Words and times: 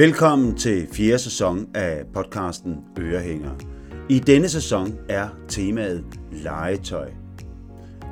Velkommen 0.00 0.56
til 0.56 0.88
fjerde 0.92 1.18
sæson 1.18 1.68
af 1.74 2.04
podcasten 2.14 2.76
Ørehænger. 2.98 3.50
I 4.08 4.18
denne 4.18 4.48
sæson 4.48 4.98
er 5.08 5.28
temaet 5.48 6.04
legetøj. 6.32 7.10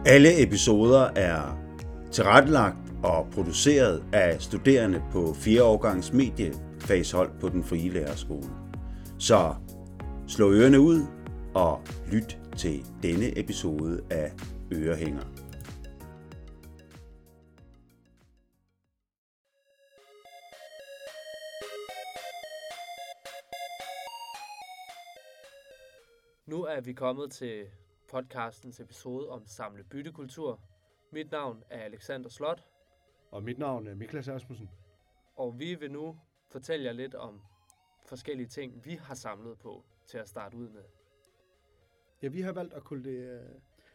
Alle 0.07 0.43
episoder 0.43 1.09
er 1.17 1.59
tilrettelagt 2.13 2.77
og 3.03 3.27
produceret 3.33 4.03
af 4.13 4.37
studerende 4.41 5.03
på 5.13 5.35
4 5.35 5.63
årgangs 5.63 6.13
mediefagshold 6.13 7.31
på 7.41 7.49
den 7.49 7.65
frie 7.65 7.91
lærerskole. 7.91 8.49
Så 9.19 9.55
slå 10.27 10.53
ørerne 10.53 10.81
ud 10.81 11.01
og 11.55 11.81
lyt 12.13 12.39
til 12.57 12.85
denne 13.03 13.39
episode 13.39 14.01
af 14.11 14.33
Ørehænger. 14.73 15.38
Nu 26.49 26.63
er 26.65 26.81
vi 26.81 26.93
kommet 26.93 27.33
til 27.33 27.67
podcastens 28.11 28.81
episode 28.81 29.29
om 29.29 29.47
samle 29.47 29.85
byttekultur. 29.85 30.61
Mit 31.13 31.31
navn 31.31 31.63
er 31.71 31.81
Alexander 31.81 32.29
Slot, 32.29 32.65
Og 33.31 33.43
mit 33.43 33.59
navn 33.59 33.87
er 33.87 33.95
Miklas 33.95 34.29
Asmussen. 34.29 34.71
og 35.37 35.59
vi 35.59 35.75
vil 35.75 35.93
nu 35.93 36.19
fortælle 36.51 36.87
jer 36.87 36.93
lidt 36.93 37.15
om 37.15 37.41
forskellige 38.07 38.47
ting, 38.49 38.85
vi 38.85 38.95
har 38.95 39.15
samlet 39.15 39.59
på 39.59 39.85
til 40.07 40.19
at 40.19 40.29
starte 40.29 40.57
ud 40.57 40.69
med. 40.69 40.83
Ja, 42.23 42.29
vi 42.29 42.41
har 42.41 42.53
valgt 42.53 42.75
at 42.75 42.85
kalde 42.85 43.05
det 43.05 43.19
øh, 43.19 43.51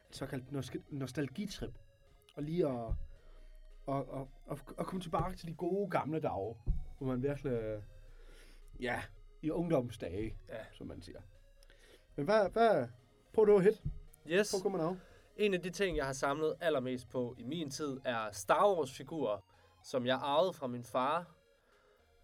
et 0.09 0.15
såkaldt 0.15 0.51
nos- 0.51 0.83
nostalgitrip. 0.89 1.73
Og 2.35 2.43
lige 2.43 2.67
at, 2.67 2.73
og, 3.85 4.09
og, 4.09 4.29
og, 4.45 4.59
og 4.77 4.85
komme 4.85 5.01
tilbage 5.01 5.35
til 5.35 5.47
de 5.47 5.53
gode 5.53 5.89
gamle 5.89 6.19
dage, 6.19 6.55
hvor 6.97 7.07
man 7.07 7.23
virkelig, 7.23 7.51
øh, 7.51 7.83
ja, 8.79 9.01
i 9.41 9.49
ungdomsdage, 9.49 10.37
Ja. 10.49 10.65
som 10.71 10.87
man 10.87 11.01
siger. 11.01 11.21
Men 12.15 12.25
hvad, 12.25 12.49
hvad, 12.49 12.87
prøv 13.33 13.45
du 13.45 13.57
at 13.57 13.63
hit. 13.63 13.83
Yes, 14.27 14.51
Prøv 14.51 14.57
at 14.57 14.63
komme 14.63 14.83
af. 14.83 14.95
en 15.37 15.53
af 15.53 15.61
de 15.61 15.69
ting, 15.69 15.97
jeg 15.97 16.05
har 16.05 16.13
samlet 16.13 16.55
allermest 16.61 17.09
på 17.09 17.35
i 17.37 17.43
min 17.43 17.69
tid, 17.69 17.99
er 18.05 18.31
Star 18.31 18.73
Wars-figurer, 18.75 19.39
som 19.83 20.05
jeg 20.05 20.19
arvede 20.21 20.53
fra 20.53 20.67
min 20.67 20.83
far. 20.83 21.35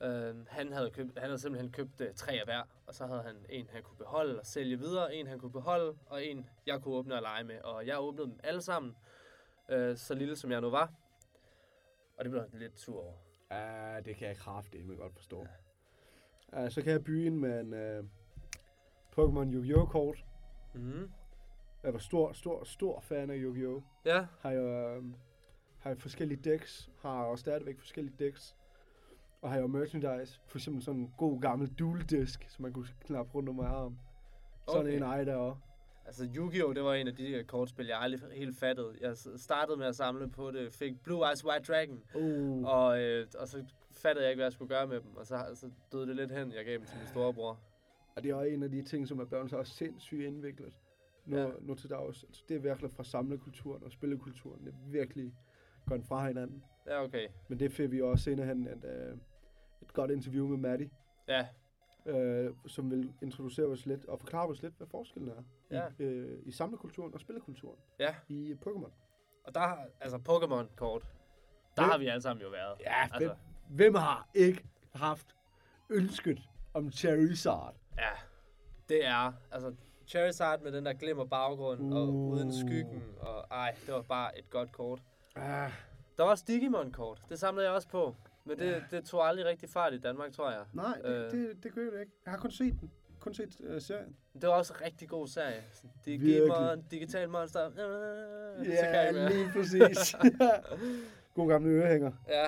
Uh, 0.02 0.48
han, 0.48 0.74
havde 0.74 0.92
købt, 0.92 1.20
han 1.20 1.30
havde 1.30 1.40
simpelthen 1.40 1.72
købt 1.72 2.02
uh, 2.02 2.08
tre 2.16 2.32
af 2.32 2.46
hver, 2.46 2.64
og 2.88 2.96
så 2.96 3.06
havde 3.06 3.24
han 3.24 3.36
en, 3.50 3.70
han 3.70 3.84
kunne 3.84 3.98
beholde 3.98 4.40
og 4.40 4.46
sælge 4.46 4.80
videre, 4.80 5.16
en, 5.16 5.28
han 5.28 5.40
kunne 5.40 5.52
beholde, 5.52 5.98
og 6.06 6.26
en, 6.26 6.50
jeg 6.66 6.82
kunne 6.82 6.96
åbne 6.96 7.16
og 7.16 7.22
lege 7.22 7.44
med. 7.44 7.62
Og 7.62 7.88
jeg 7.88 8.00
åbnede 8.00 8.28
dem 8.28 8.40
alle 8.44 8.62
sammen, 8.62 8.96
uh, 9.74 9.96
så 9.96 10.14
lille 10.14 10.36
som 10.36 10.52
jeg 10.52 10.62
nu 10.62 10.70
var. 10.70 10.94
Og 12.18 12.26
det 12.26 12.32
blev 12.32 12.42
han 12.42 12.60
lidt 12.60 12.80
sur 12.80 13.02
over. 13.02 13.14
Ja, 13.52 14.02
det 14.02 14.16
kan 14.16 14.28
jeg 14.28 14.38
kraftedeme 14.38 14.96
godt 14.96 15.14
forstå. 15.16 15.46
Ja. 16.54 16.70
så 16.70 16.82
kan 16.82 16.92
jeg 16.92 17.04
byde 17.04 17.26
ind 17.26 17.38
med 17.38 17.60
en 17.60 18.00
uh, 18.00 18.10
Pokémon 19.18 19.54
Yu-Gi-Oh! 19.54 19.88
kort. 19.90 20.26
Mm. 20.74 21.10
Jeg 21.84 21.94
var 21.94 22.00
stor, 22.00 22.32
stor, 22.34 22.64
stor 22.64 23.00
fan 23.00 23.30
af 23.30 23.36
Yu-Gi-Oh! 23.38 23.82
Ja, 24.06 24.26
har 24.42 24.52
jo, 24.52 24.68
øh, 24.96 25.04
har 25.80 25.90
jo 25.90 25.96
forskellige 25.96 26.50
decks, 26.52 26.90
har 27.02 27.28
jo 27.28 27.36
stadigvæk 27.36 27.80
forskellige 27.80 28.16
decks, 28.20 28.56
og 29.42 29.50
har 29.52 29.60
jo 29.60 29.68
merchandise, 29.68 30.42
for 30.48 30.58
eksempel 30.58 30.84
sådan 30.84 31.00
en 31.00 31.14
god 31.18 31.42
gammel 31.42 31.68
dual 31.80 32.02
disk, 32.02 32.46
som 32.50 32.64
man 32.64 32.74
kunne 32.74 32.88
knappe 33.06 33.32
rundt 33.36 33.50
om 33.50 33.56
min 33.56 33.66
arm. 33.66 33.98
Sådan 34.68 34.82
Okay. 34.82 34.98
en 34.98 35.04
ej 35.04 35.24
der 35.24 35.36
også. 35.36 35.62
Altså 36.06 36.30
Yu-Gi-Oh! 36.36 36.76
det 36.76 36.84
var 36.84 36.94
en 36.94 37.08
af 37.08 37.16
de 37.16 37.44
kortspil, 37.48 37.88
jeg 37.88 38.00
aldrig 38.00 38.22
helt 38.38 38.58
fattede. 38.60 38.94
Jeg 39.02 39.16
startede 39.38 39.78
med 39.78 39.86
at 39.86 39.96
samle 39.96 40.30
på 40.30 40.52
det, 40.52 40.74
fik 40.74 41.04
Blue 41.04 41.28
Eyes 41.30 41.46
White 41.46 41.74
Dragon, 41.74 42.04
Uh. 42.16 42.66
og, 42.66 43.02
øh, 43.02 43.28
og 43.40 43.48
så 43.48 43.66
fattede 43.92 44.24
jeg 44.26 44.32
ikke, 44.32 44.38
hvad 44.40 44.46
jeg 44.46 44.54
skulle 44.54 44.70
gøre 44.76 44.88
med 44.88 45.02
dem. 45.02 45.16
Og 45.18 45.26
så, 45.26 45.46
så 45.54 45.70
døde 45.92 46.08
det 46.08 46.16
lidt 46.16 46.32
hen, 46.32 46.52
jeg 46.52 46.66
gav 46.66 46.74
dem 46.74 46.86
til 46.86 46.98
min 46.98 47.08
storebror. 47.08 47.60
Og 48.20 48.24
det 48.24 48.32
er 48.32 48.36
også 48.36 48.48
en 48.48 48.64
af 48.64 48.72
de 48.72 48.82
ting, 48.82 49.08
som 49.08 49.20
er 49.20 49.26
blevet 49.26 49.50
så 49.50 49.64
sindssygt 49.64 50.22
indviklet. 50.22 50.74
Nu, 51.26 51.38
Ja. 51.38 51.50
nu 51.62 51.76
til 51.76 51.90
dags. 51.90 52.24
Altså, 52.24 52.44
det 52.50 52.56
er 52.58 52.60
virkelig 52.62 52.92
fra 52.92 53.04
samlekulturen 53.04 53.84
og 53.84 53.92
spillekulturen. 53.92 54.66
Det 54.66 54.74
er 54.74 54.90
virkelig 54.92 55.34
gået 55.86 56.06
fra 56.06 56.28
hinanden. 56.28 56.64
Ja, 56.88 57.04
okay. 57.04 57.28
Men 57.48 57.60
det 57.60 57.72
fik 57.72 57.92
vi 57.92 58.02
også 58.02 58.24
senere 58.24 58.48
hen 58.48 58.68
et, 58.68 58.86
øh, 58.86 59.18
et 59.82 59.94
godt 59.94 60.12
interview 60.12 60.48
med 60.48 60.58
Maddie, 60.58 60.90
Ja, 61.28 61.48
øh, 62.06 62.54
som 62.68 62.92
vil 62.92 63.14
introducere 63.22 63.66
os 63.66 63.86
lidt 63.86 64.06
og 64.06 64.20
forklare 64.20 64.48
os 64.48 64.62
lidt, 64.62 64.74
hvad 64.78 64.88
forskellen 64.88 65.30
er 65.30 65.44
Ja. 65.72 65.88
i, 66.00 66.08
øh, 66.08 66.40
i 66.46 66.52
samlekulturen 66.52 67.14
og 67.14 67.20
spillekulturen 67.20 67.78
ja. 68.00 68.16
i 68.28 68.56
Pokémon. 68.66 68.92
Og 69.44 69.54
der, 69.56 69.60
har- 69.60 69.88
altså 70.02 70.18
Pokémon-kort, 70.18 71.02
der 71.76 71.82
Hvem- 71.82 71.90
har 71.92 71.98
vi 71.98 72.08
alle 72.08 72.22
sammen 72.22 72.44
jo 72.44 72.50
været. 72.50 72.80
Ja, 72.80 73.02
altså, 73.04 73.18
hvem, 73.20 73.32
hvem 73.76 73.96
har 73.96 74.30
ikke 74.34 74.66
haft 74.96 75.36
ønsket 75.90 76.50
om 76.74 76.92
Charizard? 76.92 77.76
Ja. 78.00 78.10
Det 78.90 79.06
er, 79.06 79.34
altså 79.52 79.74
Charizard 80.08 80.62
med 80.62 80.72
den 80.72 80.86
der 80.86 80.94
glimmer 80.94 81.26
baggrund, 81.26 81.94
og 81.94 82.08
Uh. 82.08 82.32
uden 82.32 82.54
skyggen, 82.54 83.04
og 83.20 83.46
ej, 83.52 83.76
det 83.86 83.94
var 83.94 84.02
bare 84.02 84.40
et 84.40 84.50
godt 84.50 84.72
kort. 84.72 85.00
Ah, 85.36 85.72
Der 86.18 86.24
var 86.24 86.30
også 86.30 86.44
Digimon-kort, 86.48 87.22
det 87.30 87.40
samlede 87.40 87.66
jeg 87.68 87.76
også 87.76 87.88
på. 87.88 88.16
Men 88.46 88.60
det, 88.60 88.84
det 88.92 89.06
tog 89.06 89.28
aldrig 89.28 89.46
rigtig 89.46 89.70
fart 89.70 89.94
i 89.94 90.00
Danmark, 90.00 90.32
tror 90.32 90.52
jeg. 90.52 90.64
nej, 90.74 90.98
det, 91.04 91.06
Øh. 91.26 91.32
det, 91.32 91.64
det 91.64 91.74
gør 91.74 91.82
jeg 91.92 92.00
ikke. 92.02 92.12
Jeg 92.26 92.32
har 92.34 92.40
kun 92.40 92.52
set 92.52 92.78
den. 92.82 92.92
Kun 93.20 93.34
set 93.34 93.60
uh, 93.60 93.82
serien. 93.82 94.16
Det 94.34 94.50
var 94.50 94.56
også 94.56 94.74
en 94.74 94.82
rigtig 94.86 95.10
god 95.10 95.28
serie. 95.28 95.64
Digimon, 96.06 96.82
Digital 96.92 97.30
Monster. 97.30 97.70
Så 97.70 97.76
kan 98.64 98.66
Ja, 98.74 99.00
jeg 99.02 99.16
være. 99.16 99.30
lige 99.34 99.50
præcis. 99.54 100.16
God 101.36 101.48
gamle 101.50 101.70
ørehænger. 101.70 102.12
Ja, 102.28 102.46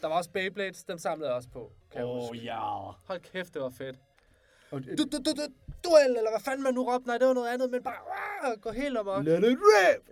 der 0.00 0.08
var 0.08 0.16
også 0.16 0.30
Beyblades, 0.30 0.84
dem 0.84 0.98
samlede 0.98 1.28
jeg 1.28 1.36
også 1.36 1.48
på. 1.48 1.72
Jeg 1.94 2.04
huske. 2.04 2.38
ja. 2.44 2.60
Hold 3.06 3.20
kæft, 3.20 3.54
det 3.54 3.62
var 3.62 3.70
fedt. 3.70 3.96
Og, 4.72 4.82
Du, 4.84 4.90
du, 5.12 5.18
du, 5.18 5.30
du, 5.32 5.42
duel, 5.84 6.16
eller 6.16 6.30
hvad 6.30 6.40
fanden 6.40 6.62
man 6.62 6.74
nu 6.74 6.82
råbte. 6.84 7.06
Nej, 7.06 7.18
det 7.18 7.26
var 7.28 7.34
noget 7.34 7.48
andet, 7.48 7.70
men 7.70 7.82
bare 7.82 8.52
uh, 8.54 8.60
gå 8.60 8.70
helt 8.70 8.98
amok. 8.98 9.24
let 9.24 9.38
it 9.52 9.58
rip! 9.62 10.08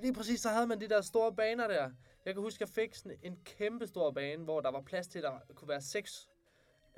Lige 0.00 0.14
præcis, 0.14 0.40
så 0.40 0.48
havde 0.48 0.66
man 0.66 0.80
de 0.80 0.88
der 0.88 1.00
store 1.00 1.32
baner 1.32 1.68
der. 1.68 1.90
Jeg 2.26 2.34
kan 2.34 2.42
huske, 2.42 2.62
jeg 2.62 2.68
fik 2.68 2.94
sådan 2.94 3.18
en 3.22 3.38
kæmpe 3.44 3.86
stor 3.86 4.10
bane, 4.10 4.44
hvor 4.44 4.60
der 4.60 4.70
var 4.70 4.80
plads 4.80 5.06
til, 5.06 5.18
at 5.18 5.24
der 5.24 5.54
kunne 5.54 5.68
være 5.68 5.80
seks 5.80 6.28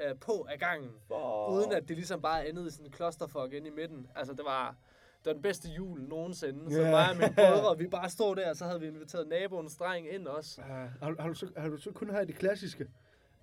øh, 0.01 0.15
på 0.21 0.47
af 0.51 0.59
gangen. 0.59 0.91
Oh. 1.11 1.55
Uden 1.57 1.73
at 1.73 1.89
det 1.89 1.97
ligesom 1.97 2.23
bare 2.23 2.49
endede 2.49 2.67
i 2.67 2.71
sådan 2.71 2.87
en 2.87 2.93
clusterfuck 2.93 3.53
inde 3.53 3.69
i 3.69 3.71
midten. 3.71 4.07
Altså, 4.17 4.33
det 4.35 4.45
var, 4.45 4.77
det 5.19 5.27
var 5.27 5.33
den 5.33 5.43
bedste 5.43 5.69
jul 5.69 6.01
nogensinde. 6.01 6.73
Så 6.75 6.81
Ja. 6.81 6.91
mig 6.91 7.11
og 7.11 7.17
mine 7.17 7.35
brødre, 7.37 7.79
vi 7.83 7.87
bare 7.87 8.11
stod 8.11 8.37
der, 8.37 8.51
og 8.51 8.57
så 8.57 8.65
havde 8.65 8.81
vi 8.81 8.87
inviteret 8.87 9.29
naboens 9.29 9.77
dreng 9.77 10.09
ind 10.15 10.27
også. 10.29 10.61
Uh, 10.61 10.67
har, 10.67 11.21
har, 11.21 11.29
du 11.29 11.35
så, 11.35 11.49
har 11.57 11.69
du 11.69 11.77
så 11.77 11.91
kun 11.93 12.11
have 12.11 12.27
det 12.27 12.35
klassiske? 12.35 12.87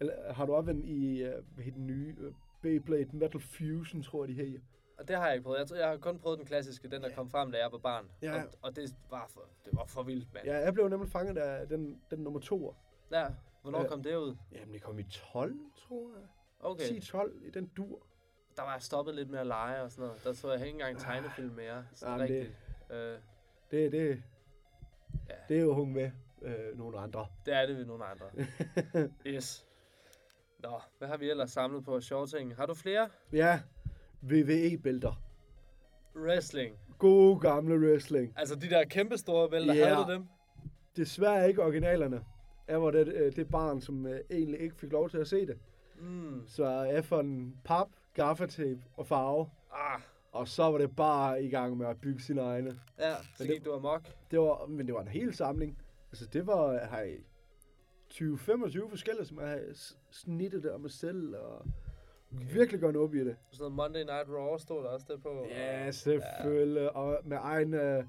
Eller 0.00 0.32
har 0.32 0.46
du 0.46 0.54
også 0.54 0.72
været 0.72 0.84
i, 0.84 1.22
uh, 1.24 1.28
hvad 1.54 1.64
hedder 1.64 1.78
den 1.78 1.86
nye, 1.86 2.14
uh, 2.26 2.34
Beyblade 2.62 3.16
Metal 3.16 3.40
Fusion, 3.40 4.02
tror 4.02 4.24
jeg, 4.24 4.28
de 4.28 4.34
her? 4.46 4.60
Og 4.98 5.08
det 5.08 5.16
har 5.16 5.26
jeg 5.26 5.34
ikke 5.34 5.44
prøvet. 5.44 5.58
Jeg, 5.58 5.66
tror, 5.66 5.76
jeg 5.76 5.88
har 5.88 5.96
kun 5.96 6.18
prøvet 6.18 6.38
den 6.38 6.46
klassiske, 6.46 6.88
den 6.88 7.02
der 7.02 7.10
kom 7.14 7.30
frem, 7.30 7.52
da 7.52 7.58
jeg 7.58 7.72
var 7.72 7.78
barn. 7.78 8.06
Ja. 8.22 8.42
Og, 8.42 8.48
og 8.62 8.76
det, 8.76 8.94
var 9.10 9.26
for, 9.34 9.40
det 9.64 9.76
var 9.76 9.84
for 9.86 10.02
vildt, 10.02 10.34
mand. 10.34 10.46
Ja, 10.46 10.56
jeg 10.58 10.72
blev 10.74 10.88
nemlig 10.88 11.08
fanget 11.10 11.38
af 11.38 11.68
den, 11.68 12.00
den 12.10 12.18
nummer 12.18 12.40
to. 12.40 12.74
ja. 13.12 13.26
Hvornår 13.62 13.80
Ja. 13.82 13.88
kom 13.88 14.02
det 14.02 14.16
ud? 14.16 14.36
Jamen, 14.52 14.74
det 14.74 14.82
kom 14.82 14.98
i 14.98 15.02
12, 15.02 15.54
tror 15.76 16.10
jeg. 16.18 16.26
Okay. 16.60 16.82
10-12 16.84 17.46
i 17.46 17.50
den 17.50 17.66
dur. 17.76 18.06
Der 18.56 18.62
var 18.62 18.72
jeg 18.72 18.82
stoppet 18.82 19.14
lidt 19.14 19.30
med 19.30 19.38
at 19.38 19.46
lege 19.46 19.82
og 19.82 19.90
sådan 19.92 20.06
noget. 20.06 20.24
Der 20.24 20.32
så 20.32 20.52
jeg 20.52 20.66
ikke 20.66 20.70
engang 20.70 20.98
tegnefilm 20.98 21.54
mere. 21.54 21.84
Sådan 21.94 22.12
Jamen, 22.20 22.28
det- 22.34 22.40
rigtigt. 22.40 22.58
Øh, 22.90 23.18
Det, 23.70 23.92
det, 23.92 24.22
Ja. 25.28 25.34
det 25.48 25.56
er 25.56 25.62
jo 25.62 25.74
hung 25.74 25.92
med 25.92 26.10
øh, 26.42 26.78
nogle 26.78 26.98
andre. 26.98 27.26
det 27.46 27.54
er 27.54 27.66
det 27.66 27.76
ved 27.76 27.84
nogle 27.86 28.04
andre. 28.04 28.26
yes. 29.26 29.66
Nå, 30.58 30.80
hvad 30.98 31.08
har 31.08 31.16
vi 31.16 31.30
ellers 31.30 31.50
samlet 31.50 31.84
på 31.84 31.96
af 31.96 32.02
sjove 32.02 32.26
ting? 32.26 32.56
Har 32.56 32.66
du 32.66 32.74
flere? 32.74 33.08
Ja, 33.32 33.60
WWE-bælter. 34.24 35.22
Wrestling. 36.16 36.76
Gode 36.98 37.40
gamle 37.40 37.78
wrestling. 37.88 38.32
Altså 38.36 38.54
de 38.54 38.70
der 38.70 38.84
kæmpe 38.84 39.16
store 39.18 39.48
bælter, 39.50 39.74
Ja. 39.74 39.84
havde 39.94 40.06
du 40.06 40.12
dem? 40.12 40.26
Desværre 40.96 41.48
ikke 41.48 41.62
originalerne. 41.62 42.24
Jeg 42.68 42.82
var 42.82 42.90
det, 42.90 43.08
øh, 43.08 43.36
det 43.36 43.48
barn, 43.48 43.80
som 43.80 44.06
øh, 44.06 44.20
egentlig 44.30 44.60
ikke 44.60 44.76
fik 44.76 44.92
lov 44.92 45.10
til 45.10 45.18
at 45.18 45.28
se 45.28 45.46
det. 45.46 45.58
Mm. 46.00 46.42
Så 46.48 46.68
jeg 46.68 47.04
fandt 47.04 47.30
en 47.30 47.56
pap, 47.64 47.88
gaffatape 48.14 48.82
og 48.96 49.06
farve. 49.06 49.50
Ah, 49.72 50.00
Og 50.32 50.48
så 50.48 50.62
var 50.70 50.78
det 50.78 50.96
bare 50.96 51.44
i 51.44 51.48
gang 51.48 51.76
med 51.76 51.86
at 51.86 52.00
bygge 52.00 52.20
sine 52.22 52.40
egne. 52.40 52.80
ja, 52.98 53.14
så 53.16 53.28
Men 53.38 53.48
gik 53.48 53.56
det- 53.58 53.64
du 53.66 53.72
amok. 53.74 54.02
Det 54.30 54.38
var, 54.40 54.66
men 54.66 54.86
det 54.86 54.94
var 54.94 55.00
en 55.00 55.08
hel 55.08 55.34
samling. 55.34 55.78
Altså 56.12 56.26
det 56.32 56.46
var 56.46 56.72
her 56.72 57.16
20-25 58.10 58.88
forskellige, 58.90 59.24
som 59.26 59.40
jeg 59.40 59.48
havde 59.48 59.74
snittet 60.10 60.62
der 60.62 60.78
med 60.78 60.90
selv. 60.90 61.36
Og 61.36 61.66
virkelig 62.30 62.80
gået 62.80 62.96
op 62.96 63.14
i 63.14 63.18
det. 63.24 63.36
Sådan 63.50 63.62
noget 63.72 63.74
Monday 63.74 64.00
Night 64.04 64.28
Raw 64.28 64.56
stod 64.58 64.82
der 64.82 64.88
også 64.88 65.06
der 65.08 65.16
på. 65.18 65.46
Ja, 65.50 65.90
selvfølgelig. 65.90 66.96
Og 66.96 67.18
med 67.24 67.36
egen 67.40 67.74
uh, 67.74 68.04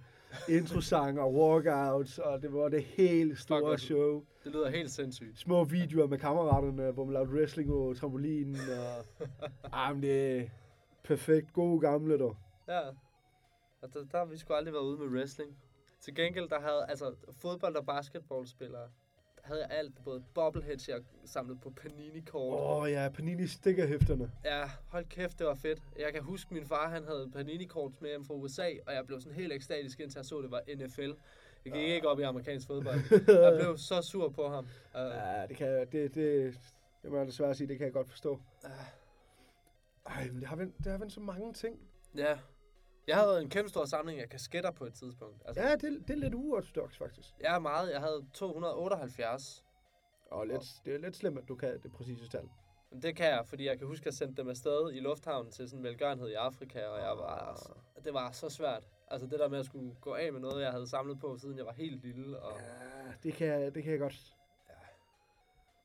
introsang 0.50 1.20
og 1.20 1.34
walkouts, 1.34 2.20
og 2.20 2.42
det 2.42 2.54
var 2.54 2.70
det 2.70 2.84
helt 2.84 3.40
store 3.40 3.60
hvor- 3.60 3.76
show. 3.78 4.24
Det 4.44 4.52
lyder 4.52 4.70
helt 4.70 4.92
sindssygt. 4.92 5.40
Små 5.40 5.64
videoer 5.64 6.08
med 6.08 6.18
kammeraterne, 6.18 6.92
hvor 6.92 7.04
man 7.06 7.14
lavede 7.14 7.30
wrestling 7.32 7.72
og 7.72 7.98
trampolinen. 7.98 8.56
Og, 8.56 9.28
jamen, 9.74 10.04
det 10.04 10.38
er 10.42 10.46
perfekt. 11.04 11.54
Gode 11.54 11.80
gamle, 11.80 12.18
dog. 12.20 12.38
Ja. 12.68 12.80
Og 13.82 13.94
der, 13.94 14.06
der 14.12 14.18
har 14.18 14.26
vi 14.26 14.38
sgu 14.38 14.54
aldrig 14.54 14.74
været 14.74 14.84
ude 14.84 14.98
med 14.98 15.08
wrestling. 15.20 15.58
Til 16.02 16.16
gengæld, 16.16 16.50
der 16.50 16.60
havde 16.60 16.86
altså 16.90 17.16
fodbold- 17.32 17.76
og 17.76 17.86
basketballspillere. 17.86 18.90
havde 19.42 19.62
jeg 19.62 19.70
alt. 19.72 20.04
Både 20.04 20.24
bobbleheads, 20.34 20.90
jeg 20.90 21.02
samlede 21.26 21.60
på 21.60 21.70
Panini-kort. 21.70 22.60
Åh 22.60 22.78
oh, 22.84 22.92
ja, 22.92 23.10
Panini 23.10 23.48
stikkerhæfterne. 23.48 24.32
Ja, 24.44 24.64
hold 24.88 25.06
kæft, 25.06 25.40
det 25.40 25.48
var 25.48 25.56
fedt. 25.56 25.82
Jeg 26.00 26.14
kan 26.14 26.24
huske, 26.24 26.54
min 26.54 26.66
far 26.66 26.90
han 26.90 27.04
havde 27.06 27.30
Panini-kort 27.34 28.02
med 28.02 28.10
hjem 28.10 28.26
fra 28.26 28.34
USA, 28.34 28.70
og 28.88 28.94
jeg 28.94 29.08
blev 29.08 29.22
sådan 29.22 29.36
helt 29.36 29.54
ekstatisk, 29.54 30.00
indtil 30.00 30.20
jeg 30.20 30.26
så, 30.26 30.42
det 30.42 30.52
var 30.52 30.62
NFL. 30.76 31.12
Jeg 31.66 31.74
gik 31.74 31.90
ikke 31.90 32.08
op 32.10 32.20
i 32.20 32.24
amerikansk 32.24 32.68
fodbold. 32.68 33.00
Jeg 33.28 33.58
blev 33.60 33.78
så 33.90 34.02
sur 34.02 34.30
på 34.30 34.48
ham. 34.50 34.64
Uh, 34.64 35.00
Ja, 35.00 35.46
det 35.48 35.58
kan 35.58 35.68
jeg, 35.68 35.92
det, 35.92 36.16
det, 36.16 36.60
det 37.04 37.12
må 37.12 37.18
jeg 37.18 37.28
desværre 37.28 37.56
sige, 37.56 37.68
det 37.68 37.78
kan 37.78 37.86
jeg 37.86 37.94
godt 37.94 38.10
forstå. 38.10 38.40
Ej, 40.06 40.28
men 40.32 40.40
det 40.40 40.48
har 40.48 40.56
vendt, 40.56 40.78
det 40.78 40.92
har 40.92 40.98
vendt 40.98 41.14
så 41.14 41.20
mange 41.20 41.54
ting. 41.54 41.80
ja. 42.16 42.40
Jeg 43.08 43.16
havde 43.18 43.42
en 43.42 43.50
kæmpe 43.50 43.70
stor 43.70 43.86
samling 43.86 44.20
af 44.20 44.30
kasketter 44.30 44.72
på 44.72 44.86
et 44.86 44.94
tidspunkt. 44.94 45.42
Altså, 45.46 45.62
Ja, 45.64 45.72
det, 45.76 46.04
det 46.08 46.10
er 46.10 46.18
lidt 46.18 46.34
uortodox, 46.34 46.98
faktisk. 46.98 47.30
Er 47.40 47.60
meget. 47.60 47.92
Jeg 47.92 48.00
havde 48.02 48.26
278. 48.34 49.64
Og 50.32 50.48
lidt, 50.48 50.62
det 50.86 50.96
er 50.96 51.00
lidt 51.00 51.16
slemt, 51.16 51.40
at 51.40 51.48
du 51.48 51.56
kan 51.56 51.80
det 51.84 51.92
præcise 51.92 52.30
tal. 52.30 52.50
Men 52.92 53.02
det 53.02 53.16
kan 53.16 53.26
jeg, 53.26 53.44
fordi 53.48 53.66
jeg 53.66 53.78
kan 53.78 53.88
huske, 53.88 54.02
at 54.04 54.06
jeg 54.06 54.14
sendte 54.14 54.42
dem 54.42 54.50
afsted 54.50 54.92
i 54.94 55.00
lufthavnen 55.00 55.52
til 55.52 55.70
sådan 55.70 55.80
en 55.80 55.84
velgørenhed 55.84 56.28
i 56.30 56.34
Afrika, 56.34 56.86
og 56.86 57.00
jeg 57.00 57.18
var, 57.18 57.62
det 58.06 58.14
var 58.14 58.32
så 58.32 58.50
svært. 58.50 58.88
Altså 59.12 59.28
det 59.28 59.40
der 59.40 59.50
med 59.50 59.60
at 59.60 59.66
skulle 59.66 59.96
gå 60.02 60.14
af 60.14 60.34
med 60.34 60.40
noget, 60.42 60.62
jeg 60.64 60.72
havde 60.72 60.88
samlet 60.88 61.20
på, 61.20 61.38
siden 61.38 61.58
jeg 61.58 61.66
var 61.66 61.74
helt 61.74 62.02
lille. 62.06 62.40
Og, 62.40 62.60
Ja, 62.60 63.12
det 63.24 63.34
kan, 63.34 63.48
jeg- 63.48 63.76
det 63.76 63.84
kan 63.84 63.92
jeg 63.92 64.00
godt. 64.00 64.34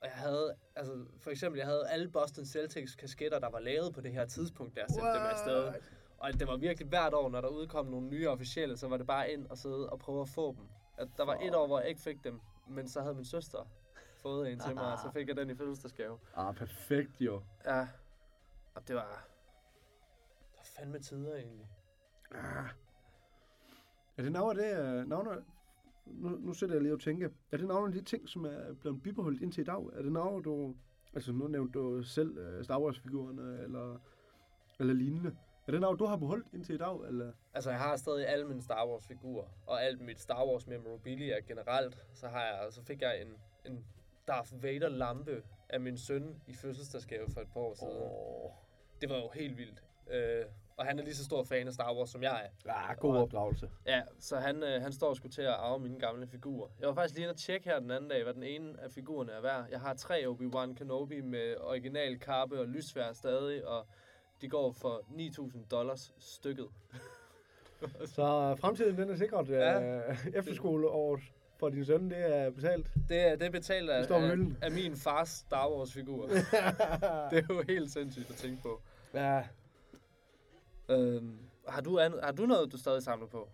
Og 0.00 0.06
jeg 0.06 0.16
havde, 0.16 0.54
altså 0.76 1.04
for 1.20 1.30
eksempel, 1.30 1.58
jeg 1.58 1.66
havde 1.66 1.88
alle 1.88 2.08
Boston 2.08 2.44
Celtics 2.44 2.94
kasketter, 2.94 3.38
der 3.38 3.50
var 3.50 3.58
lavet 3.60 3.94
på 3.94 4.00
det 4.00 4.12
her 4.12 4.26
tidspunkt, 4.26 4.76
jeg 4.76 4.84
sendte 4.88 5.08
dem 5.08 5.22
afsted. 5.22 5.72
Og 6.18 6.32
det 6.32 6.48
var 6.48 6.56
virkelig 6.56 6.88
hvert 6.88 7.14
år, 7.14 7.28
når 7.28 7.40
der 7.40 7.48
udkom 7.48 7.86
nogle 7.86 8.08
nye 8.08 8.28
officielle, 8.28 8.76
så 8.76 8.88
var 8.88 8.96
det 8.96 9.06
bare 9.06 9.30
ind 9.30 9.46
og 9.46 9.58
sidde 9.58 9.90
og 9.90 9.98
prøve 9.98 10.20
at 10.20 10.28
få 10.28 10.54
dem. 10.58 10.68
At 10.98 11.08
der 11.16 11.24
var 11.24 11.34
et 11.34 11.54
år, 11.54 11.66
hvor 11.66 11.80
jeg 11.80 11.88
ikke 11.88 12.00
fik 12.00 12.24
dem, 12.24 12.40
men 12.68 12.88
så 12.88 13.00
havde 13.00 13.14
min 13.14 13.24
søster 13.24 13.68
fået 14.22 14.52
en 14.52 14.60
til 14.60 14.74
mig, 14.74 14.92
og 14.92 14.98
så 14.98 15.10
fik 15.16 15.28
jeg 15.28 15.36
den 15.36 15.50
i 15.50 15.54
fødselsdagsgave. 15.54 16.18
Ah, 16.36 16.54
perfekt 16.54 17.20
jo. 17.20 17.42
Ja, 17.64 17.88
og 18.74 18.88
det 18.88 18.96
var, 18.96 19.26
det 20.50 20.56
var 20.56 20.64
fandme 20.76 20.98
tider 20.98 21.36
egentlig. 21.36 21.68
Ah. 22.30 22.68
Er 24.16 24.22
det 24.22 24.32
navn 24.32 24.56
det, 24.56 25.08
navn 25.08 25.44
nu, 26.12 26.28
nu 26.28 26.52
sætter 26.52 26.74
jeg 26.74 26.82
lige 26.82 26.94
og 26.94 27.00
tænke, 27.00 27.30
er 27.52 27.56
det 27.56 27.66
navn 27.66 27.86
af 27.86 27.92
de 27.92 28.02
ting, 28.02 28.28
som 28.28 28.44
er 28.44 28.74
blevet 28.80 29.02
bibeholdt 29.02 29.42
indtil 29.42 29.60
i 29.60 29.64
dag? 29.64 29.84
Er 29.92 30.02
det 30.02 30.12
navn, 30.12 30.42
du, 30.42 30.74
altså 31.14 31.32
nu 31.32 31.48
nævnte 31.48 31.78
du 31.78 32.02
selv 32.02 32.38
uh, 32.38 32.64
Star 32.64 32.80
Wars-figurerne, 32.80 33.62
eller, 33.62 33.98
eller 34.80 34.94
lignende. 34.94 35.36
Er 35.66 35.72
det 35.72 35.80
navn, 35.80 35.96
du 35.96 36.04
har 36.04 36.16
beholdt 36.16 36.46
indtil 36.54 36.74
i 36.74 36.78
dag, 36.78 37.00
eller? 37.08 37.32
Altså, 37.54 37.70
jeg 37.70 37.78
har 37.78 37.96
stadig 37.96 38.28
alle 38.28 38.48
mine 38.48 38.62
Star 38.62 38.86
Wars-figurer, 38.86 39.46
og 39.66 39.82
alt 39.84 40.00
mit 40.00 40.20
Star 40.20 40.46
Wars 40.46 40.66
memorabilia 40.66 41.40
generelt. 41.48 41.98
Så, 42.14 42.28
har 42.28 42.42
jeg, 42.42 42.66
så 42.70 42.82
fik 42.82 43.02
jeg 43.02 43.22
en, 43.22 43.28
en 43.72 43.84
Darth 44.28 44.62
Vader-lampe 44.62 45.42
af 45.68 45.80
min 45.80 45.98
søn 45.98 46.42
i 46.46 46.54
fødselsdagsgave 46.54 47.30
for 47.30 47.40
et 47.40 47.48
par 47.52 47.60
år 47.60 47.74
siden. 47.74 48.02
Åh. 48.02 48.50
Det 49.00 49.10
var 49.10 49.16
jo 49.16 49.28
helt 49.34 49.58
vildt. 49.58 49.84
Øh, 50.10 50.44
og 50.78 50.86
han 50.86 50.98
er 50.98 51.02
lige 51.02 51.14
så 51.14 51.24
stor 51.24 51.44
fan 51.44 51.66
af 51.66 51.72
Star 51.72 51.94
Wars, 51.94 52.10
som 52.10 52.22
jeg 52.22 52.48
er. 52.66 52.72
Ah, 52.72 52.96
god 52.96 53.16
opdragelse. 53.16 53.70
Ja, 53.86 54.02
så 54.20 54.36
han, 54.36 54.62
øh, 54.62 54.82
han 54.82 54.92
står 54.92 55.14
sgu 55.14 55.28
til 55.28 55.42
at 55.42 55.48
arve 55.54 55.80
mine 55.80 56.00
gamle 56.00 56.26
figurer. 56.26 56.68
Jeg 56.80 56.88
var 56.88 56.94
faktisk 56.94 57.14
lige 57.14 57.22
inde 57.24 57.32
og 57.32 57.36
tjekke 57.36 57.68
her 57.68 57.80
den 57.80 57.90
anden 57.90 58.10
dag, 58.10 58.22
hvad 58.24 58.34
den 58.34 58.42
ene 58.42 58.74
af 58.82 58.90
figurerne 58.90 59.32
er 59.32 59.40
værd. 59.40 59.64
Jeg 59.70 59.80
har 59.80 59.94
tre 59.94 60.24
Obi-Wan 60.26 60.74
Kenobi 60.74 61.20
med 61.20 61.54
original 61.60 62.18
kappe 62.18 62.60
og 62.60 62.66
lysvær 62.66 63.12
stadig, 63.12 63.66
og 63.66 63.86
de 64.40 64.48
går 64.48 64.72
for 64.72 65.02
9.000 65.50 65.66
dollars 65.70 66.12
stykket. 66.18 66.68
Så 68.06 68.56
fremtiden, 68.60 68.96
den 68.98 69.10
er 69.10 69.16
sikret. 69.16 69.48
Ja. 69.48 69.78
Ja. 69.78 70.00
Efterskoleåret 70.34 71.20
for 71.58 71.68
din 71.68 71.84
søn, 71.84 72.10
det 72.10 72.36
er 72.36 72.50
betalt. 72.50 72.90
Det, 73.08 73.20
er- 73.20 73.36
det 73.36 73.46
er 73.46 73.50
betalt 73.50 73.90
af, 73.90 74.10
af, 74.10 74.36
af 74.62 74.70
min 74.72 74.96
fars 74.96 75.28
Star 75.28 75.68
Wars-figur. 75.70 76.26
det 77.30 77.38
er 77.38 77.42
jo 77.50 77.62
helt 77.68 77.90
sindssygt 77.92 78.30
at 78.30 78.36
tænke 78.36 78.62
på. 78.62 78.80
ja, 79.14 79.42
Øhm, 80.90 81.38
har, 81.68 81.80
du 81.82 81.98
an, 81.98 82.12
har 82.22 82.32
du 82.32 82.46
noget, 82.46 82.72
du 82.72 82.76
stadig 82.78 83.02
samler 83.02 83.26
på? 83.26 83.48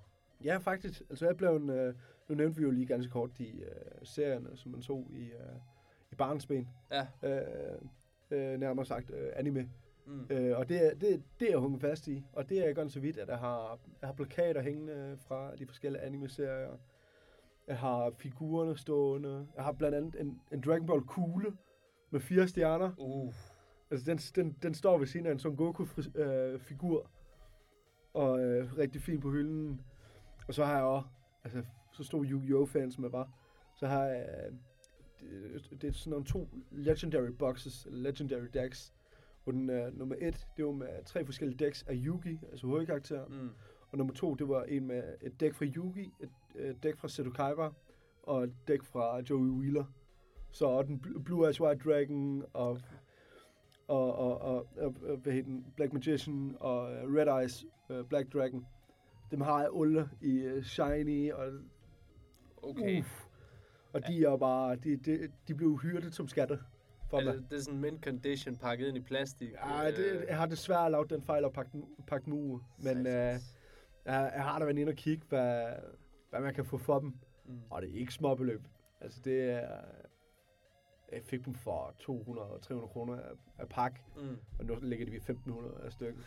Ja, 0.45 0.57
faktisk. 0.57 1.03
Altså, 1.11 1.27
jeg 1.27 1.37
blev 1.37 1.57
en, 1.57 1.71
øh, 1.71 1.95
nu 2.29 2.35
nævnte 2.35 2.57
vi 2.57 2.63
jo 2.63 2.71
lige 2.71 2.87
ganske 2.87 3.11
kort 3.13 3.31
de 3.39 3.49
øh, 3.49 3.71
serierne, 4.03 4.57
som 4.57 4.73
man 4.73 4.83
så 4.83 5.05
i, 5.11 5.25
øh, 5.25 5.57
i 6.13 6.15
barnsben. 6.15 6.69
Ja. 6.93 7.07
Øh, 7.23 7.79
øh, 8.31 8.59
nærmere 8.61 8.87
sagt 8.87 9.11
øh, 9.11 9.33
anime. 9.37 9.71
Mm. 10.07 10.27
Øh, 10.31 10.59
og 10.59 10.69
det, 10.69 10.87
er- 10.87 10.95
det, 10.95 11.23
det 11.41 11.47
er 11.47 11.53
jeg 11.53 11.59
hunget 11.59 11.81
fast 11.81 12.09
i. 12.09 12.25
Og 12.33 12.49
det 12.49 12.59
er 12.59 12.65
jeg 12.67 12.75
godt 12.75 12.93
så 12.93 13.01
vidt, 13.01 13.19
at 13.19 13.29
jeg 13.29 13.39
har, 13.39 13.79
jeg 14.01 14.09
har 14.09 14.15
plakater 14.15 14.63
hængende 14.63 15.19
fra 15.29 15.57
de 15.57 15.67
forskellige 15.67 16.03
anime-serier. 16.03 16.77
Jeg 17.69 17.79
har 17.79 18.11
figurerne 18.19 18.77
stående. 18.79 19.47
Jeg 19.57 19.65
har 19.65 19.73
blandt 19.73 19.97
andet 19.97 20.21
en, 20.21 20.41
en 20.53 20.61
Dragon 20.61 20.87
Ball 20.87 21.03
kugle 21.03 21.57
med 22.11 22.21
fire 22.21 22.49
stjerner. 22.49 22.93
Uh, 22.99 23.35
Altså, 23.91 24.11
den, 24.11 24.19
den, 24.19 24.57
den 24.63 24.75
står 24.75 24.99
ved 24.99 25.07
siden 25.07 25.27
af 25.27 25.33
en 25.33 25.39
Son 25.39 25.57
Goku-figur. 25.57 27.11
Og 28.15 28.41
øh, 28.41 28.77
rigtig 28.79 29.03
fin 29.03 29.21
på 29.21 29.31
hylden. 29.31 29.81
Og 30.49 30.55
så 30.55 30.65
har 30.65 30.75
jeg 30.75 30.85
også, 30.85 31.09
altså, 31.45 31.63
så 31.93 32.05
stor 32.05 32.25
Yu-Gi-Oh! 32.25 32.69
fan 32.69 32.91
som 32.91 33.05
jeg 33.05 33.13
var, 33.13 33.29
så 33.75 33.87
har 33.87 34.05
jeg, 34.05 34.27
øh, 35.23 35.53
det, 35.53 35.83
det 35.83 35.89
er 35.89 35.93
sådan 35.93 36.11
nogle 36.11 36.25
to 36.25 36.49
legendary 36.71 37.31
boxes, 37.31 37.87
eller 37.87 38.01
legendary 38.03 38.47
decks. 38.55 38.95
Hvor 39.45 39.53
den 39.53 39.71
øh, 39.71 39.99
nummer 39.99 40.17
et, 40.19 40.47
det 40.57 40.65
var 40.65 40.73
med 40.73 41.05
tre 41.07 41.25
forskellige 41.25 41.65
decks 41.65 41.83
af 41.83 41.95
Yugi, 42.07 42.41
altså 42.51 42.67
hovedkarakteren. 42.67 43.43
mm. 43.43 43.51
Og 43.91 43.99
nummer 43.99 44.15
to, 44.15 44.35
det 44.35 44.49
var 44.49 44.63
en 44.63 44.87
med 44.87 45.03
et 45.21 45.41
dæk 45.41 45.55
fra 45.55 45.65
Yugi, 45.65 46.13
et, 46.21 46.31
et 46.57 46.83
dæk 46.83 46.97
fra 46.97 47.09
Seto 47.09 47.31
Kaiba, 47.31 47.69
og 48.23 48.45
et 48.45 48.55
dæk 48.69 48.83
fra 48.83 49.21
Joey 49.31 49.49
Wheeler. 49.49 49.85
Så 50.51 50.83
den 50.83 51.03
Bl- 51.07 51.23
Blue 51.23 51.47
Eyes 51.47 51.61
White 51.61 51.91
Dragon, 51.91 52.45
og, 52.53 52.81
og, 53.89 54.17
og, 54.19 54.41
og, 54.41 54.67
og, 54.77 54.95
og 55.09 55.17
hvad 55.17 55.33
hedder 55.33 55.49
den, 55.49 55.67
Black 55.77 55.93
Magician, 55.93 56.57
og 56.61 56.83
uh, 56.83 57.15
Red 57.15 57.41
Eyes 57.43 57.65
uh, 57.91 58.07
Black 58.09 58.33
Dragon. 58.33 58.67
Dem 59.31 59.41
har 59.41 59.61
jeg 59.61 59.71
alle 59.83 60.09
i 60.21 60.47
uh, 60.47 60.63
Shiny, 60.63 61.33
og, 61.33 61.53
Okay. 62.63 63.01
Uff. 63.01 63.25
og 63.93 64.07
de 64.07 64.25
er 64.25 64.37
bare, 64.37 64.77
de, 64.77 64.97
de, 64.97 65.29
de 65.49 65.55
blev 65.55 65.79
hyrdet 65.79 66.15
som 66.15 66.29
skatte 66.29 66.59
for 67.11 67.21
mig. 67.21 67.35
det, 67.51 67.57
er 67.59 67.63
sådan 67.63 67.81
mint 67.81 68.05
condition 68.05 68.57
pakket 68.57 68.87
ind 68.89 68.97
i 68.97 69.01
plastik. 69.01 69.49
Ja, 69.53 69.91
det, 69.91 70.25
jeg 70.29 70.37
har 70.37 70.47
desværre 70.47 70.91
lavet 70.91 71.11
den 71.11 71.23
fejl 71.23 71.45
at 71.45 71.53
pakke, 71.53 71.71
den- 71.73 71.89
pakke 72.07 72.25
dem 72.25 72.33
ud, 72.33 72.59
men 72.79 72.97
uh, 72.99 73.05
jeg, 73.13 73.41
jeg 74.05 74.43
har 74.45 74.59
da 74.59 74.65
været 74.65 74.79
inde 74.79 74.91
og 74.91 74.97
kigge, 74.97 75.25
hvad, 75.29 75.65
hvad 76.31 76.41
man 76.41 76.55
kan 76.55 76.65
få 76.65 76.79
for 76.79 76.99
dem. 76.99 77.13
mm. 77.47 77.59
Og 77.71 77.83
det 77.83 77.91
er 77.91 77.95
ikke 78.01 78.13
små 78.15 78.35
beløb. 78.35 78.63
Altså 79.01 79.21
det 79.25 79.51
er... 79.51 79.69
Jeg 81.15 81.23
fik 81.25 81.45
dem 81.45 81.55
for 81.55 81.95
200-300 82.01 82.87
kroner 82.87 83.17
af, 83.21 83.31
af 83.59 83.69
pakke, 83.69 84.01
Mm. 84.17 84.37
og 84.59 84.65
nu 84.65 84.79
ligger 84.83 85.07
de 85.07 85.13
ved 85.13 85.19
1500 85.21 85.81
af 85.85 85.93
stykke. 85.93 86.19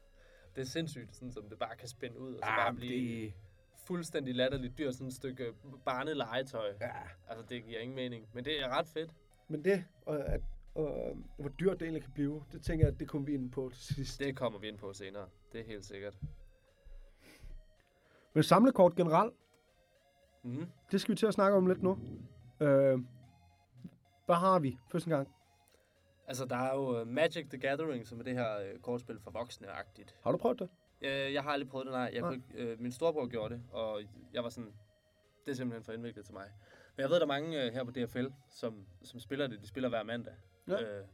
Det 0.56 0.60
er 0.62 0.66
sindssygt, 0.66 1.14
sådan, 1.16 1.32
som 1.32 1.48
det 1.48 1.58
bare 1.58 1.76
kan 1.76 1.88
spænde 1.88 2.18
ud, 2.20 2.34
og 2.34 2.38
så 2.44 2.50
Ah, 2.50 2.56
bare 2.56 2.74
blive 2.74 3.24
det... 3.26 3.34
fuldstændig 3.86 4.34
latterligt 4.34 4.78
dyrt, 4.78 4.94
sådan 4.94 5.06
et 5.08 5.14
stykke 5.14 5.52
barnelegetøj. 5.84 6.74
Ja, 6.80 6.90
Altså, 7.28 7.44
det 7.48 7.64
giver 7.64 7.78
ingen 7.80 7.96
mening. 7.96 8.28
Men 8.32 8.44
det 8.44 8.60
er 8.60 8.68
ret 8.68 8.86
fedt. 8.88 9.14
men 9.48 9.64
det, 9.64 9.84
og, 10.06 10.18
at, 10.28 10.40
og, 10.74 11.16
hvor 11.38 11.48
dyrt 11.48 11.80
det 11.80 11.82
egentlig 11.86 12.02
kan 12.02 12.12
blive, 12.12 12.44
det 12.52 12.62
tænker 12.62 12.86
jeg, 12.86 12.94
at 12.94 13.00
det 13.00 13.08
kommer 13.08 13.26
vi 13.26 13.34
ind 13.34 13.50
på 13.50 13.70
til 13.74 13.94
sidst. 13.94 14.18
Det 14.20 14.36
kommer 14.36 14.58
vi 14.58 14.68
ind 14.68 14.78
på 14.78 14.92
senere. 14.92 15.28
Det 15.52 15.60
er 15.60 15.64
helt 15.64 15.84
sikkert. 15.84 16.18
Men 18.32 18.42
samlekort 18.42 18.94
generelt, 18.94 19.34
Mm. 20.42 20.66
det 20.92 21.00
skal 21.00 21.12
vi 21.12 21.16
til 21.16 21.26
at 21.26 21.34
snakke 21.34 21.56
om 21.56 21.66
lidt 21.66 21.82
nu. 21.82 21.98
Øh, 22.60 22.98
hvad 24.30 24.36
har 24.36 24.58
vi 24.58 24.78
første 24.92 25.10
gang? 25.10 25.28
Altså, 26.26 26.44
der 26.44 26.56
er 26.56 26.74
jo 26.74 27.00
øh, 27.00 27.06
Magic 27.06 27.48
the 27.48 27.58
Gathering, 27.58 28.06
som 28.06 28.20
er 28.20 28.24
det 28.24 28.34
her 28.34 28.58
øh, 28.58 28.78
kortspil 28.78 29.20
for 29.20 29.30
voksne-agtigt. 29.30 30.14
Har 30.22 30.32
du 30.32 30.38
prøvet 30.38 30.58
det? 30.58 30.68
Øh, 31.02 31.32
jeg 31.32 31.42
har 31.42 31.50
aldrig 31.50 31.68
prøvet 31.68 31.86
det, 31.86 31.92
nej. 31.92 32.10
Jeg 32.12 32.20
Nej. 32.20 32.30
kunne, 32.30 32.42
øh, 32.54 32.80
min 32.80 32.92
storebror 32.92 33.26
gjorde 33.26 33.54
det, 33.54 33.62
og 33.72 34.02
jeg 34.32 34.44
var 34.44 34.48
sådan, 34.48 34.72
det 35.46 35.50
er 35.50 35.56
simpelthen 35.56 35.84
for 35.84 35.92
indviklet 35.92 36.24
til 36.24 36.34
mig. 36.34 36.46
Men 36.96 37.02
jeg 37.02 37.10
ved, 37.10 37.16
der 37.16 37.22
er 37.22 37.26
mange 37.26 37.64
øh, 37.64 37.72
her 37.72 37.84
på 37.84 37.90
DFL, 37.90 38.26
som, 38.48 38.86
som 39.02 39.20
spiller 39.20 39.46
det. 39.46 39.62
De 39.62 39.66
spiller 39.68 39.88
hver 39.88 40.02
mandag. 40.02 40.34
Ja. 40.68 40.82
Øh, 40.82 41.04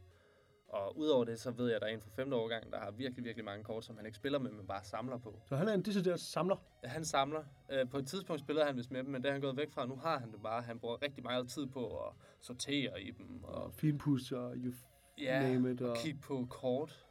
og 0.69 0.97
udover 0.97 1.25
det, 1.25 1.39
så 1.39 1.51
ved 1.51 1.65
jeg, 1.67 1.75
at 1.75 1.81
der 1.81 1.87
er 1.87 1.91
en 1.91 2.01
fra 2.01 2.09
femte 2.15 2.35
årgang, 2.35 2.71
der 2.71 2.79
har 2.79 2.91
virkelig, 2.91 3.25
virkelig 3.25 3.45
mange 3.45 3.63
kort, 3.63 3.85
som 3.85 3.97
han 3.97 4.05
ikke 4.05 4.15
spiller 4.15 4.39
med, 4.39 4.51
men 4.51 4.67
bare 4.67 4.83
samler 4.83 5.17
på. 5.17 5.41
Så 5.45 5.55
han 5.55 5.67
er 5.67 5.73
en 5.73 5.81
decideret 5.81 6.19
samler. 6.19 6.55
Han 6.83 7.05
samler. 7.05 7.43
Øh, 7.71 7.89
på 7.89 7.97
et 7.97 8.07
tidspunkt 8.07 8.39
spillede 8.41 8.65
han 8.65 8.75
vist 8.77 8.91
med 8.91 9.03
dem, 9.03 9.11
men 9.11 9.21
det 9.21 9.29
er 9.29 9.33
han 9.33 9.41
gået 9.41 9.57
væk 9.57 9.71
fra. 9.71 9.85
Nu 9.85 9.95
har 9.95 10.19
han 10.19 10.31
det 10.31 10.41
bare. 10.43 10.61
Han 10.61 10.79
bruger 10.79 11.01
rigtig 11.01 11.23
meget 11.23 11.49
tid 11.49 11.65
på 11.67 11.97
at 12.05 12.13
sortere 12.39 13.01
i 13.01 13.11
dem. 13.11 13.43
Og, 13.43 13.63
Og 13.63 13.73
finpus 13.73 14.31
og 14.31 14.53
you 14.55 14.73
ja, 15.17 15.41
name 15.41 15.71
it. 15.71 15.81
og 15.81 15.89
Og... 15.91 15.97
kigge 15.97 16.19
på 16.21 16.47
kort. 16.49 17.05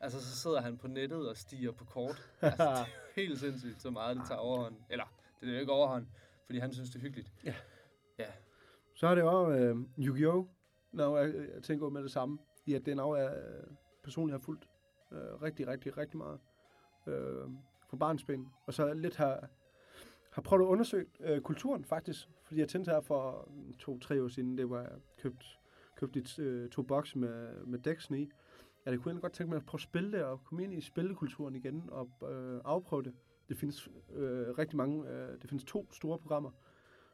Altså, 0.00 0.20
så 0.20 0.36
sidder 0.36 0.60
han 0.60 0.78
på 0.78 0.86
nettet 0.88 1.28
og 1.28 1.36
stiger 1.36 1.72
på 1.72 1.84
kort. 1.84 2.22
Altså, 2.42 2.62
det 2.64 2.70
er 2.70 2.84
helt 3.16 3.38
sindssygt, 3.40 3.82
så 3.82 3.90
meget 3.90 4.16
det 4.16 4.24
tager 4.28 4.38
overhånd. 4.38 4.76
Eller, 4.90 5.04
det 5.40 5.48
er 5.48 5.52
jo 5.52 5.58
ikke 5.60 5.72
overhånd, 5.72 6.06
fordi 6.46 6.58
han 6.58 6.72
synes, 6.72 6.90
det 6.90 6.96
er 6.96 7.00
hyggeligt. 7.02 7.32
Så 8.96 9.06
er 9.06 9.14
det 9.14 9.24
også 9.24 9.52
øh, 9.58 9.76
Yu-Gi-Oh! 9.98 10.44
Når 10.92 11.18
jeg, 11.18 11.34
jeg 11.54 11.62
tænker 11.62 11.88
med 11.88 12.02
det 12.02 12.10
samme, 12.10 12.38
i 12.68 12.74
at 12.74 12.86
det 12.86 12.98
er 12.98 13.14
jeg 13.16 13.36
personligt 14.02 14.34
har 14.34 14.44
fulgt 14.44 14.68
øh, 15.12 15.42
rigtig, 15.42 15.68
rigtig, 15.68 15.96
rigtig 15.96 16.18
meget 16.18 16.40
øh, 17.06 17.48
fra 17.90 17.96
barnsben. 17.96 18.48
Og 18.66 18.74
så 18.74 18.94
lidt 18.94 19.16
har, 19.16 19.48
har 20.30 20.42
prøvet 20.42 20.62
at 20.62 20.66
undersøge 20.66 21.06
øh, 21.20 21.40
kulturen 21.40 21.84
faktisk, 21.84 22.28
fordi 22.44 22.60
jeg 22.60 22.68
tænkte 22.68 22.90
her 22.90 23.00
for 23.00 23.48
mm, 23.50 23.76
to-tre 23.76 24.22
år 24.22 24.28
siden, 24.28 24.58
det 24.58 24.70
var 24.70 24.80
jeg 24.80 24.92
købt, 25.18 25.58
købt 25.96 26.16
et, 26.16 26.38
øh, 26.38 26.70
to 26.70 26.82
bokse 26.82 27.18
med, 27.18 27.64
med 27.66 27.78
Dexen 27.78 28.14
i, 28.14 28.30
at 28.84 28.92
det 28.92 29.02
kunne 29.02 29.14
jeg 29.14 29.20
godt 29.20 29.32
tænke 29.32 29.50
mig 29.50 29.56
at 29.56 29.66
prøve 29.66 29.78
at 29.78 29.82
spille 29.82 30.12
det, 30.12 30.24
og 30.24 30.44
komme 30.44 30.64
ind 30.64 30.74
i 30.74 30.80
spillekulturen 30.80 31.56
igen, 31.56 31.88
og 31.92 32.10
øh, 32.30 32.60
afprøve 32.64 33.02
det. 33.02 33.14
Det 33.48 33.56
findes 33.56 33.88
øh, 34.14 34.58
rigtig 34.58 34.76
mange, 34.76 35.08
øh, 35.10 35.40
det 35.42 35.50
findes 35.50 35.64
to 35.64 35.92
store 35.92 36.18
programmer, 36.18 36.50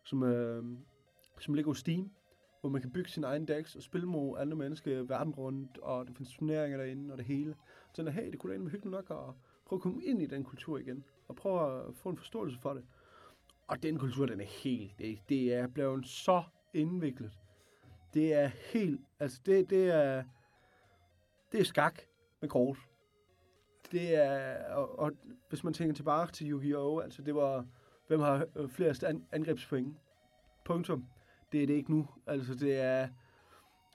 som, 0.04 0.23
øh, 0.23 0.64
som 1.40 1.54
ligger 1.54 1.70
hos 1.70 1.78
Steam, 1.78 2.11
hvor 2.64 2.71
man 2.71 2.80
kan 2.80 2.90
bygge 2.90 3.11
sin 3.11 3.25
egen 3.25 3.49
decks 3.49 3.76
og 3.76 3.83
spille 3.83 4.06
mod 4.06 4.38
andre 4.38 4.56
mennesker 4.56 5.02
verden 5.02 5.35
rundt, 5.35 5.78
og 5.78 6.06
der 6.06 6.12
findes 6.12 6.35
turneringer 6.35 6.78
derinde 6.78 7.12
og 7.12 7.18
det 7.18 7.26
hele. 7.26 7.54
Så 7.92 8.02
jeg, 8.02 8.12
hey, 8.12 8.30
det 8.30 8.38
kunne 8.38 8.50
da 8.50 8.54
egentlig 8.54 8.73
være 8.73 8.78
hyggeligt 8.78 9.09
nok 9.09 9.11
at 9.11 9.35
prøve 9.66 9.78
at 9.78 9.83
komme 9.83 10.04
ind 10.04 10.23
i 10.23 10.26
den 10.26 10.44
kultur 10.44 10.78
igen, 10.78 11.04
og 11.28 11.37
prøve 11.37 11.88
at 11.88 11.94
få 11.94 12.09
en 12.09 12.16
forståelse 12.16 12.59
for 12.59 12.75
det. 12.75 12.85
Og 13.66 13.83
den 13.83 13.99
kultur, 13.99 14.26
den 14.26 14.40
er 14.40 14.44
helt, 14.44 14.99
det, 14.99 15.18
det 15.28 15.54
er 15.54 15.66
blevet 15.66 16.06
så 16.06 16.42
indviklet. 16.75 17.38
Det 18.14 18.35
er 18.35 18.47
helt, 18.47 19.00
altså 19.21 19.40
det, 19.47 19.71
det 19.71 19.90
er, 19.90 20.25
det 21.52 21.61
er 21.61 21.64
skak 21.64 22.00
med 22.40 22.49
kort. 22.49 22.78
Det 23.92 24.16
er, 24.25 24.64
og, 24.75 24.99
og 24.99 25.12
hvis 25.49 25.64
man 25.64 25.73
tænker 25.73 25.94
tilbage 25.94 26.26
til 26.26 26.50
Yu-Gi-Oh! 26.52 27.04
Altså 27.04 27.23
det 27.23 27.35
var, 27.35 27.66
hvem 28.06 28.21
har 28.21 28.47
øh, 28.56 28.68
flest 28.68 29.04
an, 29.04 29.26
angrebspoint? 29.33 29.97
Punktum. 30.64 31.06
Det 31.54 31.62
er 31.62 31.66
det 31.66 31.75
ikke 31.75 31.90
nu. 31.90 32.06
Altså 32.26 32.54
det 32.54 32.80
er 32.80 33.08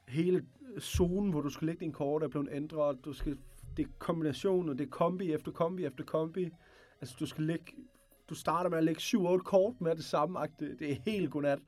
hele 0.08 0.46
zonen, 0.80 1.32
hvor 1.32 1.42
du 1.42 1.50
skal 1.50 1.66
lægge 1.66 1.80
din 1.80 1.92
kort, 1.92 2.24
er 2.24 2.28
blevet 2.28 2.50
ændret. 2.52 3.06
Du 3.06 3.14
skal, 3.14 3.38
det 3.78 3.86
er 3.86 3.90
kombinationer, 3.98 4.74
det 4.74 4.86
er 4.86 4.90
kombi 4.90 5.34
efter 5.34 5.52
kombi 5.52 5.86
efter 5.86 6.04
kombi. 6.04 6.50
Altså 7.02 7.16
du 7.20 7.26
skal 7.26 7.44
lægge, 7.44 7.74
du 8.30 8.36
starter 8.36 8.70
med 8.70 8.78
at 8.78 8.84
lægge 8.84 9.00
7-8 9.00 9.38
kort 9.38 9.82
med 9.82 9.96
det 9.96 10.04
samme. 10.04 10.40
Det, 10.60 10.80
det 10.80 10.92
er 10.92 10.96
helt 11.06 11.32
godnat. 11.32 11.60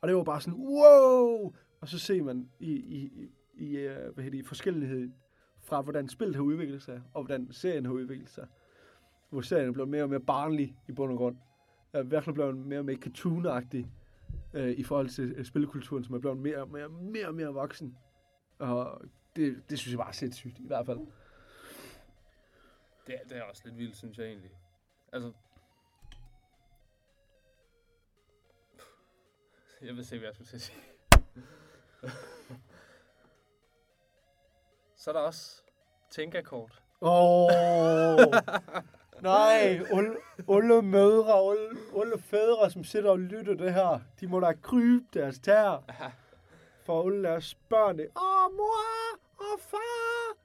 Og 0.00 0.08
det 0.08 0.16
var 0.16 0.24
bare 0.24 0.40
sådan, 0.40 0.60
wow! 0.60 1.54
Og 1.80 1.88
så 1.88 1.98
ser 1.98 2.22
man 2.22 2.50
i, 2.58 2.72
i, 2.72 2.98
i, 2.98 3.30
i 3.54 3.76
øh, 3.76 4.14
hvad 4.14 4.24
hedder 4.24 4.38
det, 4.38 4.46
forskellighed 4.46 5.10
fra, 5.62 5.80
hvordan 5.82 6.08
spillet 6.08 6.36
har 6.36 6.42
udviklet 6.42 6.82
sig, 6.82 7.02
og 7.14 7.24
hvordan 7.24 7.52
serien 7.52 7.86
har 7.86 7.92
udviklet 7.92 8.30
sig. 8.30 8.46
Hvor 9.30 9.40
serien 9.40 9.68
er 9.68 9.72
blevet 9.72 9.90
mere 9.90 10.02
og 10.02 10.10
mere 10.10 10.20
barnlig 10.20 10.76
i 10.88 10.92
bund 10.92 11.12
og 11.12 11.18
grund. 11.18 11.36
Er 11.92 12.02
virkelig 12.02 12.34
blevet 12.34 12.56
mere 12.56 12.78
og 12.78 12.84
mere 12.84 12.96
cartoon 12.96 13.46
øh, 14.54 14.70
i 14.70 14.82
forhold 14.82 15.08
til 15.08 15.32
øh, 15.36 15.44
spillekulturen, 15.44 16.04
som 16.04 16.14
er 16.14 16.18
blevet 16.18 16.38
mere 16.38 16.58
og 16.58 16.68
mere, 16.70 16.88
mere, 16.88 17.26
og 17.26 17.34
mere 17.34 17.48
voksen. 17.48 17.98
Og 18.58 19.02
det, 19.36 19.62
det 19.70 19.78
synes 19.78 19.92
jeg 19.92 19.98
bare 19.98 20.08
er 20.08 20.12
sindssygt, 20.12 20.58
i 20.58 20.66
hvert 20.66 20.86
fald. 20.86 20.98
Det, 23.06 23.14
er- 23.14 23.24
det 23.28 23.36
er 23.36 23.42
også 23.42 23.62
lidt 23.64 23.78
vildt, 23.78 23.96
synes 23.96 24.18
jeg 24.18 24.26
egentlig. 24.26 24.50
Altså... 25.12 25.32
Jeg 29.82 29.94
vil 29.96 30.04
se, 30.06 30.18
hvad 30.18 30.28
jeg 30.28 30.34
skulle 30.34 30.48
til 30.48 30.56
at 30.56 30.60
sige. 30.62 30.78
Så 34.96 35.10
er 35.10 35.12
der 35.14 35.20
også 35.20 35.62
tænkerkort. 36.10 36.82
Åh! 37.00 37.10
Oh, 37.44 38.18
nej, 39.22 39.80
alle, 40.48 40.82
mødre, 40.82 41.50
alle, 41.50 41.78
alle 42.00 42.18
fædre, 42.18 42.70
som 42.70 42.84
sidder 42.84 43.10
og 43.10 43.18
lytter 43.18 43.54
det 43.54 43.74
her, 43.74 44.00
de 44.20 44.26
må 44.26 44.40
da 44.40 44.52
krybe 44.52 45.04
deres 45.14 45.38
tær 45.38 45.84
for 46.86 47.02
alle 47.06 47.22
deres 47.22 47.54
børn. 47.54 48.00
Åh, 48.00 48.56
mor! 48.56 49.18
Åh, 49.40 49.58
far! 49.58 50.36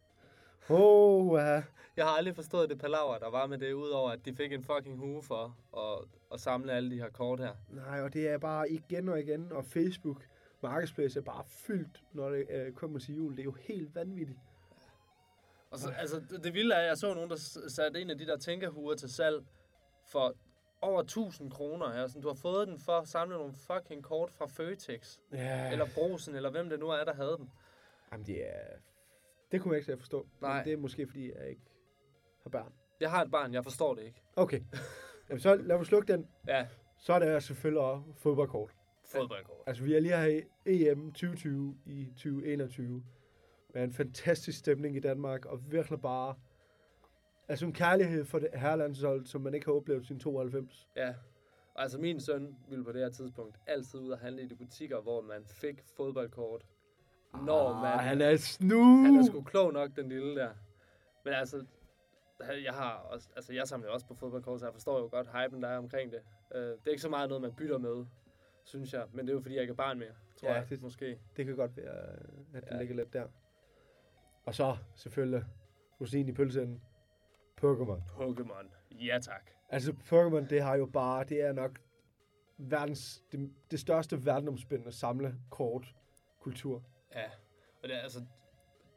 Åh, 0.69 1.31
oh, 1.31 1.39
ja. 1.39 1.63
Jeg 1.97 2.05
har 2.05 2.11
aldrig 2.11 2.35
forstået 2.35 2.69
det 2.69 2.79
palaver, 2.79 3.17
der 3.17 3.29
var 3.29 3.47
med 3.47 3.57
det, 3.57 3.73
udover 3.73 4.11
at 4.11 4.25
de 4.25 4.35
fik 4.35 4.53
en 4.53 4.63
fucking 4.63 4.97
hue 4.97 5.23
for 5.23 5.57
at, 5.77 6.07
at 6.33 6.39
samle 6.39 6.73
alle 6.73 6.91
de 6.91 6.95
her 6.95 7.09
kort 7.09 7.39
her. 7.39 7.53
Nej, 7.69 8.01
og 8.01 8.13
det 8.13 8.29
er 8.29 8.37
bare 8.37 8.71
igen 8.71 9.09
og 9.09 9.19
igen, 9.19 9.51
og 9.51 9.65
Facebook 9.65 10.21
Marketplace 10.63 11.19
er 11.19 11.23
bare 11.23 11.43
fyldt, 11.47 12.03
når 12.13 12.29
det 12.29 12.45
øh, 12.49 12.71
kommer 12.73 12.99
til 12.99 13.15
jul. 13.15 13.31
Det 13.31 13.39
er 13.39 13.43
jo 13.43 13.55
helt 13.67 13.95
vanvittigt. 13.95 14.39
Og 15.75 15.79
så, 15.79 15.89
altså, 15.99 16.21
det, 16.43 16.53
vilde 16.53 16.75
er, 16.75 16.79
at 16.79 16.87
jeg 16.87 16.97
så 16.97 17.13
nogen, 17.13 17.29
der 17.29 17.35
satte 17.67 18.01
en 18.01 18.09
af 18.09 18.17
de 18.17 18.25
der 18.25 18.37
tænkerhuer 18.37 18.95
til 18.95 19.09
salg 19.09 19.43
for 20.11 20.35
over 20.81 21.01
1000 21.01 21.51
kroner. 21.51 21.93
her. 21.93 22.07
Sådan, 22.07 22.21
du 22.21 22.27
har 22.27 22.35
fået 22.35 22.67
den 22.67 22.79
for 22.79 22.91
at 22.91 23.07
samle 23.07 23.37
nogle 23.37 23.53
fucking 23.53 24.03
kort 24.03 24.31
fra 24.31 24.45
Føtex, 24.47 25.17
Ja. 25.33 25.71
eller 25.71 25.85
Brosen, 25.95 26.35
eller 26.35 26.51
hvem 26.51 26.69
det 26.69 26.79
nu 26.79 26.89
er, 26.89 27.03
der 27.03 27.13
havde 27.13 27.35
dem. 27.39 27.47
Jamen, 28.11 28.25
det 28.25 28.47
er... 28.47 28.61
Det 29.51 29.61
kunne 29.61 29.73
jeg 29.75 29.89
ikke 29.89 29.97
forstå. 30.01 30.27
Nej. 30.41 30.55
Men 30.57 30.65
det 30.65 30.73
er 30.73 30.77
måske, 30.77 31.07
fordi 31.07 31.31
jeg 31.37 31.49
ikke 31.49 31.61
har 32.43 32.49
børn. 32.49 32.73
Jeg 32.99 33.09
har 33.11 33.21
et 33.25 33.31
barn, 33.31 33.53
jeg 33.53 33.63
forstår 33.63 33.95
det 33.95 34.03
ikke. 34.03 34.21
Okay. 34.35 34.61
Jamen, 35.29 35.39
så 35.39 35.55
lad 35.55 35.75
os 35.75 35.87
slukke 35.87 36.13
den. 36.13 36.27
Ja, 36.47 36.67
Så 36.99 37.13
er 37.13 37.19
det 37.19 37.43
selvfølgelig 37.43 37.81
også 37.81 38.03
fodboldkort. 38.17 38.71
fodboldkort. 39.05 39.57
Altså, 39.67 39.83
vi 39.83 39.95
er 39.95 39.99
lige 39.99 40.17
her 40.17 40.41
i 40.65 40.87
EM 40.87 41.11
2020 41.11 41.77
i 41.85 42.05
2021. 42.05 43.03
Med 43.75 43.83
en 43.83 43.93
fantastisk 43.93 44.57
stemning 44.59 44.95
i 44.95 44.99
Danmark, 44.99 45.45
og 45.45 45.71
virkelig 45.71 46.01
bare... 46.01 46.35
Altså 47.47 47.65
en 47.65 47.73
kærlighed 47.73 48.25
for 48.25 48.39
det 48.39 48.49
herrelandshold, 48.53 49.25
som 49.25 49.41
man 49.41 49.53
ikke 49.53 49.65
har 49.65 49.73
oplevet 49.73 50.05
siden 50.05 50.19
92. 50.21 50.87
Ja. 50.95 51.13
Og 51.73 51.81
altså 51.81 51.97
min 51.97 52.19
søn 52.19 52.55
ville 52.69 52.83
på 52.85 52.91
det 52.91 53.01
her 53.01 53.09
tidspunkt 53.09 53.57
altid 53.67 53.99
ud 53.99 54.09
og 54.09 54.19
handle 54.19 54.41
i 54.41 54.47
de 54.47 54.55
butikker, 54.55 55.01
hvor 55.01 55.21
man 55.21 55.45
fik 55.45 55.81
fodboldkort. 55.97 56.65
Når 57.33 57.73
man... 57.73 57.83
Ah, 57.93 57.99
han 57.99 58.21
er 58.21 58.35
snu! 58.35 59.03
Han 59.03 59.15
er 59.15 59.23
sgu 59.23 59.41
klog 59.41 59.73
nok, 59.73 59.95
den 59.95 60.09
lille 60.09 60.35
der. 60.35 60.49
Men 61.25 61.33
altså, 61.33 61.65
jeg 62.63 62.73
har 62.73 62.93
også, 62.93 63.29
altså 63.35 63.53
jeg 63.53 63.67
samler 63.67 63.89
også 63.89 64.05
på 64.07 64.15
fodboldkort, 64.15 64.59
så 64.59 64.65
jeg 64.65 64.73
forstår 64.73 64.99
jo 64.99 65.07
godt 65.11 65.27
hypen, 65.27 65.61
der 65.63 65.69
er 65.69 65.77
omkring 65.77 66.11
det. 66.11 66.19
Uh, 66.55 66.61
det 66.61 66.79
er 66.85 66.89
ikke 66.91 67.01
så 67.01 67.09
meget 67.09 67.29
noget, 67.29 67.41
man 67.41 67.53
bytter 67.53 67.77
med, 67.77 68.05
synes 68.63 68.93
jeg. 68.93 69.05
Men 69.13 69.25
det 69.25 69.31
er 69.31 69.35
jo, 69.35 69.41
fordi 69.41 69.55
jeg 69.55 69.61
ikke 69.61 69.71
er 69.71 69.75
barn 69.75 69.99
mere, 69.99 70.13
tror 70.39 70.49
Ja, 70.49 70.53
jeg, 70.55 70.69
det- 70.69 70.81
måske. 70.81 71.19
Det 71.37 71.45
kan 71.45 71.55
godt 71.55 71.77
være, 71.77 71.95
at 72.53 72.63
det 72.63 72.71
ja. 72.71 72.77
ligger 72.79 72.95
lidt 72.95 73.13
der. 73.13 73.27
Og 74.45 74.55
så 74.55 74.77
selvfølgelig 74.95 75.43
rosinen 76.01 76.29
i 76.29 76.31
pølseenden. 76.33 76.81
Pokémon. 77.61 78.01
Pokémon. 78.21 78.67
Ja, 78.91 79.19
tak. 79.21 79.51
Altså 79.69 79.91
Pokémon, 79.91 80.47
det 80.49 80.61
har 80.61 80.75
jo 80.75 80.85
bare, 80.85 81.23
det 81.23 81.41
er 81.41 81.53
nok 81.53 81.79
verdens, 82.57 83.23
det, 83.31 83.53
det 83.71 83.79
største 83.79 84.25
verdenomspændende 84.25 84.91
samle 84.91 85.35
kort 85.49 85.95
kultur. 86.39 86.83
Ja. 87.15 87.25
Og 87.83 87.89
det 87.89 87.95
er, 87.95 87.99
altså, 87.99 88.25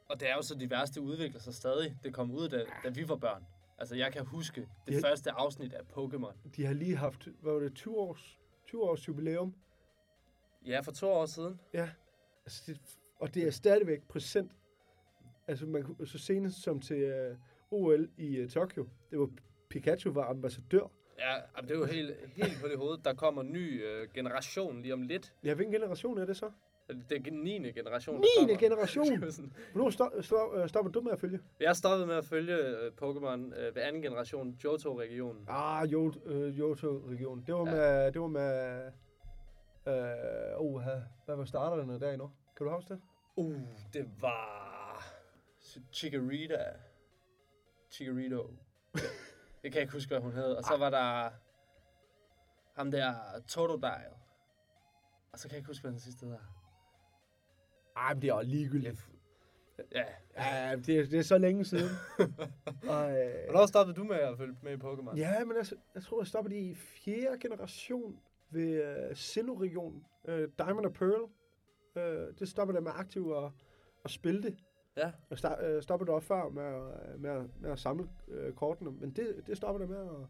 og 0.09 0.19
det 0.19 0.29
er 0.29 0.35
jo 0.35 0.41
så 0.41 0.55
de 0.55 0.69
værste 0.69 1.01
udvikler 1.01 1.39
sig 1.39 1.53
stadig. 1.53 1.97
Det 2.03 2.13
kom 2.13 2.31
ud, 2.31 2.49
da, 2.49 2.65
da 2.83 2.89
vi 2.89 3.09
var 3.09 3.15
børn. 3.15 3.45
Altså, 3.77 3.95
jeg 3.95 4.13
kan 4.13 4.25
huske 4.25 4.67
det 4.87 4.93
Ja. 5.03 5.09
første 5.09 5.31
afsnit 5.31 5.73
af 5.73 5.81
Pokémon. 5.97 6.33
De 6.55 6.65
har 6.65 6.73
lige 6.73 6.95
haft, 6.95 7.27
hvad 7.41 7.53
var 7.53 7.59
det, 7.59 7.73
20 7.75 7.97
års, 7.97 8.39
20 8.67 8.83
års 8.83 9.07
jubilæum. 9.07 9.55
Ja, 10.65 10.79
for 10.79 10.91
to 10.91 11.07
år 11.09 11.25
siden. 11.25 11.59
Ja. 11.73 11.89
Altså 12.45 12.63
det, 12.67 12.79
og 13.19 13.33
det 13.33 13.47
er 13.47 13.51
stadigvæk 13.51 14.07
præsent. 14.07 14.51
Altså 15.49 15.65
man, 15.65 15.95
så 16.05 16.17
senest 16.17 16.63
som 16.63 16.79
til 16.79 17.13
uh, 17.71 17.83
OL 17.83 18.09
i 18.17 18.43
uh, 18.43 18.49
Tokyo, 18.49 18.87
det 19.11 19.19
var 19.19 19.29
Pikachu 19.69 20.11
var 20.11 20.25
ambassadør. 20.29 20.91
Ja, 21.19 21.33
jamen, 21.57 21.69
det 21.69 21.75
er 21.75 21.79
jo 21.79 21.85
helt, 21.85 22.15
helt 22.35 22.61
på 22.61 22.67
det 22.67 22.77
hoved. 22.77 22.97
Der 22.97 23.13
kommer 23.13 23.41
en 23.41 23.51
ny 23.51 23.85
øh, 23.85 24.07
generation 24.13 24.81
lige 24.81 24.93
om 24.93 25.01
lidt. 25.01 25.33
Ja, 25.43 25.53
hvilken 25.53 25.73
generation 25.73 26.17
er 26.17 26.25
det 26.25 26.37
så? 26.37 26.51
Det 27.09 27.27
er 27.27 27.31
9. 27.31 27.71
generation. 27.71 28.15
der 28.15 28.21
9. 28.21 28.27
kommer. 28.39 28.57
generation! 28.59 29.23
Er 29.23 29.71
Hvornår 29.71 29.89
stop, 29.89 30.11
stop, 30.21 30.55
øh, 30.55 30.69
stopper 30.69 30.91
du 30.91 31.01
med 31.01 31.11
at 31.11 31.19
følge? 31.19 31.39
Jeg 31.59 31.75
stoppede 31.75 32.07
med 32.07 32.15
at 32.15 32.25
følge 32.25 32.55
øh, 32.55 32.91
Pokémon 33.01 33.59
øh, 33.59 33.75
ved 33.75 33.81
anden 33.81 34.01
generation, 34.01 34.49
Johto-regionen. 34.63 35.45
Ah, 35.47 35.91
jo, 35.91 36.13
øh, 36.25 36.59
Johto-regionen. 36.59 37.43
Det 37.47 37.55
var 37.55 37.65
Ja. 37.65 37.75
med, 37.75 38.11
det 38.11 38.21
var 38.21 38.27
med, 38.27 38.81
øh, 39.87 39.93
oh, 40.57 40.81
hvad 41.25 41.35
var 41.35 41.45
starterne 41.45 41.99
der 41.99 42.11
endnu? 42.11 42.31
Kan 42.57 42.65
du 42.67 42.73
huske 42.73 42.93
det? 42.93 43.01
Uh, 43.35 43.55
det 43.93 44.05
var 44.21 44.68
Chikorita. 45.93 46.63
Chikorito. 47.91 48.53
Det 49.61 49.71
kan 49.71 49.73
jeg 49.73 49.81
ikke 49.81 49.93
huske, 49.93 50.09
hvad 50.09 50.19
hun 50.19 50.31
hed. 50.31 50.53
Og 50.53 50.63
så 50.63 50.77
var 50.77 50.89
der 50.89 51.29
ham 52.75 52.91
der 52.91 53.13
Totodile. 53.47 54.15
Og 55.31 55.39
så 55.39 55.47
kan 55.47 55.51
jeg 55.51 55.57
ikke 55.57 55.67
huske, 55.67 55.81
hvad 55.81 55.91
den 55.91 55.99
sidste 55.99 56.25
hedder. 56.25 56.39
Ej, 57.95 58.13
men 58.13 58.21
det 58.21 58.29
er 58.29 58.33
også 58.33 58.49
ligegyldigt. 58.49 59.09
Ja. 59.91 60.05
Ja, 60.37 60.75
det, 60.75 60.99
er, 60.99 61.05
det 61.05 61.19
er 61.19 61.23
så 61.23 61.37
længe 61.37 61.65
siden. 61.65 61.89
og, 62.89 63.11
øh, 63.11 63.43
Hvornår 63.45 63.65
stoppede 63.65 63.95
du 63.95 64.03
med 64.03 64.15
at 64.15 64.37
følge 64.37 64.55
med 64.63 64.71
i 64.71 64.75
Pokémon? 64.75 65.17
Ja, 65.17 65.45
men 65.45 65.57
altså, 65.57 65.75
jeg 65.95 66.03
tror, 66.03 66.21
jeg 66.21 66.27
stoppede 66.27 66.59
i 66.59 66.75
fjerde 66.75 67.39
generation 67.39 68.19
ved 68.49 69.07
uh, 69.09 69.15
Sinnoh-regionen. 69.15 70.05
Uh, 70.23 70.33
Diamond 70.33 70.85
og 70.85 70.93
Pearl. 70.93 71.21
Uh, 71.95 72.35
det 72.39 72.49
stoppede 72.49 72.75
jeg 72.75 72.83
med 72.83 72.91
aktivt 72.95 73.37
at, 73.37 73.51
at 74.05 74.11
spille 74.11 74.43
det. 74.43 74.57
Ja. 74.99 75.11
Jeg 75.29 75.37
sta- 75.37 75.75
uh, 75.75 75.81
stoppede 75.81 76.11
også 76.11 76.27
før 76.27 76.49
med, 76.49 76.63
at- 76.63 77.19
med, 77.19 77.29
at- 77.29 77.61
med 77.61 77.71
at 77.71 77.79
samle 77.79 78.09
uh, 78.27 78.53
kortene, 78.55 78.91
men 78.91 79.11
det, 79.11 79.43
det 79.47 79.57
stoppede 79.57 79.81
jeg 79.83 79.89
med 79.89 80.21
at... 80.21 80.27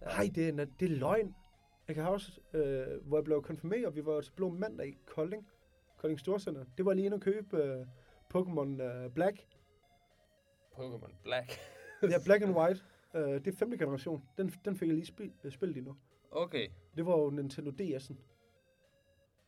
Nej, 0.00 0.30
det, 0.34 0.48
er, 0.48 0.64
det 0.80 0.92
er 0.92 0.96
løgn. 0.96 1.34
Jeg 1.88 1.94
kan 1.96 2.04
også, 2.08 2.40
uh, 2.54 3.06
hvor 3.08 3.16
jeg 3.16 3.24
blev 3.24 3.42
konfirmeret, 3.42 3.94
vi 3.96 4.06
var 4.06 4.20
til 4.20 4.32
Blå 4.32 4.48
Mandag 4.48 4.86
i 4.88 4.98
Kolding. 5.06 5.48
Kolding 5.96 6.20
Storcenter. 6.20 6.64
Det 6.78 6.84
var 6.86 6.94
lige 6.94 7.04
inde 7.04 7.14
at 7.14 7.20
købe 7.22 7.80
uh, 7.80 7.86
Pokémon 8.34 8.82
uh, 8.82 9.12
Black. 9.14 9.46
Pokémon 10.72 11.12
Black. 11.24 11.58
Ja, 12.02 12.18
Black 12.26 12.42
and 12.42 12.56
White. 12.56 12.80
Øh, 13.14 13.22
det 13.44 13.46
er 13.46 13.56
femte 13.56 13.78
generation. 13.78 14.22
Den, 14.38 14.48
den 14.64 14.76
fik 14.76 14.88
jeg 14.88 14.94
lige 14.94 15.06
spil, 15.06 15.32
øh, 15.44 15.52
spillet 15.52 15.76
endnu. 15.76 15.96
Okay. 16.30 16.68
Det 16.96 17.06
var 17.06 17.18
jo 17.18 17.30
Nintendo 17.30 17.70
DS'en. 17.70 18.14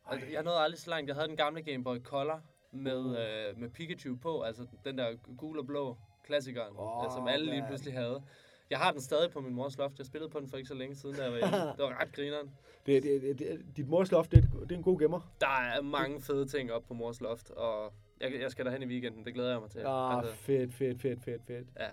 Altså, 0.05 0.27
jeg 0.31 0.43
nåede 0.43 0.59
aldrig 0.59 0.79
så 0.79 0.89
langt. 0.89 1.07
Jeg 1.07 1.15
havde 1.15 1.27
den 1.27 1.37
gamle 1.37 1.61
Game 1.63 1.83
Boy 1.83 1.97
Color 1.99 2.41
med, 2.71 3.05
øh, 3.17 3.59
med 3.59 3.69
Pikachu 3.69 4.15
på, 4.15 4.41
altså 4.41 4.65
den 4.85 4.97
der 4.97 5.15
gul 5.37 5.59
og 5.59 5.65
blå 5.67 5.97
klassikeren, 6.25 6.73
oh, 6.77 7.11
som 7.11 7.27
alle 7.27 7.45
lige 7.45 7.59
man. 7.61 7.67
pludselig 7.69 7.93
havde. 7.93 8.23
Jeg 8.69 8.79
har 8.79 8.91
den 8.91 9.01
stadig 9.01 9.31
på 9.31 9.41
min 9.41 9.53
mors 9.53 9.77
loft. 9.77 9.97
Jeg 9.97 10.05
spillede 10.05 10.29
på 10.31 10.39
den 10.39 10.49
for 10.49 10.57
ikke 10.57 10.67
så 10.67 10.73
længe 10.73 10.95
siden, 10.95 11.15
jeg 11.15 11.31
var 11.31 11.37
hjemme. 11.37 11.57
Det 11.77 11.79
var 11.83 12.01
ret 12.01 12.11
grineren. 12.15 12.51
Det, 12.85 13.03
det, 13.03 13.39
det, 13.39 13.65
dit 13.77 13.87
mors 13.87 14.11
loft, 14.11 14.31
det, 14.31 14.37
er 14.37 14.41
et- 14.43 14.69
det 14.69 14.71
er 14.71 14.77
en 14.77 14.83
god 14.83 14.99
gemmer. 14.99 15.33
Der 15.41 15.47
er 15.61 15.81
mange 15.81 16.21
fede 16.21 16.45
ting 16.47 16.71
op 16.71 16.83
på 16.87 16.93
mors 16.93 17.21
loft, 17.21 17.51
og 17.51 17.93
jeg, 18.21 18.33
jeg 18.41 18.51
skal 18.51 18.65
derhen 18.65 18.81
i 18.81 18.85
weekenden. 18.85 19.25
Det 19.25 19.33
glæder 19.33 19.51
jeg 19.51 19.61
mig 19.61 19.69
til. 19.69 19.79
Ah, 19.85 20.17
Altså, 20.17 20.33
fedt, 20.35 20.73
fedt, 20.73 21.01
fedt, 21.01 21.23
fedt, 21.23 21.41
fedt. 21.47 21.67
Ja. 21.79 21.87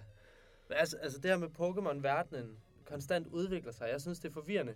Altså, 0.71 0.97
altså 0.97 1.19
det 1.21 1.31
her 1.31 1.39
med 1.39 1.49
Pokémon-verdenen 1.49 2.59
konstant 2.85 3.27
udvikler 3.27 3.73
sig. 3.73 3.89
Jeg 3.93 4.01
synes, 4.01 4.19
det 4.21 4.29
er 4.29 4.33
forvirrende. 4.33 4.75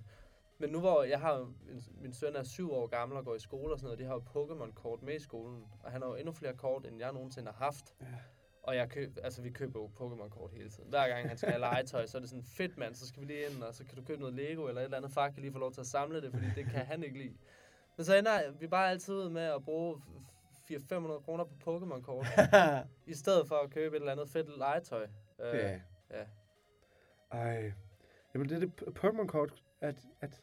Men 0.62 0.71
nu 0.71 0.81
hvor 0.81 1.02
jeg 1.02 1.21
har 1.21 1.37
en, 1.38 1.83
min 2.00 2.12
søn 2.12 2.37
er 2.37 2.42
syv 2.42 2.73
år 2.73 2.87
gammel 2.87 3.19
og 3.19 3.25
går 3.25 3.35
i 3.35 3.38
skole 3.38 3.73
og 3.73 3.78
sådan 3.78 3.87
noget, 3.87 3.99
de 3.99 4.04
har 4.04 4.14
jo 4.14 4.23
Pokémon-kort 4.35 5.02
med 5.02 5.14
i 5.14 5.19
skolen. 5.19 5.64
Og 5.83 5.92
han 5.92 6.02
har 6.02 6.09
jo 6.09 6.14
endnu 6.14 6.33
flere 6.33 6.54
kort, 6.54 6.87
end 6.87 6.99
jeg 6.99 7.12
nogensinde 7.12 7.52
har 7.52 7.64
haft. 7.64 7.95
Ja. 8.00 8.07
Og 8.62 8.76
jeg 8.76 8.88
køb, 8.90 9.19
altså, 9.23 9.42
vi 9.42 9.50
køber 9.50 9.81
jo 9.81 9.87
Pokémon-kort 9.87 10.50
hele 10.52 10.71
tiden. 10.71 10.88
Hver 10.88 11.09
gang 11.09 11.28
han 11.28 11.37
skal 11.37 11.50
have 11.50 11.61
legetøj, 11.61 12.07
så 12.07 12.19
er 12.19 12.21
det 12.21 12.31
sådan, 12.31 12.45
fedt 12.45 12.78
mand, 12.78 12.95
så 12.95 13.07
skal 13.07 13.23
vi 13.23 13.26
lige 13.26 13.47
ind, 13.50 13.62
og 13.62 13.75
så 13.75 13.85
kan 13.85 13.97
du 13.97 14.04
købe 14.04 14.21
noget 14.21 14.35
Lego 14.35 14.66
eller 14.66 14.81
et 14.81 14.85
eller 14.85 14.97
andet. 14.97 15.12
Far 15.12 15.31
kan 15.31 15.42
lige 15.42 15.52
få 15.52 15.59
lov 15.59 15.73
til 15.73 15.81
at 15.81 15.87
samle 15.87 16.23
det, 16.23 16.33
fordi 16.33 16.47
det 16.57 16.64
kan 16.64 16.87
han 16.87 17.02
ikke 17.02 17.19
lide. 17.19 17.37
Men 17.97 18.04
så 18.04 18.16
ender 18.16 18.50
vi 18.50 18.66
bare 18.66 18.90
altid 18.90 19.14
ud 19.14 19.31
med 19.31 19.42
at 19.42 19.64
bruge 19.64 20.02
400-500 20.71 21.25
kroner 21.25 21.45
på 21.45 21.54
Pokémon-kort, 21.64 22.26
i 23.12 23.14
stedet 23.14 23.49
for 23.49 23.57
at 23.57 23.71
købe 23.71 23.97
et 23.97 24.00
eller 24.00 24.12
andet 24.12 24.28
fedt 24.28 24.59
legetøj. 24.59 25.07
Øh, 25.40 25.54
ja. 25.54 25.81
ja. 26.11 26.25
Ej. 27.33 27.73
Jamen 28.35 28.49
det 28.49 28.57
er 28.57 28.61
det 28.61 28.99
Pokémon-kort, 28.99 29.62
at, 29.81 29.97
at, 30.21 30.42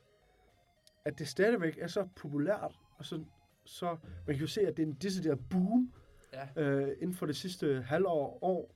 at 1.06 1.20
det 1.20 1.28
stadigvæk 1.28 1.78
er 1.82 1.88
så 1.88 2.08
populært, 2.16 2.80
og 2.98 3.06
så, 3.06 3.24
så 3.66 3.98
man 4.28 4.36
kan 4.36 4.42
jo 4.42 4.48
se, 4.48 4.62
at 4.62 4.78
det 4.78 4.84
er 4.84 4.88
en 4.88 4.94
decideret 5.02 5.40
boom 5.50 5.94
Ja. 6.34 6.62
øh, 6.64 6.88
inden 7.02 7.16
for 7.16 7.26
det 7.26 7.36
sidste 7.36 7.82
halvår 7.82 8.40
år, 8.42 8.72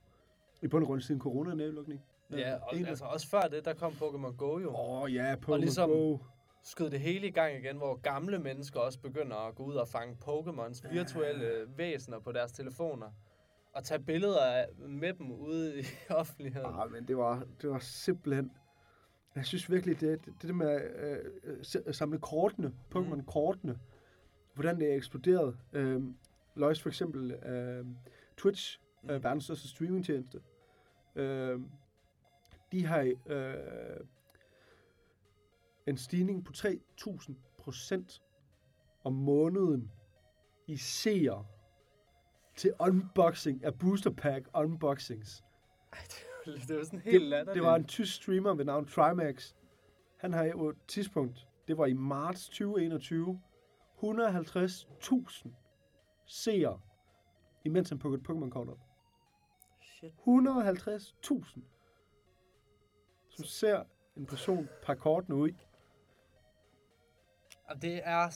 i 0.62 0.68
bund 0.68 0.84
og 0.84 0.86
grund 0.86 1.00
siden 1.00 1.20
corona-nedlukning. 1.20 2.00
Ja, 2.30 2.54
og 2.54 2.60
Egentlig. 2.72 2.88
altså 2.88 3.04
også 3.04 3.28
før 3.28 3.40
det, 3.40 3.64
der 3.64 3.74
kom 3.74 3.92
Pokémon 3.92 4.36
Go 4.36 4.58
jo. 4.58 4.68
Åh 4.70 5.02
oh, 5.02 5.14
ja, 5.14 5.34
Pokémon 5.34 5.52
Og 5.52 5.58
ligesom- 5.58 5.90
Go. 5.90 6.18
Skød 6.66 6.90
det 6.90 7.00
hele 7.00 7.26
i 7.26 7.30
gang 7.30 7.54
igen, 7.56 7.76
hvor 7.76 7.94
gamle 7.94 8.38
mennesker 8.38 8.80
også 8.80 9.00
begynder 9.00 9.36
at 9.36 9.54
gå 9.54 9.62
ud 9.64 9.74
og 9.74 9.88
fange 9.88 10.16
Pokémons 10.24 10.92
virtuelle 10.92 11.50
væsener 11.76 12.18
på 12.18 12.32
deres 12.32 12.52
telefoner. 12.52 13.06
Og 13.74 13.84
tage 13.84 14.00
billeder 14.02 14.40
af, 14.46 14.66
med 14.88 15.12
dem 15.14 15.32
ude 15.32 15.80
i 15.80 15.84
offentligheden. 16.10 16.70
Ah, 16.74 16.90
men 16.92 17.08
det 17.08 17.16
var, 17.16 17.46
det 17.62 17.70
var 17.70 17.78
simpelthen... 17.78 18.50
Jeg 19.36 19.44
synes 19.46 19.70
virkelig, 19.70 20.00
det, 20.00 20.24
det, 20.26 20.34
det 20.42 20.54
med 20.54 20.90
øh, 21.44 21.84
at 21.86 21.96
samle 21.96 22.18
kortene, 22.18 22.74
Pokémon-kortene, 22.94 23.78
hvordan 24.54 24.80
det 24.80 24.92
er 24.92 24.96
eksploderet. 24.96 25.56
Øh, 25.72 26.02
Løjs 26.54 26.82
for 26.82 26.88
eksempel 26.88 27.30
øh, 27.32 27.86
Twitch, 28.36 28.80
Mm. 29.04 29.10
øh, 29.10 29.24
verdens 29.24 29.44
største 29.44 29.68
streamingtjeneste. 29.68 30.40
Øh, 31.14 31.60
de 32.72 32.86
har 32.86 33.14
øh, 33.26 34.00
en 35.86 35.96
stigning 35.96 36.44
på 36.44 36.52
3.000 36.56 37.32
procent 37.58 38.22
om 39.04 39.12
måneden 39.12 39.90
i 40.66 40.76
seere 40.76 41.46
til 42.56 42.72
unboxing 42.80 43.64
af 43.64 43.78
booster 43.78 44.10
pack 44.10 44.48
unboxings. 44.54 45.44
Ej, 45.92 45.98
det 46.02 46.24
det 46.68 46.76
var 46.76 46.84
sådan 46.84 47.00
helt 47.00 47.24
latterligt. 47.24 47.54
det 47.54 47.62
var 47.62 47.76
en 47.76 47.84
tysk 47.84 48.14
streamer 48.14 48.54
ved 48.54 48.64
navn 48.64 48.86
Trimax. 48.86 49.54
Han 50.16 50.32
har 50.32 50.52
på 50.52 50.68
et 50.68 50.76
tidspunkt, 50.88 51.48
det 51.68 51.78
var 51.78 51.86
i 51.86 51.92
marts 51.92 52.46
2021, 52.46 53.40
150.000 54.02 55.48
seere, 56.26 56.80
imens 57.64 57.88
han 57.88 57.98
pukkede 57.98 58.22
Pokémon-kort 58.22 58.68
op. 58.68 58.78
Shit. 59.82 60.12
150.000, 60.12 61.60
som 63.28 63.44
ser 63.44 63.84
en 64.16 64.26
person 64.26 64.68
pakke 64.82 65.00
kortene 65.00 65.36
ud. 65.36 65.50
Og 67.64 67.82
det 67.82 68.00
er... 68.04 68.30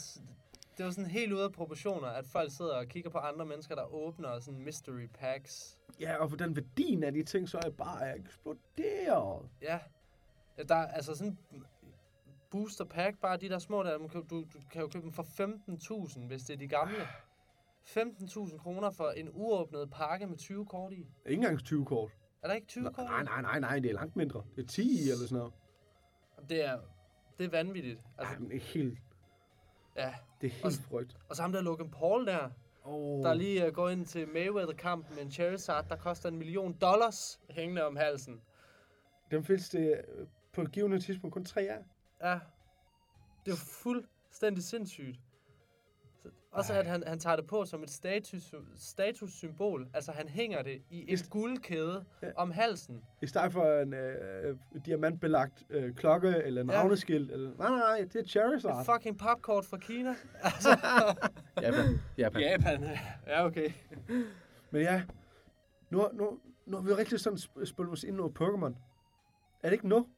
Det 0.77 0.85
var 0.85 0.91
sådan 0.91 1.11
helt 1.11 1.33
ude 1.33 1.45
af 1.45 1.53
proportioner, 1.53 2.09
at 2.09 2.27
folk 2.27 2.53
sidder 2.53 2.77
og 2.77 2.87
kigger 2.87 3.11
på 3.11 3.19
andre 3.19 3.47
mennesker, 3.47 3.75
der 3.75 3.95
åbner 3.95 4.41
sådan 4.41 4.61
mystery 4.61 5.07
packs. 5.15 5.78
Ja, 6.01 6.17
og 6.17 6.29
hvordan 6.29 6.57
værdien 6.57 7.03
af 7.03 7.13
de 7.13 7.23
ting 7.23 7.49
så 7.49 7.59
er 7.67 7.71
bare 7.71 8.17
eksploderet. 8.17 9.49
Ja. 9.63 9.79
der 10.69 10.75
er 10.75 10.87
altså 10.87 11.15
sådan 11.15 11.39
booster 12.51 12.85
pack, 12.85 13.21
bare 13.21 13.37
de 13.37 13.49
der 13.49 13.59
små 13.59 13.83
der, 13.83 13.99
du, 13.99 14.21
du 14.31 14.45
kan 14.73 14.83
jo 14.83 14.89
købe 14.89 15.05
dem 15.05 15.13
for 15.13 15.23
15.000, 15.23 16.27
hvis 16.27 16.43
det 16.43 16.55
er 16.55 16.59
de 16.59 16.69
gamle. 16.69 16.99
15.000 17.85 18.59
kroner 18.59 18.91
for 18.91 19.11
en 19.11 19.29
uåbnet 19.33 19.91
pakke 19.91 20.27
med 20.27 20.37
20 20.37 20.67
kort 20.67 20.93
i. 20.93 20.97
Ikke 20.97 21.11
engang 21.27 21.65
20 21.65 21.85
kort. 21.85 22.11
Er 22.43 22.49
der 22.49 22.55
ikke 22.55 22.67
20 22.67 22.85
kort 22.85 23.05
Nej, 23.05 23.23
nej, 23.23 23.43
nej, 23.43 23.61
nej, 23.61 23.79
det 23.79 23.91
er 23.91 23.95
langt 23.95 24.17
mindre. 24.17 24.45
Det 24.57 24.63
er 24.63 24.67
10 24.67 25.01
eller 25.01 25.17
sådan 25.17 25.39
noget. 25.39 25.53
Det 26.49 26.65
er, 26.65 26.81
det 27.39 27.47
er 27.47 27.51
vanvittigt. 27.51 28.01
Altså, 28.19 28.35
Ej, 28.35 28.39
men 28.39 28.51
det 28.51 28.57
er 28.57 28.61
helt, 28.61 28.99
ja. 29.97 30.15
det 30.41 30.47
er 30.47 30.51
helt 30.51 30.81
frygt. 30.89 31.17
Og 31.29 31.37
så 31.37 31.43
ham 31.43 31.53
der 31.53 31.61
Logan 31.61 31.91
Paul 31.91 32.27
der, 32.27 32.51
Oh. 32.85 33.23
der 33.25 33.35
lige 33.35 33.67
uh, 33.67 33.73
går 33.73 33.89
ind 33.89 34.07
til 34.07 34.29
Mayweather-kampen 34.29 35.15
med 35.17 35.23
en 35.25 35.31
Charizard, 35.31 35.89
der 35.89 35.97
koster 35.97 36.29
en 36.29 36.37
million 36.39 36.73
dollars 36.81 37.41
hængende 37.51 37.87
om 37.87 37.97
halsen. 37.97 38.41
Dem 39.31 39.45
findes 39.45 39.69
det 39.69 39.81
øh, 40.19 40.27
på 40.53 40.63
et 40.63 40.73
givende 40.73 41.01
tidspunkt 41.01 41.35
kun 41.35 41.45
tre 41.45 41.61
af. 41.63 41.79
Ja. 42.31 42.39
Det 43.47 43.53
er 43.53 43.57
fuldstændig 43.57 44.65
sindssygt. 44.65 45.19
Så, 46.23 46.29
også 46.53 46.73
Ej. 46.73 46.79
at 46.79 46.87
han, 46.87 47.03
han 47.07 47.19
tager 47.19 47.37
det 47.37 47.47
på 47.47 47.65
som 47.65 47.83
et 47.83 47.91
status, 47.91 48.55
statussymbol. 48.77 49.89
Altså 49.95 50.13
han 50.13 50.29
hænger 50.29 50.63
det 50.63 50.83
i 50.91 51.03
en 51.03 51.09
Just- 51.09 51.31
guldkæde 51.31 52.05
Ja. 52.23 52.31
om 52.37 52.51
halsen. 52.51 53.03
I 53.23 53.27
stedet 53.27 53.53
for 53.53 53.81
en 53.83 53.95
øh, 53.95 54.57
diamantbelagt 54.87 55.65
øh, 55.71 55.95
klokke 55.95 56.29
eller 56.29 56.63
en 56.63 56.71
Ja. 56.71 56.77
navneskilt. 56.77 57.31
Eller, 57.31 57.51
nej, 57.59 57.69
nej, 57.69 57.79
nej, 57.79 58.01
det 58.05 58.17
er 58.17 58.21
Et 58.21 58.31
Charizard. 58.31 58.85
fucking 58.85 59.19
popkort 59.19 59.65
fra 59.65 59.77
Kina. 59.79 60.15
Altså, 60.43 60.69
Japan. 61.63 62.01
Japan. 62.19 62.43
Japan. 62.43 62.83
Ja, 63.27 63.47
okay. 63.47 63.71
Men 64.71 64.83
ja, 64.83 65.05
nu, 65.91 66.09
nu, 66.13 66.41
nu 66.67 66.77
har 66.77 66.85
vi 66.85 66.93
rigtig 66.93 67.21
sådan 67.21 67.39
sp- 67.39 67.65
spillet 67.65 67.93
os 67.93 68.05
ind 68.05 68.21
over 68.21 68.31
Pokémon. 68.41 68.75
Er 69.63 69.69
det 69.69 69.73
ikke 69.73 69.89
nu? 69.89 70.09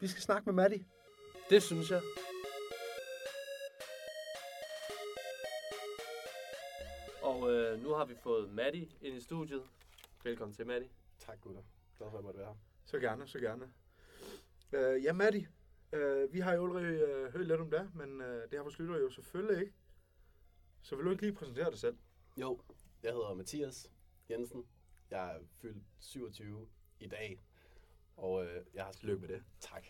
Vi 0.00 0.06
skal 0.06 0.22
snakke 0.22 0.44
med 0.46 0.54
Maddie. 0.54 0.84
Det 1.50 1.62
synes 1.62 1.90
jeg. 1.90 2.00
Og 7.22 7.52
øh, 7.52 7.82
nu 7.82 7.88
har 7.90 8.04
vi 8.04 8.14
fået 8.22 8.50
Maddie 8.50 8.88
ind 9.02 9.16
i 9.16 9.20
studiet. 9.20 9.62
Velkommen 10.24 10.54
til, 10.54 10.66
Maddie. 10.66 10.88
Tak 11.18 11.40
gutter. 11.40 11.62
Glad 11.98 12.10
for, 12.10 12.18
at 12.18 12.22
jeg 12.22 12.24
måtte 12.24 12.38
være 12.38 12.48
her. 12.48 12.54
Så 12.84 12.98
gerne, 12.98 13.28
så 13.28 13.38
gerne. 13.38 13.64
Uh, 14.72 15.04
ja, 15.04 15.12
Maddie. 15.12 15.48
Uh, 15.92 16.32
vi 16.32 16.40
har 16.40 16.54
jo 16.54 16.64
allerede 16.78 17.24
uh, 17.26 17.32
hørt 17.32 17.46
lidt 17.46 17.60
om 17.60 17.70
det, 17.70 17.90
men 17.94 18.20
uh, 18.20 18.26
det 18.26 18.48
har 18.52 18.62
vores 18.62 18.78
lytter 18.78 18.98
jo 18.98 19.10
selvfølgelig 19.10 19.60
ikke. 19.60 19.72
Så 20.84 20.96
vil 20.96 21.04
du 21.04 21.10
ikke 21.10 21.22
lige 21.22 21.34
præsentere 21.34 21.70
dig 21.70 21.78
selv? 21.78 21.96
Jo, 22.36 22.60
jeg 23.02 23.12
hedder 23.12 23.34
Mathias 23.34 23.90
Jensen. 24.30 24.66
Jeg 25.10 25.36
er 25.36 25.40
fyldt 25.60 25.84
27 25.98 26.68
i 27.00 27.06
dag. 27.06 27.42
Og 28.16 28.44
øh, 28.46 28.66
jeg 28.74 28.84
har 28.84 28.92
Tillykke 28.92 29.20
med 29.20 29.28
det. 29.28 29.44
Tak. 29.60 29.86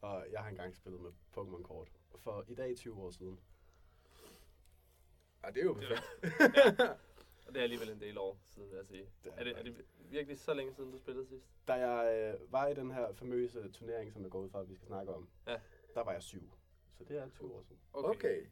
Og 0.00 0.26
jeg 0.32 0.40
har 0.40 0.48
engang 0.48 0.76
spillet 0.76 1.00
med 1.00 1.10
Pokémon-kort. 1.36 1.88
For 2.16 2.44
i 2.48 2.54
dag 2.54 2.76
20 2.76 2.94
år 3.02 3.10
siden. 3.10 3.40
Ja, 5.42 5.48
det 5.50 5.60
er 5.60 5.64
jo 5.64 5.72
perfekt. 5.74 6.02
Og 7.46 7.54
det 7.54 7.58
er 7.60 7.62
alligevel 7.62 7.90
en 7.90 8.00
del 8.00 8.18
år 8.18 8.38
siden, 8.44 8.70
vil 8.70 8.76
jeg 8.76 8.86
sige. 8.86 9.06
Det 9.24 9.32
er 9.32 9.36
Er 9.36 9.44
det, 9.44 9.58
er 9.58 9.62
det 9.62 9.84
virkelig 9.98 10.38
så 10.38 10.54
længe 10.54 10.74
siden, 10.74 10.90
du 10.92 10.98
spillede 10.98 11.26
sidst? 11.26 11.46
Da 11.68 11.72
jeg 11.72 12.34
øh, 12.40 12.52
var 12.52 12.66
i 12.66 12.74
den 12.74 12.90
her 12.90 13.12
famøse 13.12 13.72
turnering, 13.72 14.12
som 14.12 14.22
jeg 14.22 14.30
går 14.30 14.40
ud 14.40 14.48
fra, 14.50 14.60
at 14.60 14.68
vi 14.68 14.74
skal 14.74 14.86
snakke 14.86 15.14
om, 15.14 15.28
Ja. 15.46 15.60
der 15.94 16.00
var 16.04 16.12
jeg 16.12 16.22
syv. 16.22 16.52
Så 16.98 17.04
det 17.04 17.18
er 17.18 17.28
20 17.28 17.54
år 17.54 17.62
siden. 17.62 17.80
Okay. 17.92 18.46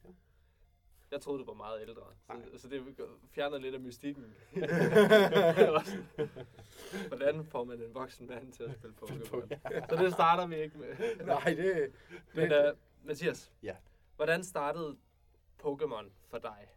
Jeg 1.12 1.20
troede, 1.20 1.40
du 1.40 1.44
var 1.44 1.54
meget 1.54 1.80
ældre. 1.80 2.02
Så, 2.52 2.58
så 2.58 2.68
det 2.68 2.82
fjerner 3.30 3.58
lidt 3.58 3.74
af 3.74 3.80
mystikken. 3.80 4.34
Hvordan 7.08 7.44
får 7.44 7.64
man 7.64 7.80
en 7.82 7.94
voksen 7.94 8.26
mand 8.26 8.52
til 8.52 8.62
at 8.62 8.74
spille 8.74 8.96
Pokémon? 9.02 9.48
Så 9.88 9.96
det 10.04 10.12
starter 10.12 10.46
vi 10.46 10.56
ikke 10.62 10.78
med. 10.78 10.96
Nej, 11.26 11.54
det, 11.56 11.92
Men 12.34 12.52
uh, 12.52 12.78
Mathias, 13.06 13.52
Ja. 13.62 13.76
hvordan 14.16 14.44
startede 14.44 14.96
Pokémon 15.62 16.10
for 16.28 16.38
dig? 16.38 16.68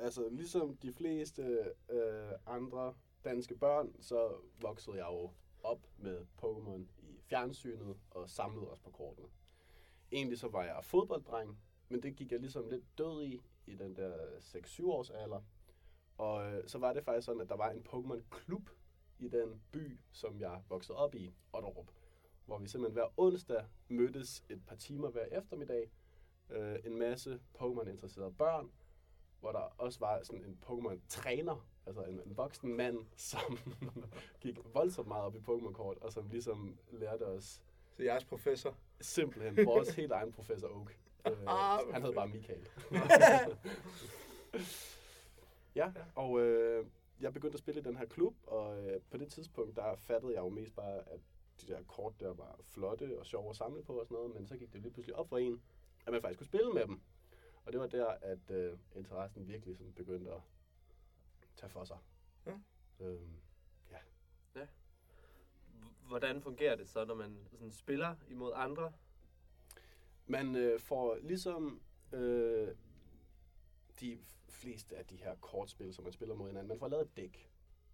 Altså, 0.00 0.28
ligesom 0.30 0.76
de 0.76 0.92
fleste 0.92 1.42
øh, 1.90 2.30
andre 2.46 2.94
danske 3.24 3.54
børn, 3.54 3.92
så 4.00 4.32
voksede 4.60 4.96
jeg 4.96 5.06
jo 5.06 5.30
op 5.62 5.86
med 5.98 6.26
Pokémon 6.42 6.80
i 7.02 7.20
fjernsynet 7.28 7.96
og 8.10 8.30
samlede 8.30 8.68
også 8.70 8.82
på 8.82 8.90
kortene. 8.90 9.26
Egentlig 10.12 10.38
så 10.38 10.48
var 10.48 10.64
jeg 10.64 10.78
fodbolddreng, 10.82 11.58
men 11.88 12.02
det 12.02 12.16
gik 12.16 12.32
jeg 12.32 12.40
ligesom 12.40 12.68
lidt 12.68 12.84
død 12.98 13.22
i, 13.22 13.40
i 13.70 13.74
den 13.76 13.96
der 13.96 14.12
6-7 14.38 14.86
års 14.86 15.10
alder. 15.10 15.40
Og 16.18 16.52
øh, 16.52 16.68
så 16.68 16.78
var 16.78 16.92
det 16.92 17.04
faktisk 17.04 17.24
sådan, 17.24 17.40
at 17.40 17.48
der 17.48 17.56
var 17.56 17.70
en 17.70 17.86
Pokémon-klub 17.88 18.70
i 19.18 19.28
den 19.28 19.62
by, 19.72 19.98
som 20.12 20.40
jeg 20.40 20.62
voksede 20.68 20.98
op 20.98 21.14
i, 21.14 21.34
Otterup. 21.52 21.90
Hvor 22.46 22.58
vi 22.58 22.68
simpelthen 22.68 22.92
hver 22.94 23.20
onsdag 23.20 23.64
mødtes 23.88 24.44
et 24.48 24.62
par 24.66 24.76
timer 24.76 25.10
hver 25.10 25.24
eftermiddag. 25.38 25.90
Øh, 26.50 26.78
en 26.84 26.98
masse 26.98 27.40
Pokémon-interesserede 27.58 28.32
børn, 28.32 28.70
hvor 29.40 29.52
der 29.52 29.58
også 29.58 29.98
var 30.00 30.22
sådan 30.22 30.44
en 30.44 30.58
Pokémon-træner, 30.66 31.66
altså 31.86 32.02
en, 32.02 32.20
en 32.26 32.36
voksen 32.36 32.76
mand, 32.76 32.98
som 33.16 33.58
gik 34.40 34.58
voldsomt 34.74 35.08
meget 35.08 35.24
op 35.24 35.34
i 35.34 35.38
Pokémon-kort, 35.38 35.98
og 35.98 36.12
som 36.12 36.28
ligesom 36.28 36.78
lærte 36.92 37.26
os 37.26 37.62
Så 37.96 38.02
jeres 38.02 38.24
professor. 38.24 38.76
simpelthen 39.00 39.66
vores 39.66 39.94
helt 40.00 40.12
egen 40.12 40.32
professor 40.32 40.68
Oak. 40.68 40.96
Øh, 41.26 41.32
Ah, 41.46 41.92
han 41.92 42.02
hed 42.02 42.12
bare 42.14 42.28
Michael. 42.28 42.68
ja, 45.74 45.92
og 46.14 46.40
øh, 46.40 46.86
jeg 47.20 47.32
begyndte 47.32 47.54
at 47.54 47.58
spille 47.60 47.80
i 47.80 47.84
den 47.84 47.96
her 47.96 48.06
klub, 48.06 48.34
og 48.46 48.84
øh, 48.86 49.00
på 49.10 49.16
det 49.16 49.32
tidspunkt, 49.32 49.76
der 49.76 49.96
fattede 49.96 50.32
jeg 50.34 50.40
jo 50.40 50.48
mest 50.48 50.76
bare, 50.76 51.08
at 51.08 51.20
de 51.60 51.66
der 51.66 51.82
kort 51.82 52.20
der 52.20 52.34
var 52.34 52.56
flotte 52.62 53.18
og 53.18 53.26
sjove 53.26 53.50
at 53.50 53.56
samle 53.56 53.82
på 53.82 54.00
og 54.00 54.06
sådan 54.06 54.14
noget, 54.14 54.34
men 54.34 54.46
så 54.46 54.56
gik 54.56 54.72
det 54.72 54.82
lige 54.82 54.92
pludselig 54.92 55.16
op 55.16 55.28
for 55.28 55.38
en, 55.38 55.62
at 56.06 56.12
man 56.12 56.22
faktisk 56.22 56.38
kunne 56.38 56.46
spille 56.46 56.72
med 56.72 56.86
dem. 56.86 57.00
Og 57.64 57.72
det 57.72 57.80
var 57.80 57.86
der, 57.86 58.06
at 58.06 58.50
øh, 58.50 58.78
interessen 58.94 59.48
virkelig 59.48 59.76
sådan 59.76 59.92
begyndte 59.92 60.30
at 60.32 60.40
tage 61.56 61.70
for 61.70 61.84
sig. 61.84 61.98
Ja. 62.46 62.52
Øhm, 63.00 63.36
H- 64.54 64.58
Hvordan 66.08 66.42
fungerer 66.42 66.76
det 66.76 66.88
så, 66.88 67.04
når 67.04 67.14
man 67.14 67.46
sådan 67.50 67.72
spiller 67.72 68.14
imod 68.28 68.52
andre? 68.54 68.92
Man 70.30 70.56
øh, 70.56 70.80
får 70.80 71.16
ligesom 71.22 71.82
øh, 72.12 72.68
de 74.00 74.18
fleste 74.48 74.96
af 74.96 75.06
de 75.06 75.16
her 75.16 75.34
kortspil, 75.34 75.94
som 75.94 76.04
man 76.04 76.12
spiller 76.12 76.34
mod 76.34 76.48
hinanden, 76.48 76.68
man 76.68 76.78
får 76.78 76.88
lavet 76.88 77.04
et 77.04 77.16
dæk. 77.16 77.50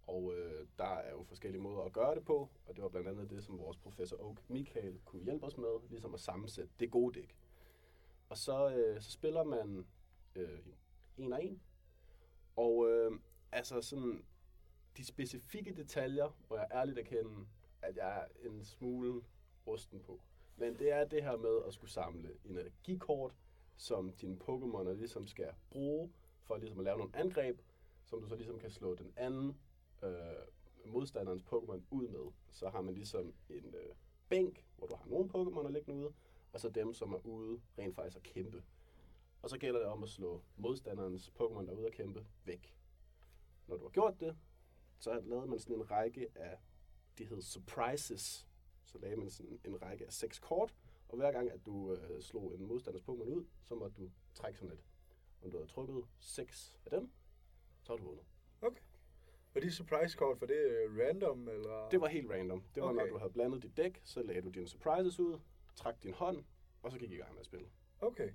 Og 0.07 0.33
øh, 0.35 0.67
der 0.77 0.85
er 0.95 1.11
jo 1.11 1.23
forskellige 1.23 1.61
måder 1.61 1.81
at 1.81 1.93
gøre 1.93 2.15
det 2.15 2.25
på, 2.25 2.49
og 2.65 2.75
det 2.75 2.83
var 2.83 2.89
blandt 2.89 3.07
andet 3.07 3.29
det, 3.29 3.43
som 3.43 3.59
vores 3.59 3.77
professor 3.77 4.17
Oak 4.17 4.49
Michael 4.49 4.99
kunne 5.05 5.23
hjælpe 5.23 5.45
os 5.45 5.57
med, 5.57 5.89
ligesom 5.89 6.13
at 6.13 6.19
sammensætte 6.19 6.73
det 6.79 6.91
gode 6.91 7.19
dæk. 7.19 7.37
Og 8.29 8.37
så, 8.37 8.75
øh, 8.75 9.01
så 9.01 9.11
spiller 9.11 9.43
man 9.43 9.87
øh, 10.35 10.59
en 11.17 11.33
og 11.33 11.43
en, 11.43 11.61
og 12.55 12.89
øh, 12.89 13.11
altså 13.51 13.81
sådan 13.81 14.25
de 14.97 15.05
specifikke 15.05 15.75
detaljer, 15.75 16.37
hvor 16.47 16.57
jeg 16.57 16.67
ærligt 16.73 16.99
erkender, 16.99 17.45
at 17.81 17.97
jeg 17.97 18.17
er 18.17 18.49
en 18.49 18.63
smule 18.63 19.21
rusten 19.67 19.99
på. 19.99 20.21
Men 20.57 20.79
det 20.79 20.91
er 20.91 21.05
det 21.05 21.23
her 21.23 21.37
med 21.37 21.61
at 21.67 21.73
skulle 21.73 21.91
samle 21.91 22.29
energikort, 22.45 23.35
som 23.75 24.11
dine 24.11 24.37
Pokémoner 24.43 24.93
ligesom 24.93 25.27
skal 25.27 25.49
bruge, 25.69 26.11
for 26.43 26.57
ligesom 26.57 26.79
at 26.79 26.83
lave 26.83 26.97
nogle 26.97 27.15
angreb, 27.15 27.61
som 28.05 28.21
du 28.21 28.27
så 28.27 28.35
ligesom 28.35 28.59
kan 28.59 28.69
slå 28.69 28.95
den 28.95 29.13
anden 29.15 29.57
øh, 30.03 30.11
modstanderens 30.85 31.43
Pokémon 31.43 31.81
ud 31.91 32.07
med. 32.07 32.31
Så 32.51 32.69
har 32.69 32.81
man 32.81 32.93
ligesom 32.93 33.33
en 33.49 33.75
øh, 33.75 33.95
bænk, 34.29 34.65
hvor 34.77 34.87
du 34.87 34.95
har 34.95 35.05
nogle 35.05 35.29
Pokémoner 35.29 35.69
liggende 35.71 35.99
ude, 35.99 36.13
og 36.53 36.59
så 36.59 36.69
dem, 36.69 36.93
som 36.93 37.13
er 37.13 37.25
ude 37.25 37.61
rent 37.77 37.95
faktisk 37.95 38.17
at 38.17 38.23
kæmpe. 38.23 38.63
Og 39.41 39.49
så 39.49 39.57
gælder 39.57 39.79
det 39.79 39.87
om 39.87 40.03
at 40.03 40.09
slå 40.09 40.41
modstanderens 40.57 41.33
Pokémon, 41.39 41.65
der 41.65 41.71
er 41.71 41.77
ude 41.77 41.87
at 41.87 41.93
kæmpe, 41.93 42.25
væk. 42.45 42.75
Når 43.67 43.77
du 43.77 43.83
har 43.83 43.89
gjort 43.89 44.19
det, 44.19 44.37
så 44.99 45.21
lavede 45.23 45.47
man 45.47 45.59
sådan 45.59 45.75
en 45.75 45.91
række 45.91 46.27
af, 46.35 46.57
de 47.17 47.25
hed 47.25 47.41
surprises, 47.41 48.47
så 48.87 48.97
lagde 48.97 49.15
man 49.15 49.29
sådan 49.29 49.59
en 49.65 49.81
række 49.81 50.05
af 50.05 50.13
seks 50.13 50.39
kort, 50.39 50.75
og 51.09 51.17
hver 51.17 51.31
gang, 51.31 51.51
at 51.51 51.65
du 51.65 51.93
øh, 51.93 52.21
slog 52.21 52.55
en 52.55 52.65
modstanders 52.65 53.01
Pokémon 53.01 53.29
ud, 53.29 53.45
så 53.63 53.75
måtte 53.75 54.01
du 54.01 54.11
trække 54.33 54.59
sådan 54.59 54.73
et. 54.73 54.83
Og 55.41 55.51
du 55.51 55.57
havde 55.57 55.69
trukket 55.69 56.05
seks 56.19 56.75
af 56.85 56.91
dem, 56.91 57.11
så 57.81 57.91
har 57.91 57.97
du 57.97 58.03
vundet. 58.03 58.25
Og 59.55 59.61
de 59.63 59.71
surprise 59.71 60.17
kort, 60.17 60.37
for 60.37 60.45
det 60.45 60.57
er 60.57 61.05
random, 61.05 61.47
eller? 61.49 61.89
Det 61.89 62.01
var 62.01 62.07
helt 62.07 62.31
random. 62.31 62.63
Det 62.75 62.83
var, 62.83 62.89
okay. 62.89 62.99
Okay. 62.99 63.07
når 63.07 63.13
du 63.13 63.19
havde 63.19 63.33
blandet 63.33 63.63
dit 63.63 63.77
dæk, 63.77 64.01
så 64.03 64.23
lagde 64.23 64.41
du 64.41 64.49
dine 64.49 64.67
surprises 64.67 65.19
ud, 65.19 65.39
trak 65.75 66.03
din 66.03 66.13
hånd, 66.13 66.43
og 66.81 66.91
så 66.91 66.97
gik 66.97 67.11
I 67.11 67.13
i 67.13 67.17
gang 67.17 67.33
med 67.33 67.39
at 67.39 67.45
spille. 67.45 67.67
Okay. 67.99 68.31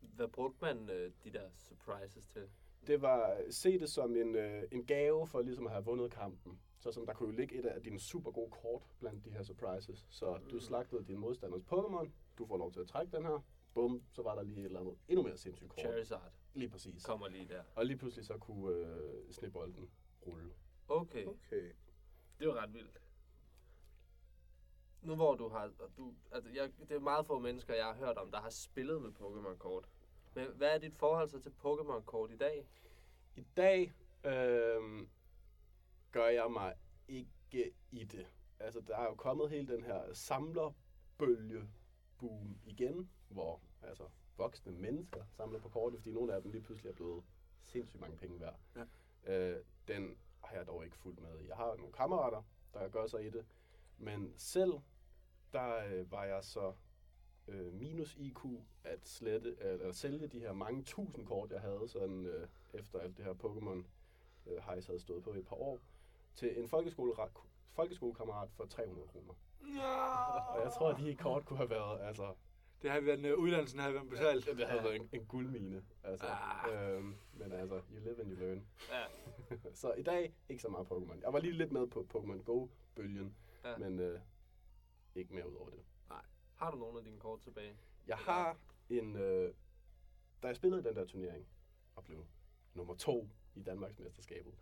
Hvad 0.00 0.28
brugte 0.28 0.58
man 0.60 0.90
øh, 0.90 1.12
de 1.24 1.30
der 1.30 1.48
surprises 1.58 2.26
til? 2.26 2.48
Det 2.86 3.02
var, 3.02 3.40
se 3.50 3.78
det 3.78 3.90
som 3.90 4.16
en, 4.16 4.34
øh, 4.34 4.62
en 4.72 4.84
gave 4.86 5.26
for 5.26 5.42
ligesom 5.42 5.66
at 5.66 5.72
have 5.72 5.84
vundet 5.84 6.10
kampen. 6.10 6.60
Så 6.86 6.92
som 6.92 7.06
der 7.06 7.14
kunne 7.14 7.30
jo 7.32 7.36
ligge 7.36 7.54
et 7.58 7.66
af 7.66 7.82
dine 7.82 7.98
super 7.98 8.30
gode 8.30 8.50
kort 8.50 8.82
blandt 8.98 9.24
de 9.24 9.30
her 9.30 9.42
surprises. 9.42 10.06
Så 10.10 10.38
du 10.50 10.60
slagtede 10.60 11.04
din 11.04 11.18
modstanders 11.18 11.62
Pokémon, 11.62 12.10
du 12.38 12.46
får 12.46 12.56
lov 12.56 12.72
til 12.72 12.80
at 12.80 12.86
trække 12.86 13.16
den 13.16 13.24
her, 13.26 13.44
bum, 13.74 14.02
så 14.12 14.22
var 14.22 14.34
der 14.34 14.42
lige 14.42 14.60
et 14.60 14.64
eller 14.64 14.80
andet 14.80 14.96
endnu 15.08 15.22
mere 15.22 15.36
sindssygt 15.36 15.70
kort. 15.70 15.80
Charizard 15.80 16.32
Lige 16.54 16.68
præcis. 16.68 17.04
kommer 17.04 17.28
lige 17.28 17.48
der. 17.48 17.62
Og 17.74 17.86
lige 17.86 17.96
pludselig 17.96 18.26
så 18.26 18.38
kunne 18.38 18.76
øh, 18.76 19.30
snebolden 19.30 19.90
rulle. 20.26 20.52
Okay, 20.88 21.26
Okay. 21.26 21.72
det 22.38 22.48
var 22.48 22.54
ret 22.62 22.74
vildt. 22.74 23.02
Nu 25.02 25.14
hvor 25.14 25.34
du 25.34 25.48
har... 25.48 25.72
og 25.78 25.90
Du, 25.96 26.14
altså 26.32 26.50
jeg, 26.50 26.70
det 26.88 26.90
er 26.96 27.00
meget 27.00 27.26
få 27.26 27.38
mennesker, 27.38 27.74
jeg 27.74 27.84
har 27.86 27.94
hørt 27.94 28.16
om, 28.18 28.30
der 28.30 28.40
har 28.40 28.50
spillet 28.50 29.02
med 29.02 29.10
Pokémon-kort. 29.10 29.88
Men 30.34 30.46
hvad 30.54 30.74
er 30.74 30.78
dit 30.78 30.94
forhold 30.94 31.28
så 31.28 31.38
til 31.40 31.52
Pokémon-kort 31.64 32.30
i 32.30 32.36
dag? 32.36 32.66
I 33.36 33.44
dag 33.56 33.92
øh, 34.24 35.06
gør 36.12 36.26
jeg 36.26 36.50
mig 36.50 36.74
ikke 37.08 37.72
i 37.90 38.04
det. 38.04 38.26
Altså, 38.58 38.80
der 38.80 38.96
er 38.96 39.04
jo 39.04 39.14
kommet 39.14 39.50
hele 39.50 39.68
den 39.74 39.84
her 39.84 40.12
samlerbølge 40.12 41.68
boom 42.18 42.58
igen, 42.64 43.10
hvor 43.28 43.60
altså, 43.82 44.08
voksne 44.36 44.72
mennesker 44.72 45.24
samler 45.30 45.58
på 45.58 45.68
kortet, 45.68 45.98
fordi 46.00 46.12
nogle 46.12 46.34
af 46.34 46.42
dem 46.42 46.50
lige 46.50 46.62
pludselig 46.62 46.90
er 46.90 46.94
blevet 46.94 47.24
sindssygt 47.62 48.00
mange 48.00 48.16
penge 48.16 48.40
værd. 48.40 48.60
Ja. 48.76 48.84
Øh, 49.32 49.64
den 49.88 50.18
har 50.44 50.56
jeg 50.56 50.66
dog 50.66 50.84
ikke 50.84 50.96
fulgt 50.96 51.20
med. 51.20 51.38
Jeg 51.48 51.56
har 51.56 51.76
nogle 51.76 51.92
kammerater, 51.92 52.42
der 52.74 52.88
gør 52.88 53.06
sig 53.06 53.26
i 53.26 53.30
det, 53.30 53.46
men 53.98 54.34
selv 54.36 54.72
der 55.52 55.84
øh, 55.86 56.12
var 56.12 56.24
jeg 56.24 56.44
så 56.44 56.72
øh, 57.48 57.72
minus 57.72 58.16
IQ 58.16 58.44
at 58.84 59.08
slette, 59.08 59.56
eller 59.60 59.92
sælge 59.92 60.26
de 60.26 60.40
her 60.40 60.52
mange 60.52 60.82
tusind 60.82 61.26
kort, 61.26 61.50
jeg 61.50 61.60
havde, 61.60 61.88
sådan 61.88 62.26
øh, 62.26 62.48
efter 62.72 62.98
alt 62.98 63.16
det 63.16 63.24
her 63.24 63.34
Pokémon 63.34 63.84
øh, 64.46 64.62
hejs 64.64 64.86
havde 64.86 65.00
stået 65.00 65.24
på 65.24 65.32
i 65.34 65.38
et 65.38 65.46
par 65.46 65.56
år, 65.56 65.80
til 66.34 66.58
en 66.62 66.68
folkeskole, 66.68 67.12
folkeskolekammerat 67.72 68.50
for 68.52 68.64
300 68.66 69.08
kroner. 69.08 69.34
Og 70.54 70.62
jeg 70.64 70.72
tror, 70.72 70.88
at 70.90 70.98
de 70.98 71.16
kort 71.16 71.44
kunne 71.44 71.56
have 71.56 71.70
været, 71.70 72.00
altså, 72.00 72.34
Det 72.82 72.90
har 72.90 73.00
været, 73.00 73.32
uh, 73.32 73.38
uddannelsen 73.42 73.80
har 73.80 73.90
været 73.90 74.08
betalt. 74.10 74.46
det 74.46 74.66
havde 74.68 74.82
været 74.84 74.96
en, 74.96 75.08
en 75.12 75.26
guldmine. 75.26 75.84
Altså, 76.02 76.26
Ah. 76.26 76.94
øhm, 76.96 77.16
men 77.32 77.52
altså, 77.52 77.74
you 77.92 77.98
live 77.98 78.20
and 78.20 78.30
you 78.32 78.36
learn. 78.38 78.66
Ja, 78.90 79.04
Så 79.82 79.92
i 79.92 80.02
dag, 80.02 80.34
ikke 80.48 80.62
så 80.62 80.68
meget 80.68 80.86
Pokémon. 80.86 81.20
Jeg 81.22 81.32
var 81.32 81.38
lige 81.40 81.52
lidt 81.52 81.72
med 81.72 81.86
på 81.86 82.06
Pokémon 82.14 82.42
Go-bølgen, 82.42 83.36
Ja. 83.64 83.70
ja. 83.70 83.76
men 83.78 84.00
øh, 84.00 84.20
ikke 85.14 85.34
mere 85.34 85.48
ud 85.50 85.54
over 85.54 85.70
det. 85.70 85.80
har 86.54 86.70
du 86.70 86.76
nogle 86.78 86.98
af 86.98 87.04
dine 87.04 87.18
kort 87.18 87.40
tilbage? 87.40 87.76
Jeg 88.06 88.16
har 88.16 88.56
en... 88.90 89.16
Øh, 89.16 89.54
da 90.42 90.46
jeg 90.48 90.56
spillede 90.56 90.84
den 90.84 90.96
der 90.96 91.04
turnering, 91.04 91.46
og 91.96 92.04
blev 92.04 92.26
nummer 92.74 92.94
to 92.94 93.28
i 93.56 93.62
Danmarks 93.62 93.98
mesterskabet, 93.98 94.54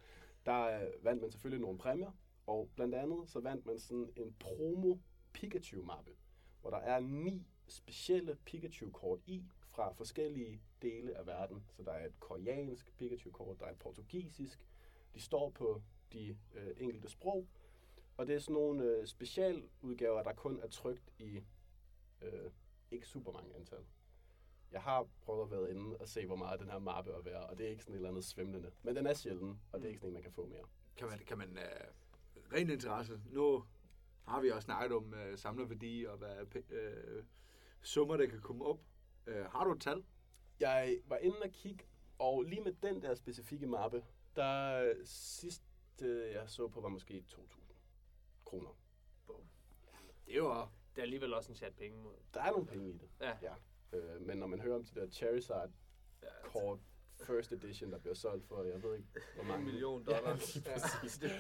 der 0.46 0.64
øh, 0.64 1.04
vandt 1.04 1.22
man 1.22 1.30
selvfølgelig 1.30 1.60
nogle 1.60 1.78
præmier, 1.78 2.10
og 2.46 2.70
blandt 2.76 2.94
andet 2.94 3.28
så 3.28 3.40
vandt 3.40 3.66
man 3.66 3.78
sådan 3.78 4.12
en 4.16 4.34
promo 4.40 4.96
Pikachu-mappe, 5.32 6.10
hvor 6.60 6.70
der 6.70 6.78
er 6.78 7.00
ni 7.00 7.46
specielle 7.68 8.36
Pikachu-kort 8.44 9.20
i 9.26 9.44
fra 9.70 9.92
forskellige 9.92 10.62
dele 10.82 11.16
af 11.16 11.26
verden. 11.26 11.64
Så 11.70 11.82
der 11.82 11.92
er 11.92 12.06
et 12.06 12.20
koreansk 12.20 12.96
Pikachu-kort, 12.96 13.60
der 13.60 13.66
er 13.66 13.70
et 13.70 13.78
portugisisk. 13.78 14.66
De 15.14 15.20
står 15.20 15.50
på 15.50 15.82
de 16.12 16.36
øh, 16.54 16.70
enkelte 16.76 17.08
sprog, 17.08 17.46
og 18.16 18.26
det 18.26 18.34
er 18.34 18.38
sådan 18.38 18.54
nogle 18.54 18.84
øh, 18.84 19.06
specialudgaver, 19.06 20.22
der 20.22 20.32
kun 20.32 20.60
er 20.60 20.68
trygt 20.68 21.12
i 21.18 21.40
øh, 22.22 22.50
ikke 22.90 23.06
super 23.06 23.32
mange 23.32 23.54
antal. 23.54 23.84
Jeg 24.74 24.82
har 24.82 25.06
prøvet 25.22 25.42
at 25.42 25.50
være 25.50 25.70
inde 25.70 25.96
og 25.96 26.08
se, 26.08 26.26
hvor 26.26 26.36
meget 26.36 26.60
den 26.60 26.70
her 26.70 26.78
mappe 26.78 27.10
er 27.10 27.22
værd, 27.22 27.50
og 27.50 27.58
det 27.58 27.66
er 27.66 27.70
ikke 27.70 27.82
sådan 27.82 27.94
et 27.94 27.98
eller 27.98 28.08
andet 28.08 28.24
svimlende. 28.24 28.70
Men 28.82 28.96
den 28.96 29.06
er 29.06 29.14
sjælden, 29.14 29.60
og 29.72 29.80
det 29.80 29.84
er 29.84 29.88
ikke 29.88 30.00
sådan 30.00 30.10
en, 30.10 30.14
man 30.14 30.22
kan 30.22 30.32
få 30.32 30.46
mere. 30.46 30.64
Kan 30.96 31.08
man, 31.08 31.18
kan 31.18 31.38
man 31.38 31.50
uh, 31.50 32.52
ren 32.52 32.70
interesse, 32.70 33.20
nu 33.30 33.64
har 34.28 34.40
vi 34.40 34.50
også 34.50 34.64
snakket 34.64 34.96
om 34.96 35.12
uh, 35.12 35.38
samlerværdi 35.38 36.04
og 36.08 36.16
hvad 36.16 36.56
uh, 36.56 37.24
summer, 37.82 38.16
der 38.16 38.26
kan 38.26 38.40
komme 38.40 38.64
op. 38.64 38.80
Uh, 39.26 39.34
har 39.34 39.64
du 39.64 39.72
et 39.72 39.80
tal? 39.80 40.04
Jeg 40.60 40.98
var 41.06 41.16
inde 41.16 41.36
og 41.44 41.50
kigge, 41.50 41.84
og 42.18 42.42
lige 42.42 42.60
med 42.62 42.72
den 42.72 43.02
der 43.02 43.14
specifikke 43.14 43.66
mappe, 43.66 44.04
der 44.36 44.94
sidst 45.04 45.62
øh, 46.02 46.32
jeg 46.32 46.50
så 46.50 46.68
på, 46.68 46.80
var 46.80 46.88
måske 46.88 47.24
2.000 47.28 47.60
kroner. 48.44 48.70
Det 50.26 50.34
er 50.34 50.38
jo 50.38 50.66
Det 50.94 50.98
er 50.98 51.02
alligevel 51.02 51.34
også 51.34 51.52
en 51.52 51.56
chat 51.56 51.74
penge 51.74 52.02
mod. 52.02 52.14
Der 52.34 52.40
er 52.42 52.50
nogle 52.50 52.66
penge 52.66 52.90
i 52.90 52.92
det, 52.92 53.08
Ja. 53.20 53.36
ja. 53.42 53.54
Øh, 53.94 54.26
men 54.26 54.38
når 54.38 54.46
man 54.46 54.60
hører 54.60 54.74
om 54.76 54.84
de 54.84 55.00
der 55.00 55.10
Charizard 55.10 55.70
ja 56.22 56.28
kort 56.44 56.78
first 57.26 57.52
edition, 57.52 57.92
der 57.92 57.98
bliver 57.98 58.14
solgt 58.14 58.46
for, 58.48 58.62
jeg 58.62 58.82
ved 58.82 58.94
ikke, 58.96 59.08
hvor 59.34 59.42
en 59.42 59.48
mange 59.48 59.64
million 59.64 60.04
Ja, 60.08 60.16
dollars. 60.16 60.54
lige 60.54 60.64
præcis. 60.72 61.22
øh, 61.22 61.30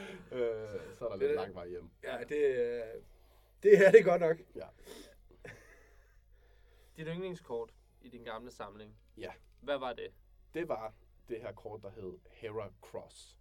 så 0.94 1.04
er 1.04 1.08
der 1.08 1.16
Det 1.16 1.18
lidt 1.20 1.34
lang 1.34 1.54
vej 1.54 1.68
hjem. 1.68 1.90
Ja, 2.02 2.18
det, 2.28 2.50
uh, 2.50 3.02
det 3.62 3.86
er 3.86 3.90
det 3.90 4.04
godt 4.04 4.20
nok. 4.20 4.36
Ja. 4.54 4.66
Dit 6.96 7.06
yndlingskort 7.06 7.74
i 8.00 8.08
din 8.08 8.24
gamle 8.24 8.50
samling. 8.50 8.96
Ja. 9.16 9.32
Hvad 9.60 9.78
var 9.78 9.92
det? 9.92 10.08
det 10.54 10.68
var 10.68 10.94
det 11.28 11.40
her 11.40 11.52
kort, 11.52 11.82
der 11.82 11.90
hed 11.90 12.18
Hera 12.30 12.72
Cross. 12.80 13.38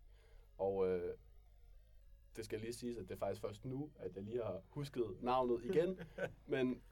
Og 0.58 0.88
øh, 0.88 1.18
det 2.36 2.46
skal 2.46 2.60
lige 2.60 2.74
siges, 2.74 2.98
at 2.98 3.04
det 3.08 3.12
er 3.16 3.18
faktisk 3.20 3.42
først 3.42 3.66
nu, 3.66 3.92
at 3.96 4.16
jeg 4.16 4.24
lige 4.24 4.44
har 4.44 4.62
husket 4.70 5.18
navnet 5.22 5.64
igen. 5.66 6.00
Men 6.48 6.84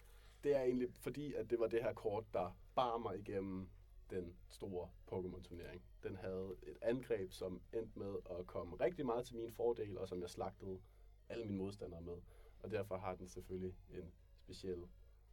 det 0.43 0.55
er 0.55 0.61
egentlig 0.61 0.93
fordi, 0.93 1.33
at 1.33 1.49
det 1.49 1.59
var 1.59 1.67
det 1.67 1.83
her 1.83 1.93
kort, 1.93 2.23
der 2.33 2.57
bar 2.75 2.97
mig 2.97 3.19
igennem 3.19 3.69
den 4.09 4.35
store 4.49 4.89
Pokémon-turnering. 5.11 5.83
Den 6.03 6.15
havde 6.15 6.55
et 6.63 6.77
angreb, 6.81 7.31
som 7.31 7.61
endte 7.73 7.99
med 7.99 8.15
at 8.39 8.47
komme 8.47 8.75
rigtig 8.75 9.05
meget 9.05 9.25
til 9.25 9.35
min 9.35 9.51
fordel, 9.51 9.97
og 9.97 10.07
som 10.07 10.21
jeg 10.21 10.29
slagtede 10.29 10.81
alle 11.29 11.45
mine 11.45 11.57
modstandere 11.57 12.01
med. 12.01 12.17
Og 12.59 12.71
derfor 12.71 12.97
har 12.97 13.15
den 13.15 13.27
selvfølgelig 13.27 13.75
en 13.89 14.13
speciel 14.35 14.83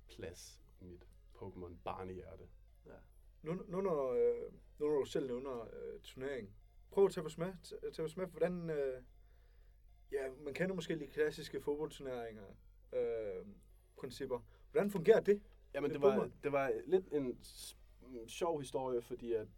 plads 0.09 0.63
i 0.81 0.85
mit 0.85 1.07
Pokémon 1.35 1.77
barnehjerte. 1.85 2.49
Ja. 2.87 2.97
Nu, 3.43 3.55
nu, 3.69 3.81
når, 3.81 4.13
øh, 4.13 4.53
nu 4.79 4.87
når 4.87 4.99
du 4.99 5.05
selv 5.05 5.27
nævner 5.27 5.61
øh, 5.61 6.01
turnering, 6.01 6.55
prøv 6.91 7.05
at 7.05 7.13
tage 7.13 7.27
os 7.27 7.39
med, 7.39 7.55
tage 7.93 8.05
os 8.05 8.17
med 8.17 8.27
hvordan, 8.27 8.71
øh, 8.71 9.03
ja, 10.13 10.31
man 10.45 10.55
kender 10.55 10.75
måske 10.75 10.99
de 10.99 11.07
klassiske 11.07 11.61
fodboldturneringer, 11.61 12.57
øh, 12.93 13.47
principper. 13.97 14.41
Hvordan 14.79 14.91
fungerer 14.91 15.21
det? 15.21 15.43
Jamen, 15.75 15.91
det 15.91 16.03
var, 16.03 16.31
det 16.43 16.53
var 16.53 16.73
lidt 16.87 17.09
en 17.13 17.39
mm, 18.01 18.29
sjov 18.29 18.61
historie, 18.61 19.03
fordi 19.03 19.33
at 19.33 19.49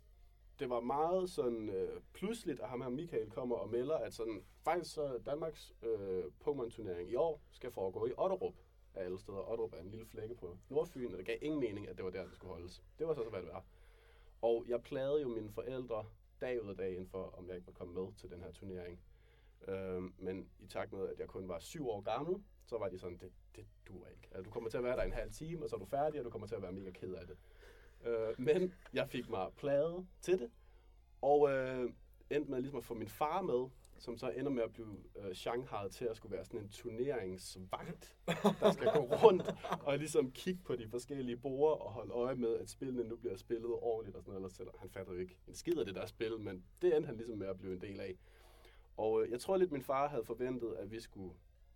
det 0.58 0.70
var 0.70 0.80
meget 0.80 1.30
sådan 1.30 1.68
øh, 1.68 2.00
pludseligt, 2.12 2.60
at 2.60 2.68
ham 2.68 2.80
her 2.80 2.88
Michael 2.88 3.30
kommer 3.30 3.56
og 3.56 3.70
melder, 3.70 3.96
at 3.96 4.14
sådan, 4.14 4.42
faktisk 4.64 4.94
så 4.94 5.18
Danmarks 5.26 5.72
øh, 5.82 6.24
Pokémon-turnering 6.24 7.10
i 7.10 7.14
år 7.14 7.42
skal 7.50 7.70
foregå 7.70 8.06
i 8.06 8.12
Otterup 8.16 8.54
af 8.94 9.04
alle 9.04 9.18
steder. 9.18 9.50
Otterup 9.50 9.74
er 9.74 9.80
en 9.80 9.90
lille 9.90 10.06
flække 10.06 10.34
på 10.34 10.58
Nordfyn, 10.68 11.12
og 11.12 11.18
det 11.18 11.26
gav 11.26 11.38
ingen 11.42 11.60
mening, 11.60 11.88
at 11.88 11.96
det 11.96 12.04
var 12.04 12.10
der, 12.10 12.26
det 12.26 12.36
skulle 12.36 12.52
holdes. 12.52 12.84
Det 12.98 13.06
var 13.06 13.14
så, 13.14 13.22
hvad 13.30 13.42
det 13.42 13.48
var. 13.48 13.64
Og 14.42 14.64
jeg 14.68 14.82
plagede 14.82 15.22
jo 15.22 15.28
mine 15.28 15.50
forældre 15.50 16.04
dag 16.40 16.62
ud 16.64 16.70
af 16.70 16.76
dag 16.76 16.96
ind 16.96 17.08
for, 17.08 17.34
om 17.38 17.48
jeg 17.48 17.56
ikke 17.56 17.66
var 17.66 17.72
kommet 17.72 17.96
med 17.96 18.12
til 18.16 18.30
den 18.30 18.42
her 18.42 18.52
turnering. 18.52 19.00
Øhm, 19.68 20.14
men 20.18 20.48
i 20.58 20.66
takt 20.66 20.92
med, 20.92 21.08
at 21.08 21.18
jeg 21.18 21.28
kun 21.28 21.48
var 21.48 21.58
syv 21.58 21.88
år 21.88 22.00
gammel, 22.00 22.42
så 22.66 22.78
var 22.78 22.88
de 22.88 22.98
sådan, 22.98 23.18
det, 23.18 23.32
det 23.56 23.66
duer 23.88 24.08
ikke. 24.08 24.28
Altså, 24.30 24.42
du 24.42 24.50
kommer 24.50 24.70
til 24.70 24.78
at 24.78 24.84
være 24.84 24.96
der 24.96 25.02
en 25.02 25.12
halv 25.12 25.32
time, 25.32 25.64
og 25.64 25.70
så 25.70 25.76
er 25.76 25.80
du 25.80 25.86
færdig, 25.86 26.20
og 26.20 26.24
du 26.24 26.30
kommer 26.30 26.46
til 26.46 26.54
at 26.54 26.62
være 26.62 26.72
mega 26.72 26.90
ked 26.90 27.14
af 27.14 27.26
det. 27.26 27.36
Øh, 28.04 28.34
men 28.38 28.74
jeg 28.92 29.08
fik 29.08 29.30
mig 29.30 29.46
pladet 29.56 30.06
til 30.20 30.38
det, 30.38 30.50
og 31.22 31.50
øh, 31.50 31.90
endte 32.30 32.50
med 32.50 32.60
ligesom 32.60 32.78
at 32.78 32.84
få 32.84 32.94
min 32.94 33.08
far 33.08 33.42
med, 33.42 33.68
som 33.98 34.18
så 34.18 34.30
ender 34.30 34.50
med 34.50 34.62
at 34.62 34.72
blive 34.72 34.96
øh, 35.16 35.34
Shanghai 35.34 35.90
til 35.90 36.04
at 36.04 36.16
skulle 36.16 36.36
være 36.36 36.44
sådan 36.44 36.60
en 36.60 36.68
turneringsvagt, 36.68 38.16
der 38.60 38.72
skal 38.72 38.92
gå 38.92 38.98
rundt 38.98 39.54
og 39.82 39.98
ligesom 39.98 40.30
kigge 40.30 40.60
på 40.64 40.76
de 40.76 40.88
forskellige 40.88 41.36
borer 41.36 41.74
og 41.74 41.90
holde 41.90 42.12
øje 42.12 42.34
med, 42.34 42.56
at 42.56 42.70
spillene 42.70 43.04
nu 43.04 43.16
bliver 43.16 43.36
spillet 43.36 43.70
ordentligt 43.70 44.16
og 44.16 44.22
sådan 44.22 44.30
noget. 44.30 44.40
Ellers 44.40 44.52
selvom 44.52 44.74
han 44.78 44.90
fatter 44.90 45.12
jo 45.12 45.18
ikke 45.18 45.38
en 45.48 45.54
skid 45.54 45.78
af 45.78 45.84
det 45.86 45.94
der 45.94 46.06
spil, 46.06 46.40
men 46.40 46.64
det 46.82 46.96
endte 46.96 47.06
han 47.06 47.16
ligesom 47.16 47.38
med 47.38 47.46
at 47.46 47.58
blive 47.58 47.72
en 47.72 47.80
del 47.80 48.00
af. 48.00 48.18
Og 48.96 49.22
øh, 49.22 49.30
jeg 49.30 49.40
tror 49.40 49.56
lidt, 49.56 49.72
min 49.72 49.82
far 49.82 50.08
havde 50.08 50.24
forventet, 50.24 50.74
at 50.74 50.90
vi 50.90 51.00
skulle 51.00 51.34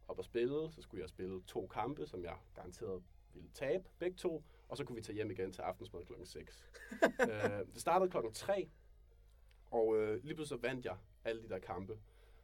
op 0.08 0.18
og 0.18 0.24
spille. 0.24 0.72
Så 0.72 0.82
skulle 0.82 1.00
jeg 1.02 1.08
spille 1.08 1.42
to 1.42 1.66
kampe, 1.66 2.06
som 2.06 2.24
jeg 2.24 2.36
garanteret 2.54 3.02
ville 3.34 3.50
tabe, 3.54 3.84
begge 3.98 4.16
to. 4.16 4.44
Og 4.68 4.76
så 4.76 4.84
kunne 4.84 4.96
vi 4.96 5.02
tage 5.02 5.14
hjem 5.14 5.30
igen 5.30 5.52
til 5.52 5.62
aftensmad 5.62 6.04
klokken 6.04 6.26
6. 6.26 6.64
øh, 7.02 7.66
det 7.72 7.80
startede 7.80 8.10
klokken 8.10 8.32
3, 8.32 8.70
og 9.70 9.96
øh, 9.96 10.24
lige 10.24 10.34
pludselig 10.34 10.60
så 10.60 10.68
vandt 10.68 10.84
jeg 10.84 10.96
alle 11.24 11.42
de 11.42 11.48
der 11.48 11.58
kampe. 11.58 11.98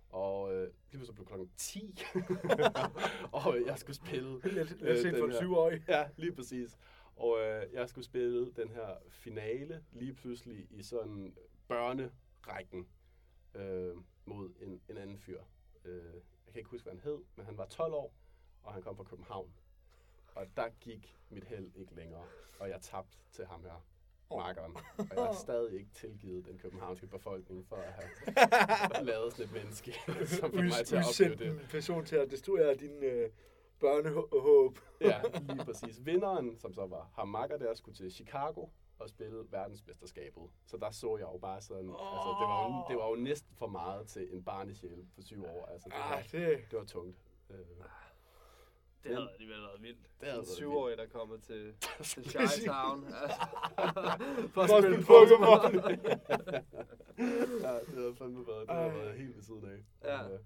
Og 0.09 0.55
øh, 0.55 0.63
lige 0.63 0.75
pludselig 0.91 1.15
blev 1.15 1.27
klokken 1.27 1.51
10, 1.57 1.99
og 3.45 3.57
jeg 3.67 3.79
skulle 3.79 3.97
spille 3.97 4.41
Lidt, 4.43 4.55
lidt 4.55 4.83
Øh, 4.83 4.99
sent 4.99 5.15
den 5.15 5.21
for 5.21 5.27
en 5.27 5.33
syvårig. 5.33 5.85
Ja, 5.89 6.09
lige 6.17 6.33
præcis. 6.33 6.79
Og 7.17 7.41
øh, 7.41 7.73
jeg 7.73 7.89
skulle 7.89 8.05
spille 8.05 8.53
den 8.53 8.71
her 8.71 8.97
finale 9.09 9.85
lige 9.93 10.15
pludselig 10.15 10.67
i 10.71 10.83
sådan 10.83 11.37
børnerækken 11.69 12.89
øh, 13.55 13.97
mod 14.25 14.51
en, 14.61 14.81
en 14.89 14.97
anden 14.97 15.19
fyr. 15.19 15.41
Øh, 15.85 16.15
jeg 16.51 16.55
kan 16.55 16.61
ikke 16.61 16.71
huske, 16.71 16.85
hvad 16.91 17.01
han 17.01 17.13
hed, 17.13 17.19
men 17.37 17.47
han 17.47 17.59
var 17.59 17.67
12 17.67 17.93
år, 17.93 18.13
og 18.63 18.73
han 18.73 18.83
kom 18.83 18.97
fra 18.97 19.05
København. 19.05 19.53
Og 20.35 20.47
der 20.57 20.69
gik 20.81 21.19
mit 21.29 21.45
held 21.45 21.71
ikke 21.75 21.95
længere, 21.95 22.25
og 22.61 22.69
jeg 22.69 22.81
tabte 22.81 23.19
til 23.33 23.47
ham 23.47 23.63
her, 23.63 23.85
markeren. 24.31 24.77
Og 24.99 25.17
jeg 25.17 25.25
har 25.25 25.33
stadig 25.33 25.79
ikke 25.79 25.91
tilgivet 25.91 26.45
den 26.47 26.59
københavnske 26.59 27.07
befolkning 27.07 27.67
for 27.67 27.77
at 27.77 27.93
have 27.93 29.05
lavet 29.11 29.33
sådan 29.33 29.47
et 29.47 29.53
menneske, 29.53 29.95
som 30.27 30.51
fik 30.51 30.61
mig 30.61 30.87
til 30.87 30.97
at 30.97 31.05
opleve 31.09 31.37
det. 31.37 31.61
en 31.61 31.69
person 31.71 32.05
til 32.05 32.17
at 32.17 32.31
destruere 32.31 32.75
din 32.75 33.03
øh, 33.03 33.31
børnehåb. 33.81 34.79
Ja, 35.01 35.23
lige 35.41 35.65
præcis. 35.65 36.07
Vinderen, 36.07 36.59
som 36.59 36.75
så 36.75 36.87
var 36.87 37.11
ham 37.15 37.29
makker 37.29 37.57
der, 37.57 37.75
skulle 37.75 37.97
til 37.97 38.13
Chicago 38.13 38.67
og 39.01 39.09
spille 39.09 39.47
verdensmesterskabet. 39.51 40.43
Så 40.67 40.77
der 40.77 40.91
så 40.91 41.17
jeg 41.17 41.29
jo 41.33 41.39
bare 41.39 41.61
sådan, 41.61 41.91
oh. 41.91 42.13
altså 42.17 42.29
det 42.41 42.47
var, 42.49 42.65
jo, 42.65 42.85
det 42.89 42.97
var 42.97 43.09
jo 43.09 43.15
næsten 43.15 43.55
for 43.57 43.67
meget 43.67 44.07
til 44.09 44.35
en 44.35 44.45
barnesjæl 44.45 45.07
på 45.15 45.23
syv 45.23 45.45
år. 45.45 45.67
Altså 45.67 45.89
det 45.89 45.99
var, 45.99 46.17
Ah, 46.17 46.23
det, 46.33 46.71
det 46.71 46.79
var 46.79 46.85
tungt. 46.85 47.17
Øh, 47.51 47.57
Det 49.03 49.15
havde 49.15 49.31
alligevel 49.33 49.61
været 49.63 49.83
vildt. 49.83 50.11
Det 50.21 50.29
havde 50.29 50.41
en 50.41 50.47
syvårig, 50.47 50.99
der 50.99 51.07
kommer 51.07 51.37
til, 51.37 51.75
til 52.03 52.33
Præcis. 52.37 52.65
Town. 52.65 53.05
Altså, 53.05 53.41
for 54.55 54.61
at 54.63 54.71
at 54.71 54.83
spille 54.83 54.99
Pokémon. 54.99 55.63
ja, 57.67 57.75
det 57.81 57.95
havde 57.95 58.15
fandme 58.17 58.47
været, 58.47 58.69
det 58.69 58.77
havde 58.77 58.91
Ej. 58.91 58.97
været 58.99 59.19
helt 59.19 59.37
ved 59.37 59.43
siden 59.43 59.65
af. 59.65 59.85
Ja. 60.09 60.23
Men, 60.23 60.33
øh, 60.33 60.41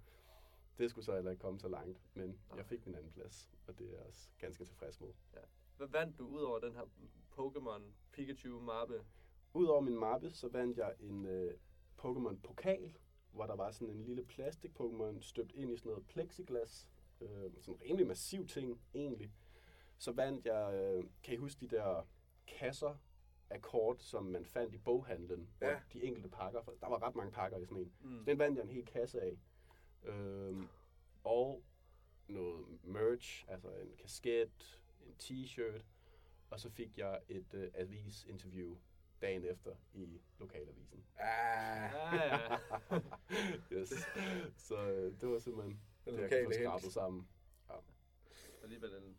det 0.79 0.91
skulle 0.91 1.05
så 1.05 1.15
heller 1.15 1.31
ikke 1.31 1.41
komme 1.41 1.61
så 1.61 1.69
langt, 1.69 1.99
men 2.15 2.39
jeg 2.57 2.67
fik 2.67 2.87
min 2.87 2.95
anden 2.95 3.13
plads, 3.13 3.51
og 3.67 3.79
det 3.79 3.87
er 3.87 3.91
jeg 3.91 4.01
også 4.09 4.29
ganske 4.39 4.65
tilfreds 4.65 5.01
med. 5.01 5.09
Hvad 5.77 5.89
vandt 5.89 6.19
du 6.19 6.27
ud 6.27 6.41
over 6.43 6.59
den 6.59 6.73
her 6.75 6.83
Pokémon 7.39 7.83
Pikachu 8.13 8.61
mappe? 8.61 9.05
Udover 9.55 9.81
min 9.81 9.99
mappe, 9.99 10.31
så 10.31 10.49
vandt 10.49 10.79
jeg 10.79 10.95
en 11.01 11.27
øh, 11.27 11.55
Pokémon 11.99 12.41
pokal, 12.43 12.97
hvor 13.33 13.47
der 13.47 13.57
var 13.57 13.71
sådan 13.71 13.95
en 13.95 14.05
lille 14.05 14.25
plastik 14.25 14.71
Pokémon 14.81 15.21
støbt 15.21 15.53
ind 15.53 15.73
i 15.73 15.77
sådan 15.77 15.91
noget 15.91 16.07
plexiglas. 16.07 16.89
Øh, 17.21 17.53
sådan 17.61 17.75
en 17.75 17.81
rimelig 17.83 18.07
massiv 18.07 18.47
ting, 18.47 18.81
egentlig. 18.95 19.33
Så 19.99 20.13
vandt 20.13 20.47
jeg, 20.47 20.75
øh, 20.75 21.05
kan 21.23 21.35
I 21.35 21.37
huske 21.37 21.61
de 21.61 21.77
der 21.77 22.07
kasser 22.47 22.97
af 23.51 23.63
kort, 23.63 24.03
som 24.03 24.25
man 24.25 24.45
fandt 24.45 24.75
i 24.75 24.79
boghandlen? 24.79 25.51
hvor 25.59 25.67
Ja. 25.69 25.81
De 25.93 26.05
enkelte 26.05 26.29
pakker, 26.29 26.63
for 26.63 26.75
der 26.81 26.89
var 26.89 27.03
ret 27.03 27.15
mange 27.15 27.33
pakker 27.33 27.59
i 27.59 27.65
sådan 27.65 27.83
en. 27.83 27.93
Mm. 28.01 28.25
Den 28.25 28.39
vandt 28.39 28.57
jeg 28.57 28.63
en 28.63 28.71
hel 28.71 28.87
kasse 28.87 29.21
af. 29.21 29.39
Øhm, 30.03 30.69
og 31.25 31.63
noget 32.29 32.67
merch, 32.85 33.45
altså 33.49 33.69
en 33.69 33.97
kasket, 33.97 34.81
en 35.07 35.15
t-shirt, 35.23 35.83
og 36.55 36.61
så 36.61 36.71
fik 36.71 36.99
jeg 36.99 37.21
et 37.29 37.55
øh, 37.55 37.71
avis-interview 37.75 38.77
dagen 39.23 39.45
efter 39.45 39.71
i 39.93 40.21
lokalavisen. 40.39 41.05
ah, 41.19 41.91
Ja, 41.93 42.37
ja. 42.37 42.59
yes. 43.81 43.93
Så 44.57 44.91
øh, 44.91 45.21
det 45.21 45.29
var 45.29 45.39
simpelthen 45.39 45.81
den 46.05 46.15
det, 46.15 46.21
jeg 46.21 46.31
kunne 46.31 46.55
få 46.55 46.61
skrabet 46.61 46.93
sammen. 46.93 47.29
Alligevel 48.63 48.91
en, 48.95 49.17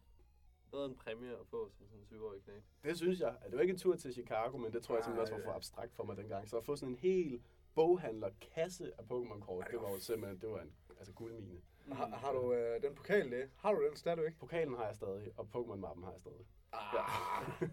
bedre 0.72 0.86
en 0.86 0.96
præmie 0.96 1.40
at 1.40 1.48
få 1.48 1.70
som 1.70 1.88
sådan 1.88 2.00
en 2.00 2.06
syvårig 2.06 2.42
knæk. 2.42 2.64
Det 2.84 2.98
synes 2.98 3.20
jeg. 3.20 3.38
Det 3.46 3.54
var 3.54 3.62
ikke 3.62 3.72
en 3.72 3.78
tur 3.78 3.96
til 3.96 4.14
Chicago, 4.14 4.58
men 4.58 4.74
det 4.74 4.84
tror 4.84 4.96
jeg 4.96 5.04
simpelthen 5.04 5.22
også 5.22 5.34
var 5.34 5.40
Ej. 5.40 5.46
for 5.46 5.52
abstrakt 5.52 5.94
for 5.94 6.04
mig 6.04 6.18
dengang. 6.18 6.50
Så 6.50 6.58
at 6.58 6.66
få 6.66 6.76
sådan 6.76 6.94
en 6.94 7.00
hel 7.00 7.44
boghandler-kasse 7.76 8.92
af 8.98 9.04
Pokémon-kort, 9.04 9.68
det 9.72 9.82
var 9.82 9.92
jo 9.92 10.00
simpelthen 10.00 10.42
det 10.42 10.50
var 10.50 10.62
en 10.62 10.74
altså 10.98 11.14
guldmine. 11.14 11.62
Har, 11.92 12.08
har 12.08 12.32
du 12.32 12.54
øh, 12.54 12.82
den 12.82 12.96
pokal 12.96 13.32
det? 13.32 13.50
Har 13.58 13.74
du 13.74 13.86
den 13.88 13.96
stadigvæk? 13.96 14.38
Pokalen 14.40 14.76
har 14.76 14.86
jeg 14.86 14.96
stadig, 14.96 15.32
og 15.38 15.48
Pokémon-mappen 15.56 16.04
har 16.04 16.12
jeg 16.12 16.20
stadig. 16.20 16.46
Ah. 16.74 17.70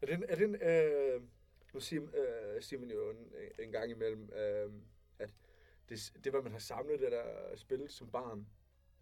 er 0.02 0.06
den, 0.06 0.24
er 0.28 0.36
den 0.36 0.54
øh, 0.54 1.22
nu 1.74 1.80
siger, 1.80 2.02
øh, 2.02 2.62
siger 2.62 2.80
man 2.80 2.90
jo 2.90 3.10
en, 3.10 3.32
en 3.58 3.72
gang 3.72 3.90
imellem, 3.90 4.30
øh, 4.32 4.72
at 5.18 5.30
det, 5.88 6.12
det, 6.24 6.32
hvad 6.32 6.42
man 6.42 6.52
har 6.52 6.58
samlet 6.58 7.00
det 7.00 7.12
der 7.12 7.56
spil 7.56 7.88
som 7.88 8.10
barn, 8.10 8.46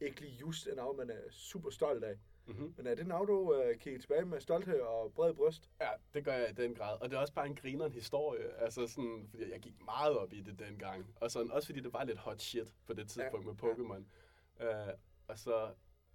ikke 0.00 0.20
lige 0.20 0.32
just 0.32 0.66
en 0.66 0.78
af, 0.78 0.94
man 0.94 1.10
er 1.10 1.20
super 1.30 1.70
stolt 1.70 2.04
af. 2.04 2.18
Mm-hmm. 2.46 2.74
Men 2.76 2.86
er 2.86 2.94
det 2.94 3.04
en 3.04 3.26
du 3.26 3.54
øh, 3.54 3.78
kigger 3.78 4.00
tilbage 4.00 4.24
med 4.24 4.40
stolthed 4.40 4.80
og 4.80 5.12
bred 5.12 5.34
bryst? 5.34 5.70
Ja, 5.80 5.88
det 6.14 6.24
gør 6.24 6.32
jeg 6.32 6.50
i 6.50 6.52
den 6.52 6.74
grad. 6.74 7.00
Og 7.00 7.10
det 7.10 7.16
er 7.16 7.20
også 7.20 7.34
bare 7.34 7.46
en 7.46 7.54
grineren 7.54 7.92
historie. 7.92 8.62
Altså 8.62 8.86
sådan, 8.86 9.26
fordi 9.30 9.50
jeg 9.50 9.60
gik 9.60 9.84
meget 9.84 10.16
op 10.16 10.32
i 10.32 10.40
det 10.40 10.58
dengang. 10.58 11.06
Og 11.16 11.30
sådan, 11.30 11.50
også 11.50 11.66
fordi 11.66 11.80
det 11.80 11.92
var 11.92 12.04
lidt 12.04 12.18
hot 12.18 12.40
shit 12.40 12.74
på 12.86 12.92
det 12.92 13.08
tidspunkt 13.08 13.46
Ja, 13.46 13.52
med 13.52 13.72
Pokémon. 13.72 14.02
Ja. 14.60 14.88
Uh, 14.88 14.94
og 15.28 15.38
så, 15.38 15.68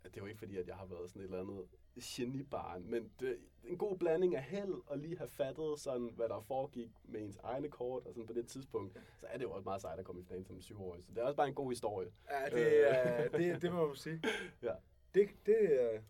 det 0.04 0.18
er 0.18 0.22
jo 0.22 0.26
ikke 0.26 0.40
fordi, 0.40 0.58
at 0.58 0.68
jeg 0.68 0.76
har 0.76 0.86
været 0.86 1.10
sådan 1.10 1.22
et 1.22 1.26
eller 1.26 1.40
andet 1.40 1.66
genibarn, 2.02 2.84
men 2.86 3.12
det 3.20 3.38
en 3.64 3.78
god 3.78 3.98
blanding 3.98 4.36
af 4.36 4.44
held 4.44 4.82
og 4.86 4.98
lige 4.98 5.18
have 5.18 5.30
fattet 5.30 5.80
sådan, 5.80 6.12
hvad 6.16 6.30
der 6.30 6.42
foregik 6.42 6.92
med 7.04 7.22
ens 7.22 7.38
egne 7.44 7.70
kort, 7.70 8.06
og 8.06 8.14
sådan 8.14 8.28
på 8.28 8.34
det 8.34 8.48
tidspunkt, 8.48 8.98
så 9.20 9.26
er 9.30 9.38
det 9.38 9.44
jo 9.44 9.52
også 9.52 9.64
meget 9.64 9.82
sejt 9.82 10.00
at 10.00 10.06
komme 10.06 10.22
i 10.22 10.24
finalen 10.24 10.46
som 10.46 10.62
syvårig. 10.62 11.04
Så 11.06 11.12
det 11.12 11.22
er 11.22 11.24
også 11.24 11.36
bare 11.36 11.48
en 11.48 11.56
god 11.56 11.72
historie. 11.72 12.12
Ja, 12.32 12.58
det, 12.58 12.92
er, 12.92 13.30
det, 13.30 13.62
det 13.62 13.72
må 13.72 13.88
man 13.88 13.96
sige. 13.96 14.22
Ja. 14.62 14.74
Det, 15.14 15.30
det 15.46 16.02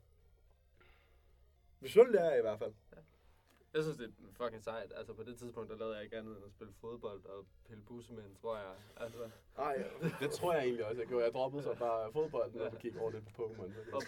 Visuelt 1.80 2.16
er 2.16 2.30
jeg 2.30 2.38
i 2.38 2.42
hvert 2.42 2.60
fald. 2.60 2.74
Jeg 3.74 3.84
synes, 3.84 3.98
det 3.98 4.06
er 4.08 4.44
fucking 4.44 4.64
sejt. 4.64 4.94
Altså, 4.96 5.14
på 5.14 5.24
det 5.24 5.38
tidspunkt, 5.38 5.70
der 5.70 5.78
lavede 5.78 5.96
jeg 5.96 6.04
ikke 6.04 6.18
andet 6.18 6.36
end 6.38 6.46
at 6.46 6.52
spille 6.52 6.74
fodbold 6.82 7.26
og 7.26 7.46
pille 7.68 7.84
bussemænd, 7.84 8.36
tror 8.42 8.58
jeg. 8.58 8.66
Altså, 8.98 9.30
Nej, 9.58 9.84
Det 10.20 10.32
tror 10.32 10.54
jeg 10.54 10.64
egentlig 10.64 10.86
også, 10.86 11.02
jeg 11.02 11.08
gjorde. 11.08 11.24
Jeg 11.26 11.34
droppede 11.34 11.64
så 11.64 11.74
bare 11.76 12.12
fodbolden 12.14 12.62
og 12.62 12.78
kiggede 12.80 13.02
over 13.02 13.12
lidt 13.12 13.34
på 13.36 13.56
Pokémon. 13.58 13.96
Og. 13.96 14.02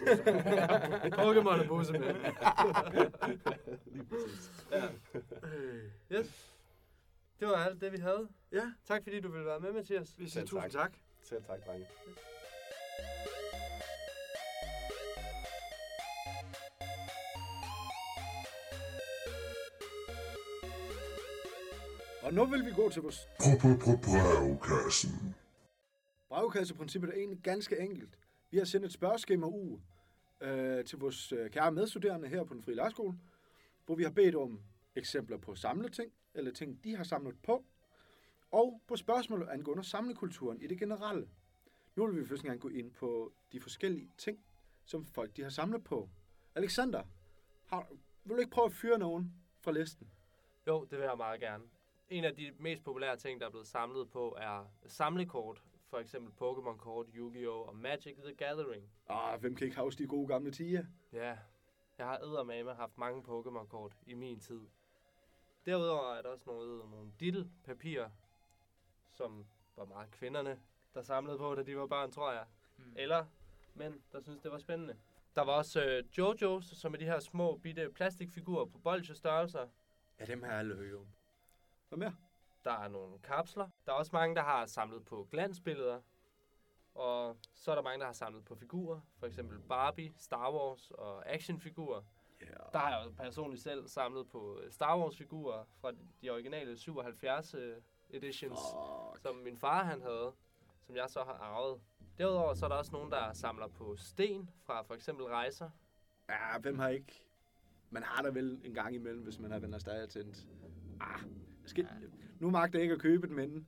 Pokémon 1.24 1.60
og 1.62 1.66
bussemænd. 1.68 2.16
Lige 3.86 4.04
præcis. 4.04 4.66
Ja. 4.70 4.88
Yes. 6.12 6.54
Det 7.40 7.48
var 7.48 7.54
alt 7.54 7.80
det, 7.80 7.92
vi 7.92 7.96
havde. 7.98 8.28
ja, 8.52 8.72
Tak 8.84 9.02
fordi 9.02 9.20
du 9.20 9.28
ville 9.30 9.46
være 9.46 9.60
med, 9.60 9.72
Mathias. 9.72 10.18
vi 10.18 10.28
siger 10.28 10.44
tusind 10.46 10.60
tak. 10.62 10.70
tak. 10.72 10.92
Selv 11.22 11.44
tak, 11.44 11.66
drenge. 11.66 11.86
Og 22.30 22.36
nu 22.36 22.44
vil 22.44 22.66
vi 22.66 22.70
gå 22.70 22.90
til 22.90 23.02
vores 23.02 23.28
Brevkassen. 24.02 25.34
brevkasseprincippet 26.28 27.10
er 27.10 27.14
egentlig 27.14 27.38
ganske 27.42 27.78
enkelt. 27.78 28.18
Vi 28.50 28.58
har 28.58 28.64
sendt 28.64 28.86
et 28.86 28.92
spørgeskema 28.92 29.46
ud 29.46 29.78
øh, 30.40 30.84
til 30.84 30.98
vores 30.98 31.32
øh, 31.32 31.50
kære 31.50 31.72
medstuderende 31.72 32.28
her 32.28 32.44
på 32.44 32.54
den 32.54 32.62
frie 32.62 32.74
lejrskole, 32.74 33.18
hvor 33.86 33.94
vi 33.94 34.02
har 34.02 34.10
bedt 34.10 34.34
om 34.34 34.60
eksempler 34.94 35.36
på 35.36 35.54
samleting, 35.54 36.12
eller 36.34 36.52
ting, 36.52 36.84
de 36.84 36.96
har 36.96 37.04
samlet 37.04 37.36
på, 37.42 37.64
og 38.50 38.80
på 38.86 38.96
spørgsmål 38.96 39.48
angående 39.50 39.84
samlekulturen 39.84 40.60
i 40.60 40.66
det 40.66 40.78
generelle. 40.78 41.28
Nu 41.96 42.06
vil 42.06 42.22
vi 42.22 42.26
først 42.26 42.42
engang 42.42 42.60
gå 42.60 42.68
ind 42.68 42.90
på 42.90 43.32
de 43.52 43.60
forskellige 43.60 44.10
ting, 44.18 44.38
som 44.84 45.06
folk 45.06 45.36
de 45.36 45.42
har 45.42 45.50
samlet 45.50 45.84
på. 45.84 46.08
Alexander, 46.54 47.02
har, 47.66 47.86
vil 48.24 48.36
du 48.36 48.40
ikke 48.40 48.50
prøve 48.50 48.66
at 48.66 48.72
fyre 48.72 48.98
nogen 48.98 49.34
fra 49.60 49.72
listen? 49.72 50.10
Jo, 50.66 50.84
det 50.84 50.98
vil 50.98 51.04
jeg 51.04 51.16
meget 51.16 51.40
gerne. 51.40 51.64
En 52.10 52.24
af 52.24 52.36
de 52.36 52.52
mest 52.58 52.84
populære 52.84 53.16
ting, 53.16 53.40
der 53.40 53.46
er 53.46 53.50
blevet 53.50 53.66
samlet 53.66 54.10
på, 54.10 54.36
er 54.40 54.64
samlekort. 54.86 55.62
For 55.88 55.98
eksempel 55.98 56.32
Pokémon-kort, 56.32 57.06
Yu-Gi-Oh! 57.14 57.68
og 57.68 57.76
Magic 57.76 58.16
the 58.24 58.34
Gathering. 58.34 58.90
Ah, 59.08 59.40
hvem 59.40 59.54
kan 59.54 59.66
ikke 59.66 59.80
huske 59.80 60.02
de 60.02 60.08
gode 60.08 60.28
gamle 60.28 60.50
tiger? 60.50 60.84
Ja, 61.12 61.36
jeg 61.98 62.06
har 62.06 62.18
eddermame 62.18 62.74
haft 62.74 62.98
mange 62.98 63.22
Pokémon-kort 63.22 63.96
i 64.06 64.14
min 64.14 64.40
tid. 64.40 64.60
Derudover 65.66 66.14
er 66.14 66.22
der 66.22 66.28
også 66.28 66.44
nogle, 66.46 66.78
nogle 66.78 67.12
dittelpapirer, 67.20 68.10
som 69.10 69.46
var 69.76 69.84
meget 69.84 70.10
kvinderne, 70.10 70.60
der 70.94 71.02
samlede 71.02 71.38
på, 71.38 71.54
da 71.54 71.62
de 71.62 71.76
var 71.76 71.86
børn, 71.86 72.12
tror 72.12 72.32
jeg. 72.32 72.44
Mm. 72.76 72.92
Eller 72.96 73.26
mænd, 73.74 74.00
der 74.12 74.20
synes 74.20 74.40
det 74.40 74.52
var 74.52 74.58
spændende. 74.58 74.96
Der 75.34 75.42
var 75.42 75.52
også 75.52 75.84
øh, 75.84 76.04
Jojos, 76.18 76.64
som 76.64 76.94
er 76.94 76.98
de 76.98 77.04
her 77.04 77.20
små 77.20 77.56
bitte 77.56 77.90
plastikfigurer 77.90 78.64
på 78.64 78.78
bolsjestørrelser. 78.78 79.68
Ja, 80.20 80.24
dem 80.24 80.42
har 80.42 80.50
jeg 80.50 80.58
aldrig 80.58 80.78
hørt 80.78 80.94
om. 80.94 81.06
Hvad 81.90 81.98
mere? 81.98 82.14
Der 82.64 82.70
er 82.72 82.88
nogle 82.88 83.18
kapsler. 83.18 83.68
Der 83.86 83.92
er 83.92 83.96
også 83.96 84.10
mange, 84.12 84.36
der 84.36 84.42
har 84.42 84.66
samlet 84.66 85.04
på 85.04 85.28
glansbilleder. 85.30 86.00
Og 86.94 87.36
så 87.54 87.70
er 87.70 87.74
der 87.74 87.82
mange, 87.82 88.00
der 88.00 88.06
har 88.06 88.12
samlet 88.12 88.44
på 88.44 88.54
figurer. 88.54 89.00
For 89.18 89.26
eksempel 89.26 89.58
Barbie, 89.58 90.12
Star 90.18 90.52
Wars 90.52 90.90
og 90.90 91.32
actionfigurer. 91.32 92.02
Ja. 92.40 92.46
Der 92.72 92.78
har 92.78 92.90
jeg 92.90 93.06
jo 93.06 93.12
personligt 93.24 93.62
selv 93.62 93.88
samlet 93.88 94.28
på 94.28 94.60
øh, 94.62 94.72
Star 94.72 94.98
Wars-figurer 94.98 95.64
fra 95.80 95.92
de 96.22 96.30
originale 96.30 96.76
77 96.76 97.54
øh, 97.54 97.76
editions, 98.10 98.58
Fuck. 98.60 99.22
som 99.22 99.36
min 99.36 99.58
far 99.58 99.84
han 99.84 100.02
havde, 100.02 100.32
som 100.86 100.96
jeg 100.96 101.06
så 101.08 101.22
har 101.24 101.32
arvet. 101.32 101.80
Derudover 102.18 102.54
så 102.54 102.64
er 102.64 102.68
der 102.68 102.76
også 102.76 102.92
nogen, 102.92 103.10
der 103.10 103.32
samler 103.32 103.66
på 103.68 103.96
sten 103.96 104.50
fra 104.62 104.82
for 104.82 104.94
eksempel 104.94 105.24
rejser. 105.26 105.70
Ja, 106.28 106.58
hvem 106.58 106.78
har 106.78 106.88
ikke? 106.88 107.22
Man 107.90 108.02
har 108.02 108.22
da 108.22 108.28
vel 108.28 108.60
en 108.64 108.74
gang 108.74 108.94
imellem, 108.94 109.22
hvis 109.22 109.38
man 109.38 109.50
har 109.50 109.58
venner 109.58 109.78
stadig 109.78 110.08
tændt. 110.08 110.46
Ah, 111.00 111.20
skal, 111.70 111.88
nu 112.38 112.50
magter 112.50 112.78
jeg 112.78 112.82
ikke 112.82 112.94
at 112.94 113.00
købe 113.00 113.26
den, 113.26 113.36
men 113.36 113.66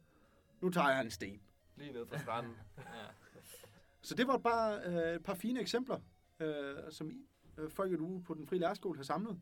nu 0.60 0.70
tager 0.70 0.90
jeg 0.90 1.00
en 1.00 1.10
sten. 1.10 1.40
Lige 1.76 1.92
ned 1.92 2.06
fra 2.06 2.18
stranden. 2.18 2.56
Så 4.02 4.14
det 4.14 4.26
var 4.26 4.38
bare 4.38 4.80
øh, 4.84 5.14
et 5.14 5.24
par 5.24 5.34
fine 5.34 5.60
eksempler, 5.60 6.00
øh, 6.40 6.74
som 6.90 7.10
I, 7.10 7.26
øh, 7.58 7.70
folk 7.70 8.00
ude 8.00 8.22
på 8.22 8.34
den 8.34 8.46
frie 8.46 8.58
lærerskole 8.60 8.98
har 8.98 9.04
samlet. 9.04 9.40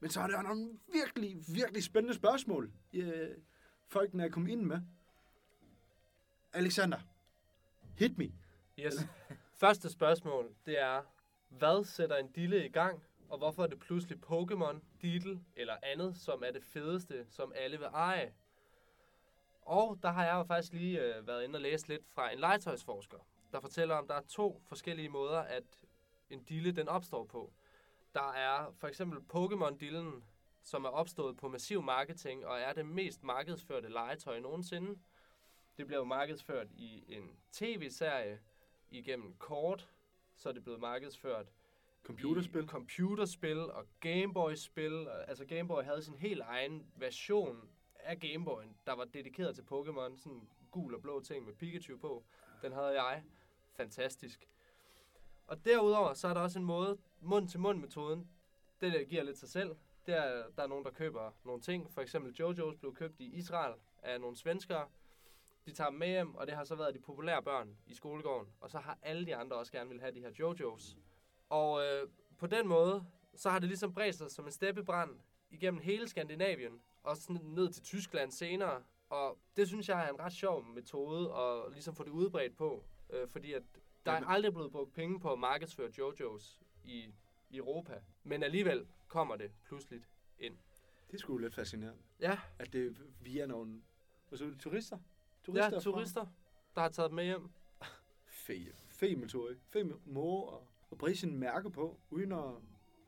Men 0.00 0.10
så 0.10 0.20
er 0.20 0.26
der 0.26 0.42
nogle 0.42 0.78
virkelig, 0.92 1.44
virkelig 1.54 1.84
spændende 1.84 2.14
spørgsmål, 2.14 2.72
øh, 2.94 3.28
folkene 3.86 4.24
er 4.24 4.28
kommet 4.28 4.52
ind 4.52 4.62
med. 4.62 4.80
Alexander, 6.52 6.98
hit 7.98 8.18
me. 8.18 8.32
Yes. 8.78 8.94
Første 9.60 9.90
spørgsmål, 9.90 10.54
det 10.66 10.80
er, 10.80 11.02
hvad 11.48 11.84
sætter 11.84 12.16
en 12.16 12.32
dille 12.32 12.66
i 12.66 12.68
gang, 12.68 13.02
og 13.28 13.38
hvorfor 13.38 13.62
er 13.62 13.66
det 13.66 13.78
pludselig 13.78 14.18
Pokémon, 14.26 14.80
Diddle 15.02 15.40
eller 15.56 15.76
andet, 15.82 16.16
som 16.16 16.42
er 16.46 16.50
det 16.50 16.62
fedeste, 16.62 17.26
som 17.28 17.52
alle 17.56 17.78
vil 17.78 17.86
eje? 17.86 18.34
Og 19.62 19.98
der 20.02 20.10
har 20.10 20.24
jeg 20.24 20.34
jo 20.34 20.44
faktisk 20.44 20.72
lige 20.72 21.02
øh, 21.02 21.26
været 21.26 21.44
inde 21.44 21.56
og 21.56 21.60
læse 21.60 21.88
lidt 21.88 22.06
fra 22.08 22.32
en 22.32 22.38
legetøjsforsker, 22.38 23.18
der 23.52 23.60
fortæller 23.60 23.94
om, 23.94 24.06
der 24.06 24.14
er 24.14 24.22
to 24.28 24.62
forskellige 24.66 25.08
måder, 25.08 25.38
at 25.38 25.64
en 26.30 26.44
dille 26.44 26.72
den 26.72 26.88
opstår 26.88 27.24
på. 27.24 27.52
Der 28.14 28.32
er 28.32 28.72
for 28.72 28.88
eksempel 28.88 29.18
Pokémon-dillen, 29.34 30.22
som 30.62 30.84
er 30.84 30.88
opstået 30.88 31.36
på 31.36 31.48
massiv 31.48 31.82
marketing 31.82 32.46
og 32.46 32.60
er 32.60 32.72
det 32.72 32.86
mest 32.86 33.22
markedsførte 33.22 33.88
legetøj 33.88 34.40
nogensinde. 34.40 34.98
Det 35.76 35.86
blev 35.86 36.06
markedsført 36.06 36.66
i 36.70 37.04
en 37.08 37.36
tv-serie 37.52 38.40
igennem 38.90 39.34
kort, 39.38 39.88
så 40.36 40.48
er 40.48 40.52
det 40.52 40.62
blevet 40.62 40.80
markedsført 40.80 41.46
Computerspil. 42.02 42.64
i 42.64 42.66
computerspil 42.66 43.58
og 43.58 43.86
Gameboy-spil. 44.00 45.08
Altså 45.08 45.44
Gameboy 45.44 45.82
havde 45.82 46.02
sin 46.02 46.16
helt 46.16 46.40
egen 46.40 46.86
version 46.96 47.68
af 47.94 48.20
Gameboyen, 48.20 48.76
der 48.86 48.92
var 48.92 49.04
dedikeret 49.04 49.54
til 49.54 49.62
Pokémon. 49.62 50.16
Sådan 50.16 50.48
gul 50.70 50.94
og 50.94 51.02
blå 51.02 51.20
ting 51.20 51.44
med 51.44 51.54
Pikachu 51.54 51.98
på. 51.98 52.24
Den 52.62 52.72
havde 52.72 53.02
jeg. 53.02 53.24
Fantastisk. 53.76 54.48
Og 55.46 55.64
derudover, 55.64 56.14
så 56.14 56.28
er 56.28 56.34
der 56.34 56.40
også 56.40 56.58
en 56.58 56.64
måde, 56.64 56.98
mund-til-mund-metoden, 57.20 58.28
det 58.80 58.92
der 58.92 59.04
giver 59.04 59.22
lidt 59.22 59.38
sig 59.38 59.48
selv. 59.48 59.76
Der, 60.06 60.44
der 60.56 60.62
er 60.62 60.66
nogen, 60.66 60.84
der 60.84 60.90
køber 60.90 61.32
nogle 61.44 61.60
ting. 61.60 61.92
For 61.92 62.00
eksempel 62.00 62.34
Jojos 62.34 62.76
blev 62.76 62.94
købt 62.94 63.20
i 63.20 63.24
Israel 63.24 63.74
af 64.02 64.20
nogle 64.20 64.36
svenskere. 64.36 64.88
De 65.66 65.72
tager 65.72 65.90
dem 65.90 65.98
med 65.98 66.08
hjem, 66.08 66.34
og 66.34 66.46
det 66.46 66.56
har 66.56 66.64
så 66.64 66.74
været 66.74 66.94
de 66.94 66.98
populære 67.00 67.42
børn 67.42 67.76
i 67.86 67.94
skolegården. 67.94 68.52
Og 68.60 68.70
så 68.70 68.78
har 68.78 68.98
alle 69.02 69.26
de 69.26 69.36
andre 69.36 69.56
også 69.56 69.72
gerne 69.72 69.90
vil 69.90 70.00
have 70.00 70.14
de 70.14 70.20
her 70.20 70.30
Jojos. 70.38 70.96
Og 71.48 71.84
øh, 71.86 72.08
på 72.38 72.46
den 72.46 72.68
måde, 72.68 73.04
så 73.36 73.50
har 73.50 73.58
det 73.58 73.68
ligesom 73.68 73.92
bredt 73.94 74.14
sig 74.14 74.30
som 74.30 74.44
en 74.46 74.52
steppebrand 74.52 75.10
igennem 75.50 75.80
hele 75.80 76.08
Skandinavien, 76.08 76.80
og 77.02 77.16
sådan 77.16 77.36
ned 77.44 77.72
til 77.72 77.82
Tyskland 77.82 78.32
senere. 78.32 78.82
Og 79.10 79.38
det 79.56 79.68
synes 79.68 79.88
jeg 79.88 80.06
er 80.06 80.12
en 80.12 80.20
ret 80.20 80.32
sjov 80.32 80.64
metode 80.64 81.34
at 81.34 81.72
ligesom 81.72 81.94
få 81.94 82.04
det 82.04 82.10
udbredt 82.10 82.56
på, 82.56 82.84
øh, 83.10 83.28
fordi 83.28 83.52
at 83.52 83.62
der 84.06 84.12
er 84.12 84.24
aldrig 84.26 84.52
blevet 84.52 84.72
brugt 84.72 84.92
penge 84.92 85.20
på 85.20 85.32
at 85.32 85.38
markedsføre 85.38 85.90
Jojos 85.98 86.58
i, 86.84 87.14
Europa. 87.56 88.02
Men 88.24 88.42
alligevel 88.42 88.86
kommer 89.08 89.36
det 89.36 89.50
pludselig 89.64 90.00
ind. 90.38 90.56
Det 91.10 91.20
sgu 91.20 91.36
lidt 91.38 91.54
fascinerende, 91.54 92.02
Ja, 92.20 92.38
at 92.58 92.72
det 92.72 92.96
via 93.20 93.46
nogle 93.46 93.82
hvad 94.28 94.38
så, 94.38 94.44
er 94.44 94.48
det, 94.48 94.60
turister. 94.60 94.98
ja 95.54 95.68
fra- 95.68 95.80
turister, 95.80 96.26
der 96.74 96.80
har 96.80 96.88
taget 96.88 97.10
dem 97.10 97.16
med 97.16 97.24
hjem. 97.24 97.50
Fed, 98.26 98.66
fed 98.88 99.16
metode. 99.16 99.58
Fed 99.68 99.84
måde 100.06 100.42
at, 100.52 100.58
at 100.92 100.98
brede 100.98 101.16
sine 101.16 101.38
mærke 101.38 101.70
på, 101.70 102.00
uden 102.10 102.32
at 102.32 102.54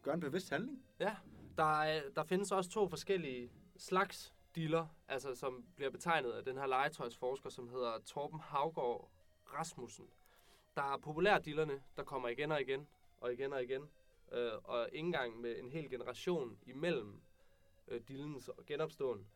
gøre 0.03 0.15
en 0.15 0.21
bevidst 0.21 0.51
handling. 0.51 0.85
Ja, 1.01 1.17
der, 1.57 1.83
er, 1.83 2.03
der 2.17 2.25
findes 2.25 2.53
også 2.53 2.71
to 2.71 2.89
forskellige 2.89 3.51
slags 3.77 4.35
diller, 4.55 4.87
altså 5.09 5.35
som 5.35 5.65
bliver 5.77 5.91
betegnet 5.91 6.33
af 6.33 6.45
den 6.45 6.57
her 6.57 6.67
legetøjsforsker, 6.67 7.51
som 7.51 7.69
hedder 7.69 7.99
Torben 8.05 8.41
Havgård 8.41 9.11
Rasmussen. 9.55 10.07
Der 10.77 10.83
er 10.83 10.99
populære 10.99 11.41
dillerne, 11.41 11.83
der 11.97 12.03
kommer 12.03 12.29
igen 12.29 12.53
og 12.53 12.61
igen 12.61 12.89
og 13.21 13.33
igen 13.33 13.53
og 13.53 13.63
igen, 13.63 13.83
øh, 14.33 14.53
og 14.65 14.89
ikke 14.93 15.07
engang 15.07 15.41
med 15.41 15.59
en 15.59 15.71
hel 15.71 15.91
generation 15.91 16.59
imellem 16.67 17.21
øh, 17.89 18.01
dillens 18.09 18.51
genopståen. 18.67 19.27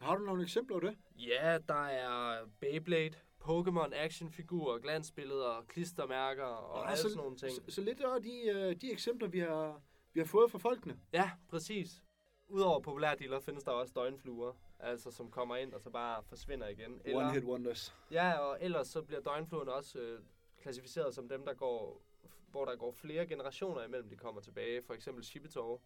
Har 0.00 0.16
du 0.16 0.24
nogle 0.24 0.42
eksempler 0.42 0.80
på 0.80 0.86
det? 0.86 0.96
Ja, 1.16 1.58
der 1.68 1.84
er 1.84 2.46
Beyblade, 2.60 3.14
Pokémon 3.44 3.92
actionfigurer, 3.94 4.78
glansbilleder, 4.78 5.64
klistermærker 5.68 6.44
og 6.44 6.78
Nå, 6.78 6.84
alle 6.84 6.96
så- 6.96 7.02
sådan 7.02 7.16
nogle 7.16 7.36
ting. 7.36 7.52
Så, 7.52 7.62
så 7.68 7.80
lidt 7.80 8.00
af 8.00 8.22
de, 8.22 8.42
øh, 8.48 8.76
de 8.80 8.92
eksempler, 8.92 9.28
vi 9.28 9.38
har, 9.38 9.80
vi 10.12 10.20
har 10.20 10.26
fået 10.26 10.50
fra 10.50 10.58
folkene. 10.58 11.00
Ja, 11.12 11.30
præcis. 11.48 12.02
Udover 12.48 12.80
populære 12.80 13.16
dealer 13.16 13.40
findes 13.40 13.64
der 13.64 13.70
også 13.70 13.92
døgnfluer, 13.96 14.52
altså 14.78 15.10
som 15.10 15.30
kommer 15.30 15.56
ind 15.56 15.74
og 15.74 15.80
så 15.80 15.90
bare 15.90 16.22
forsvinder 16.22 16.68
igen. 16.68 17.00
One 17.14 17.32
hit 17.32 17.44
wonders. 17.44 17.94
Ja, 18.10 18.38
og 18.38 18.58
ellers 18.60 18.88
så 18.88 19.02
bliver 19.02 19.20
døgnfluerne 19.20 19.72
også 19.72 19.98
øh, 19.98 20.20
klassificeret 20.62 21.14
som 21.14 21.28
dem, 21.28 21.44
der 21.44 21.54
går, 21.54 22.02
hvor 22.50 22.64
der 22.64 22.76
går 22.76 22.92
flere 22.92 23.26
generationer 23.26 23.84
imellem, 23.84 24.08
de 24.08 24.16
kommer 24.16 24.40
tilbage. 24.40 24.82
For 24.82 24.94
eksempel 24.94 25.24
Shippetov 25.24 25.82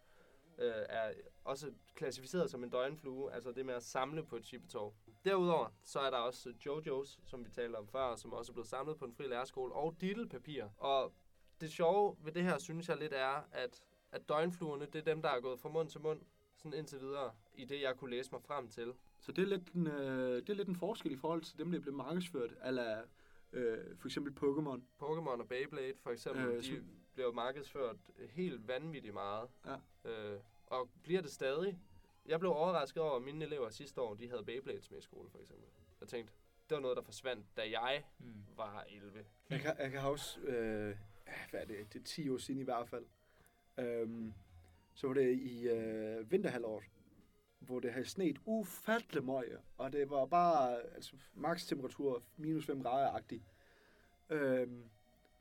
øh, 0.58 0.72
er 0.88 1.12
også 1.44 1.72
klassificeret 1.94 2.50
som 2.50 2.64
en 2.64 2.70
døgnflue, 2.70 3.32
altså 3.32 3.52
det 3.52 3.66
med 3.66 3.74
at 3.74 3.82
samle 3.82 4.26
på 4.26 4.36
et 4.36 4.46
Shippetov. 4.46 4.94
Derudover 5.24 5.68
så 5.84 6.00
er 6.00 6.10
der 6.10 6.18
også 6.18 6.52
Jojos, 6.66 7.20
som 7.24 7.44
vi 7.44 7.50
talte 7.50 7.76
om 7.76 7.88
før, 7.88 8.16
som 8.16 8.32
også 8.32 8.52
er 8.52 8.54
blevet 8.54 8.68
samlet 8.68 8.98
på 8.98 9.04
en 9.04 9.14
fri 9.14 9.26
lærerskole, 9.26 9.72
og 9.72 9.94
Diddle-papir. 10.00 10.64
Og 10.78 11.12
det 11.60 11.72
sjove 11.72 12.16
ved 12.20 12.32
det 12.32 12.42
her, 12.42 12.58
synes 12.58 12.88
jeg 12.88 12.96
lidt 12.96 13.12
er, 13.12 13.48
at, 13.52 13.82
at 14.12 14.28
døgnfluerne, 14.28 14.86
det 14.86 14.98
er 14.98 15.14
dem, 15.14 15.22
der 15.22 15.28
er 15.28 15.40
gået 15.40 15.60
fra 15.60 15.68
mund 15.68 15.88
til 15.88 16.00
mund, 16.00 16.20
sådan 16.56 16.78
indtil 16.78 17.00
videre, 17.00 17.32
i 17.54 17.64
det 17.64 17.82
jeg 17.82 17.96
kunne 17.96 18.10
læse 18.10 18.32
mig 18.32 18.42
frem 18.42 18.68
til. 18.68 18.92
Så 19.20 19.32
det 19.32 19.42
er 19.42 19.46
lidt 19.46 19.72
en, 19.72 19.86
øh, 19.86 20.36
det 20.36 20.50
er 20.50 20.54
lidt 20.54 20.68
en 20.68 20.76
forskel 20.76 21.12
i 21.12 21.16
forhold 21.16 21.42
til 21.42 21.58
dem, 21.58 21.72
der 21.72 21.80
blev 21.80 21.94
markedsført, 21.94 22.50
eller 22.64 23.02
øh, 23.52 23.96
for 23.98 24.08
eksempel 24.08 24.32
Pokémon. 24.32 24.80
Pokémon 25.02 25.40
og 25.40 25.48
Beyblade 25.48 25.92
for 26.02 26.10
eksempel, 26.10 26.44
Øh, 26.44 26.56
de 26.62 26.62
som- 26.76 26.86
bliver 27.14 27.32
markedsført 27.32 27.96
helt 28.30 28.68
vanvittigt 28.68 29.14
meget. 29.14 29.48
Ja. 29.66 30.10
Øh, 30.10 30.40
og 30.66 30.90
bliver 31.02 31.20
det 31.22 31.30
stadig. 31.30 31.78
Jeg 32.26 32.40
blev 32.40 32.52
overrasket 32.52 33.02
over, 33.02 33.16
at 33.16 33.22
mine 33.22 33.44
elever 33.44 33.70
sidste 33.70 34.00
år, 34.00 34.14
de 34.14 34.28
havde 34.28 34.44
Beyblades 34.44 34.90
med 34.90 34.98
i 34.98 35.02
skole 35.02 35.30
for 35.30 35.38
eksempel. 35.38 35.66
Jeg 36.00 36.08
tænkte, 36.08 36.32
det 36.68 36.74
var 36.74 36.80
noget, 36.82 36.96
der 36.96 37.02
forsvandt, 37.02 37.46
da 37.56 37.70
jeg 37.80 38.04
Mm. 38.18 38.34
var 38.56 38.84
11. 38.88 39.24
Jeg 39.50 39.60
kan, 39.60 39.76
jeg 39.78 39.90
kan 39.90 40.00
huske, 40.02 40.40
øh, 40.40 40.96
hvad 41.50 41.60
er 41.60 41.64
det, 41.64 41.92
det 41.92 42.00
er 42.00 42.04
10 42.04 42.28
år 42.30 42.36
siden 42.38 42.60
i 42.60 42.64
hvert 42.64 42.88
fald. 42.88 43.04
Øhm, 43.78 44.32
så 44.94 45.06
var 45.06 45.14
det 45.14 45.32
i 45.38 45.68
øh, 45.68 46.30
vinterhalvåret, 46.30 46.84
hvor 47.66 47.80
det 47.80 47.92
havde 47.92 48.06
sneet 48.06 48.38
ufattelig 48.44 49.24
meget, 49.24 49.58
og 49.76 49.92
det 49.92 50.10
var 50.10 50.26
bare 50.26 50.82
altså, 50.94 51.16
maks 51.34 51.66
temperatur 51.66 52.22
minus 52.36 52.66
5 52.66 52.82
grader-agtigt. 52.82 53.42
Øhm, 54.30 54.82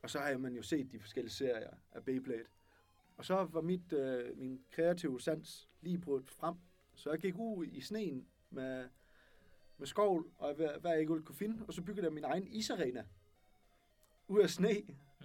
og 0.02 0.10
så 0.10 0.20
har 0.20 0.38
man 0.38 0.54
jo 0.54 0.62
set 0.62 0.92
de 0.92 1.00
forskellige 1.00 1.34
serier 1.34 1.74
af 1.92 2.04
Beyblade. 2.06 2.46
Og 3.18 3.26
så 3.26 3.48
var 3.52 3.62
mit, 3.62 3.94
øh, 3.94 4.38
min 4.38 4.62
kreative 4.72 5.22
sans 5.22 5.70
lige 5.82 5.98
brudt 5.98 6.30
frem, 6.30 6.56
så 6.96 7.10
jeg 7.10 7.20
gik 7.20 7.36
ud 7.38 7.66
i 7.66 7.82
sneen 7.82 8.28
med, 8.50 8.90
med 9.78 9.88
skovl, 9.88 10.32
og 10.38 10.54
hvad, 10.54 10.70
hvad 10.80 10.92
jeg 10.92 11.00
ikke 11.00 11.22
kunne 11.22 11.36
finde, 11.36 11.66
og 11.68 11.74
så 11.74 11.82
byggede 11.82 12.06
jeg 12.06 12.14
min 12.14 12.24
egen 12.24 12.48
isarena 12.48 13.06
ud 14.28 14.42
af 14.42 14.50
sne, 14.50 14.76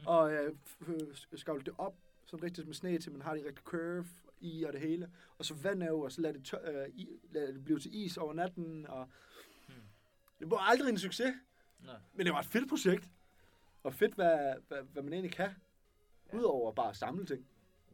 og 0.07 0.33
jeg 0.33 0.53
skavlede 1.35 1.65
det 1.65 1.75
op 1.79 1.95
sådan 2.25 2.45
rigtigt 2.45 2.67
med 2.67 2.75
sne, 2.75 2.99
til 2.99 3.13
man 3.13 3.23
har 3.23 3.35
det 3.35 3.45
rigtig 3.45 3.65
curve 3.65 4.07
i 4.41 4.65
og 4.65 4.73
det 4.73 4.81
hele. 4.81 5.11
Og 5.39 5.45
så 5.45 5.55
vand 5.55 5.83
over, 5.89 6.05
og 6.05 6.13
så 6.13 6.21
lader 6.21 6.33
det, 6.35 6.45
tør, 6.45 6.83
øh, 6.83 6.89
i, 6.89 7.09
lader 7.31 7.53
det 7.53 7.65
blive 7.65 7.79
til 7.79 7.95
is 7.95 8.17
over 8.17 8.33
natten. 8.35 8.87
Og 8.87 9.09
Det 10.39 10.51
var 10.51 10.57
aldrig 10.59 10.89
en 10.91 10.99
succes, 10.99 11.35
Nej. 11.85 11.97
men 12.13 12.27
det 12.27 12.33
var 12.35 12.41
et 12.41 12.47
fedt 12.47 12.69
projekt. 12.69 13.09
Og 13.83 13.95
fedt, 13.95 14.15
hvad, 14.15 14.55
hvad, 14.69 14.83
hvad 14.83 15.03
man 15.03 15.13
egentlig 15.13 15.33
kan. 15.33 15.51
Ja. 16.33 16.39
Udover 16.39 16.73
bare 16.73 16.89
at 16.91 16.97
samle 16.97 17.27
ting. 17.27 17.47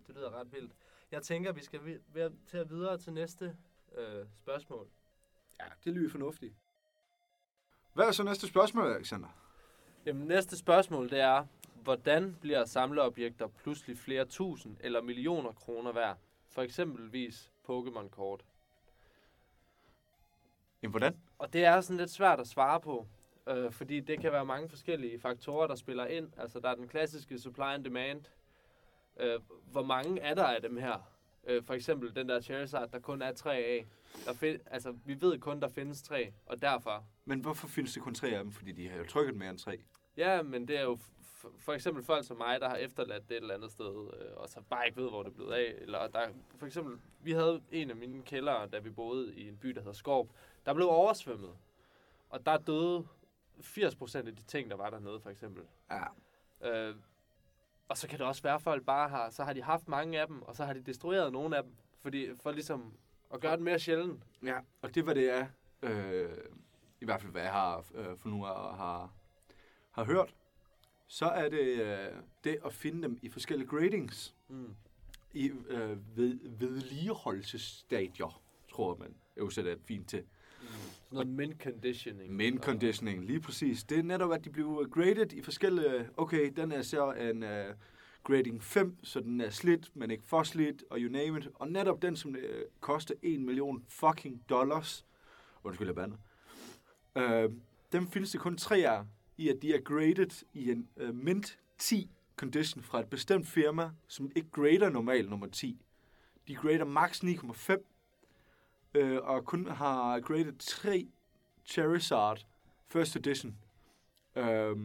Det 0.06 0.14
lyder 0.14 0.40
ret 0.40 0.52
vildt. 0.52 0.72
Jeg 1.10 1.22
tænker, 1.22 1.52
vi 1.52 1.62
skal 1.64 1.84
vi- 1.84 1.98
være 2.12 2.32
til 2.46 2.56
at 2.58 2.70
videre 2.70 2.98
til 2.98 3.12
næste 3.12 3.56
øh, 3.96 4.26
spørgsmål. 4.42 4.88
Ja, 5.60 5.64
det 5.84 5.92
lyder 5.92 6.10
fornuftigt. 6.10 6.54
Hvad 7.94 8.06
er 8.06 8.12
så 8.12 8.22
næste 8.22 8.46
spørgsmål, 8.46 8.92
Alexander? 8.92 9.28
Jamen, 10.06 10.26
næste 10.28 10.56
spørgsmål, 10.56 11.10
det 11.10 11.20
er, 11.20 11.46
hvordan 11.82 12.36
bliver 12.40 12.64
samleobjekter 12.64 13.46
pludselig 13.46 13.98
flere 13.98 14.24
tusind 14.24 14.76
eller 14.80 15.02
millioner 15.02 15.52
kroner 15.52 15.92
værd? 15.92 16.18
For 16.56 16.62
eksempelvis 16.62 17.50
Pokémon-kort. 17.68 18.44
Jamen, 20.82 20.90
hvordan? 20.90 21.16
Og 21.38 21.52
det 21.52 21.64
er 21.64 21.80
sådan 21.80 21.96
lidt 21.96 22.10
svært 22.10 22.40
at 22.40 22.46
svare 22.46 22.80
på, 22.80 23.06
øh, 23.48 23.72
fordi 23.72 24.00
det 24.00 24.20
kan 24.20 24.32
være 24.32 24.44
mange 24.44 24.68
forskellige 24.68 25.20
faktorer, 25.20 25.66
der 25.66 25.74
spiller 25.74 26.06
ind. 26.06 26.32
Altså, 26.36 26.60
der 26.60 26.68
er 26.68 26.74
den 26.74 26.88
klassiske 26.88 27.38
supply 27.38 27.62
and 27.62 27.84
demand. 27.84 28.24
Øh, 29.20 29.40
hvor 29.70 29.82
mange 29.82 30.20
er 30.20 30.34
der 30.34 30.44
af 30.44 30.62
dem 30.62 30.76
her? 30.76 31.12
Øh, 31.46 31.62
for 31.62 31.74
eksempel 31.74 32.14
den 32.14 32.28
der 32.28 32.40
Charizard, 32.40 32.90
der 32.90 32.98
kun 32.98 33.22
er 33.22 33.32
tre 33.32 33.56
af. 33.56 33.86
Der 34.24 34.32
find, 34.32 34.60
altså, 34.66 34.94
vi 35.04 35.20
ved 35.20 35.38
kun, 35.38 35.60
der 35.60 35.68
findes 35.68 36.02
tre, 36.02 36.32
og 36.46 36.62
derfor 36.62 37.04
Men 37.24 37.40
hvorfor 37.40 37.68
findes 37.68 37.92
det 37.92 38.02
kun 38.02 38.14
tre 38.14 38.28
af 38.28 38.44
dem? 38.44 38.52
Fordi 38.52 38.72
de 38.72 38.88
har 38.88 38.98
jo 38.98 39.04
trykket 39.04 39.36
mere 39.36 39.50
end 39.50 39.58
tre. 39.58 39.84
Ja, 40.16 40.42
men 40.42 40.68
det 40.68 40.78
er 40.78 40.82
jo 40.82 40.98
for 41.58 41.72
eksempel 41.72 42.04
folk 42.04 42.26
som 42.26 42.36
mig, 42.36 42.60
der 42.60 42.68
har 42.68 42.76
efterladt 42.76 43.28
det 43.28 43.36
et 43.36 43.40
eller 43.40 43.54
andet 43.54 43.70
sted, 43.70 44.10
øh, 44.20 44.36
og 44.36 44.48
så 44.48 44.60
bare 44.70 44.86
ikke 44.86 45.02
ved, 45.02 45.10
hvor 45.10 45.22
det 45.22 45.30
er 45.30 45.34
blevet 45.34 45.52
af. 45.52 45.74
Eller 45.78 46.08
der, 46.08 46.28
for 46.58 46.66
eksempel, 46.66 46.98
vi 47.20 47.32
havde 47.32 47.62
en 47.70 47.90
af 47.90 47.96
mine 47.96 48.22
kældere, 48.22 48.66
da 48.66 48.78
vi 48.78 48.90
boede 48.90 49.34
i 49.34 49.48
en 49.48 49.56
by, 49.56 49.68
der 49.68 49.80
hedder 49.80 49.92
Skorp, 49.92 50.26
der 50.66 50.74
blev 50.74 50.88
oversvømmet. 50.88 51.56
Og 52.30 52.46
der 52.46 52.58
døde 52.58 53.06
80% 53.60 54.16
af 54.16 54.36
de 54.36 54.42
ting, 54.42 54.70
der 54.70 54.76
var 54.76 54.90
dernede, 54.90 55.20
for 55.20 55.30
eksempel. 55.30 55.62
Ja. 55.90 56.04
Øh, 56.60 56.96
og 57.88 57.96
så 57.96 58.08
kan 58.08 58.18
det 58.18 58.26
også 58.26 58.42
være, 58.42 58.54
at 58.54 58.62
folk 58.62 58.84
bare 58.84 59.08
har, 59.08 59.30
så 59.30 59.44
har 59.44 59.52
de 59.52 59.62
haft 59.62 59.88
mange 59.88 60.20
af 60.20 60.26
dem, 60.26 60.42
og 60.42 60.56
så 60.56 60.64
har 60.64 60.72
de 60.72 60.80
destrueret 60.80 61.32
nogle 61.32 61.56
af 61.56 61.62
dem, 61.62 61.72
fordi, 62.00 62.36
for 62.42 62.50
ligesom 62.50 62.94
at 63.34 63.40
gøre 63.40 63.52
det 63.52 63.62
mere 63.62 63.78
sjældent. 63.78 64.22
Ja, 64.42 64.58
og 64.82 64.94
det 64.94 65.06
var 65.06 65.14
det 65.14 65.30
er, 65.30 65.46
øh, 65.82 66.38
i 67.00 67.04
hvert 67.04 67.20
fald 67.20 67.32
hvad 67.32 67.42
jeg 67.42 67.52
har 67.52 67.84
øh, 67.94 68.18
for 68.18 68.28
nu 68.28 68.46
og 68.46 68.76
har, 68.76 69.10
har 69.90 70.04
hørt, 70.04 70.34
så 71.06 71.26
er 71.26 71.48
det 71.48 71.66
øh, 71.82 72.08
det 72.44 72.58
at 72.64 72.72
finde 72.72 73.02
dem 73.02 73.18
i 73.22 73.28
forskellige 73.28 73.68
gradings, 73.68 74.34
Mm. 74.48 74.74
i 75.32 75.50
øh, 75.68 76.16
ved, 76.16 76.38
vedligeholdelsesstadier, 76.58 78.42
tror 78.70 78.96
man, 78.96 79.14
øvsæt 79.36 79.66
er 79.66 79.76
fint 79.84 80.08
til. 80.08 80.22
Sådan 80.60 81.14
noget 81.14 81.28
mint 81.28 81.62
conditioning. 81.62 82.32
Main 82.36 82.58
conditioning, 82.58 83.24
lige 83.24 83.40
præcis. 83.40 83.84
Det 83.84 83.98
er 83.98 84.02
netop, 84.02 84.32
at 84.32 84.44
de 84.44 84.50
bliver 84.50 84.88
graded 84.88 85.32
i 85.32 85.42
forskellige... 85.42 86.08
Okay, 86.16 86.52
den 86.56 86.72
er 86.72 86.82
så 86.82 87.12
en 87.12 87.42
uh, 87.42 87.74
grading 88.24 88.62
5, 88.62 88.96
så 89.02 89.20
den 89.20 89.40
er 89.40 89.50
slidt, 89.50 89.96
men 89.96 90.10
ikke 90.10 90.24
for 90.26 90.42
slidt, 90.42 90.84
og 90.90 90.98
you 90.98 91.12
name 91.12 91.38
it. 91.38 91.48
Og 91.54 91.68
netop 91.68 92.02
den, 92.02 92.16
som 92.16 92.30
uh, 92.30 92.40
koster 92.80 93.14
1 93.22 93.40
million 93.40 93.84
fucking 93.88 94.42
dollars, 94.48 95.06
undskyld, 95.64 95.88
jeg 95.88 95.94
bander, 95.94 96.16
uh, 97.16 97.52
dem 97.92 98.06
findes 98.10 98.30
det 98.30 98.40
kun 98.40 98.56
tre 98.56 98.76
af, 98.76 99.04
i 99.36 99.48
at 99.48 99.62
de 99.62 99.74
er 99.74 99.80
graded 99.80 100.44
i 100.52 100.70
en 100.70 100.88
uh, 100.96 101.14
mint 101.14 101.58
10 101.78 102.10
condition 102.36 102.82
fra 102.82 103.00
et 103.00 103.10
bestemt 103.10 103.48
firma, 103.48 103.90
som 104.08 104.30
ikke 104.36 104.50
grader 104.50 104.88
normalt 104.88 105.30
nummer 105.30 105.46
10. 105.46 105.80
De 106.48 106.54
grader 106.54 106.84
max 106.84 107.24
9,5, 107.24 107.76
øh, 108.94 109.18
og 109.22 109.44
kun 109.44 109.66
har 109.66 110.20
graded 110.20 110.52
tre 110.58 111.08
Charizard 111.64 112.46
First 112.88 113.16
Edition 113.16 113.56
øh, 114.36 114.76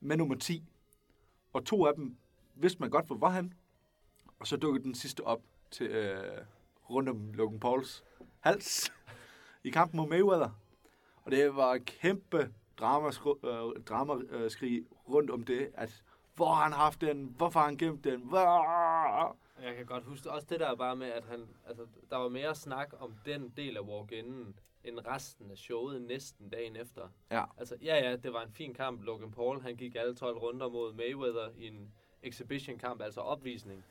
med 0.00 0.16
nummer 0.16 0.34
10. 0.34 0.64
Og 1.52 1.64
to 1.64 1.86
af 1.86 1.94
dem 1.94 2.16
vidste 2.54 2.80
man 2.80 2.90
godt, 2.90 3.06
hvor 3.06 3.16
var 3.16 3.30
han. 3.30 3.54
Og 4.38 4.46
så 4.46 4.56
dukkede 4.56 4.84
den 4.84 4.94
sidste 4.94 5.24
op 5.24 5.42
til 5.70 5.86
øh, 5.86 6.44
rundt 6.90 7.08
om 7.08 7.32
Logan 7.32 7.60
Pauls 7.60 8.04
hals 8.40 8.92
i 9.64 9.70
kampen 9.70 9.96
mod 9.96 10.08
Mayweather. 10.08 10.50
Og 11.24 11.30
det 11.30 11.56
var 11.56 11.78
kæmpe 11.78 12.52
dramaskrig 12.78 13.44
øh, 13.44 13.82
drama, 13.82 14.14
øh, 14.30 14.50
skrig 14.50 14.86
rundt 15.08 15.30
om 15.30 15.42
det, 15.44 15.70
at 15.74 16.02
hvor 16.34 16.54
har 16.54 16.62
han 16.62 16.72
haft 16.72 17.00
den, 17.00 17.34
hvorfor 17.36 17.60
har 17.60 17.66
han 17.66 17.76
gemt 17.76 18.04
den, 18.04 18.20
hvor... 18.20 19.36
Jeg 19.62 19.76
kan 19.76 19.86
godt 19.86 20.04
huske 20.04 20.30
også 20.30 20.46
det 20.50 20.60
der 20.60 20.74
bare 20.74 20.96
med, 20.96 21.06
at 21.06 21.24
han, 21.24 21.48
altså, 21.66 21.86
der 22.10 22.16
var 22.16 22.28
mere 22.28 22.54
snak 22.54 22.94
om 23.00 23.14
den 23.26 23.52
del 23.56 23.76
af 23.76 23.80
walk-innen, 23.80 24.58
end 24.84 24.98
resten 25.06 25.50
af 25.50 25.58
showet 25.58 26.02
næsten 26.02 26.48
dagen 26.48 26.76
efter. 26.76 27.08
Ja. 27.30 27.44
Altså, 27.58 27.76
ja, 27.82 28.08
ja, 28.08 28.16
det 28.16 28.32
var 28.32 28.42
en 28.42 28.52
fin 28.52 28.74
kamp. 28.74 29.02
Logan 29.02 29.30
Paul, 29.30 29.60
han 29.60 29.76
gik 29.76 29.94
alle 29.94 30.14
12 30.14 30.38
runder 30.38 30.68
mod 30.68 30.92
Mayweather 30.92 31.48
i 31.56 31.66
en 31.66 31.92
exhibition-kamp, 32.22 33.02
altså 33.02 33.20
opvisning. 33.20 33.84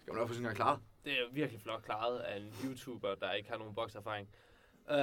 Skal 0.00 0.12
man 0.12 0.20
nok 0.20 0.28
få 0.28 0.34
sin 0.34 0.44
gang 0.44 0.56
klar? 0.56 0.80
Det 1.04 1.12
er 1.12 1.32
virkelig 1.32 1.60
flot 1.60 1.82
klaret 1.82 2.18
af 2.18 2.36
en 2.36 2.54
YouTuber, 2.64 3.14
der 3.14 3.32
ikke 3.32 3.50
har 3.50 3.58
nogen 3.58 3.74
bokserfaring. 3.74 4.28
Uh, 4.90 4.96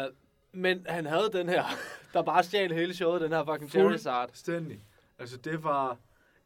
men 0.52 0.86
han 0.90 1.06
havde 1.06 1.30
den 1.34 1.50
her, 1.50 1.64
der 2.14 2.22
bare 2.22 2.44
stjal 2.44 2.74
hele 2.74 2.94
showet, 2.94 3.22
den 3.22 3.32
her 3.32 3.46
fucking 3.46 3.72
Charizard. 3.72 4.30
Fuldstændig. 4.30 4.86
Altså, 5.20 5.38
det 5.38 5.64
var 5.64 5.98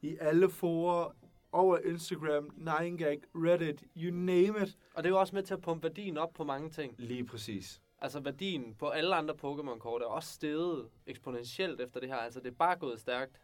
i 0.01 0.17
alle 0.21 0.49
forer, 0.49 1.15
over 1.53 1.77
Instagram, 1.77 2.49
9gag, 2.57 3.21
Reddit, 3.35 3.83
you 3.97 4.15
name 4.15 4.63
it. 4.63 4.77
Og 4.93 5.03
det 5.03 5.09
er 5.09 5.13
jo 5.13 5.19
også 5.19 5.35
med 5.35 5.43
til 5.43 5.53
at 5.53 5.61
pumpe 5.61 5.83
værdien 5.83 6.17
op 6.17 6.33
på 6.33 6.43
mange 6.43 6.69
ting. 6.69 6.95
Lige 6.97 7.25
præcis. 7.25 7.81
Altså 8.01 8.19
værdien 8.19 8.75
på 8.79 8.89
alle 8.89 9.15
andre 9.15 9.33
Pokémon-kort 9.33 10.01
er 10.01 10.05
også 10.05 10.33
steget 10.33 10.87
eksponentielt 11.05 11.81
efter 11.81 11.99
det 11.99 12.09
her. 12.09 12.15
Altså 12.15 12.39
det 12.39 12.47
er 12.47 12.55
bare 12.55 12.75
gået 12.75 12.99
stærkt. 12.99 13.41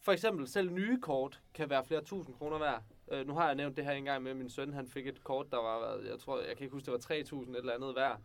For 0.00 0.12
eksempel 0.12 0.48
selv 0.48 0.70
nye 0.70 1.00
kort 1.00 1.40
kan 1.54 1.70
være 1.70 1.84
flere 1.84 2.02
tusind 2.04 2.34
kroner 2.34 2.58
værd. 2.58 2.82
Uh, 3.12 3.26
nu 3.26 3.34
har 3.34 3.46
jeg 3.46 3.54
nævnt 3.54 3.76
det 3.76 3.84
her 3.84 3.92
engang 3.92 4.22
med, 4.22 4.34
min 4.34 4.50
søn 4.50 4.72
han 4.72 4.88
fik 4.88 5.06
et 5.06 5.24
kort, 5.24 5.46
der 5.50 5.56
var, 5.56 5.98
jeg 6.10 6.18
tror, 6.18 6.38
jeg 6.38 6.56
kan 6.56 6.64
ikke 6.64 6.74
huske, 6.74 6.86
det 6.86 6.92
var 6.92 7.14
3.000 7.14 7.50
et 7.50 7.56
eller 7.56 7.72
andet 7.72 7.96
værd. 7.96 8.20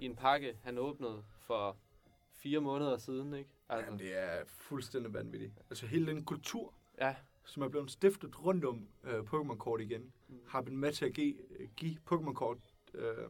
I 0.00 0.04
en 0.04 0.16
pakke, 0.16 0.56
han 0.62 0.78
åbnede 0.78 1.24
for 1.38 1.76
fire 2.32 2.60
måneder 2.60 2.96
siden, 2.96 3.34
ikke? 3.34 3.50
Altså, 3.68 3.84
Jamen, 3.84 3.98
det 3.98 4.18
er 4.18 4.44
fuldstændig 4.46 5.14
vanvittigt. 5.14 5.52
Altså, 5.70 5.86
hele 5.86 6.06
den 6.06 6.24
kultur, 6.24 6.74
ja, 7.00 7.14
som 7.44 7.62
er 7.62 7.68
blevet 7.68 7.90
stiftet 7.90 8.44
rundt 8.44 8.64
om 8.64 8.88
øh, 9.04 9.20
Pokémon-kort 9.20 9.80
igen, 9.80 10.12
har 10.48 10.62
været 10.62 10.78
med 10.78 10.92
til 10.92 11.04
at 11.04 11.12
give, 11.14 11.34
give 11.76 11.96
Pokémon-kort 12.12 12.58
øh, 12.94 13.28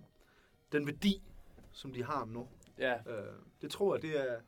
den 0.73 0.87
værdi, 0.87 1.23
som 1.73 1.93
de 1.93 2.05
har 2.05 2.25
nu. 2.25 2.49
ja. 2.79 2.95
Øh, 3.07 3.33
det 3.63 3.71
tror 3.71 3.95
jeg, 3.95 4.03
det 4.03 4.31
er, 4.31 4.41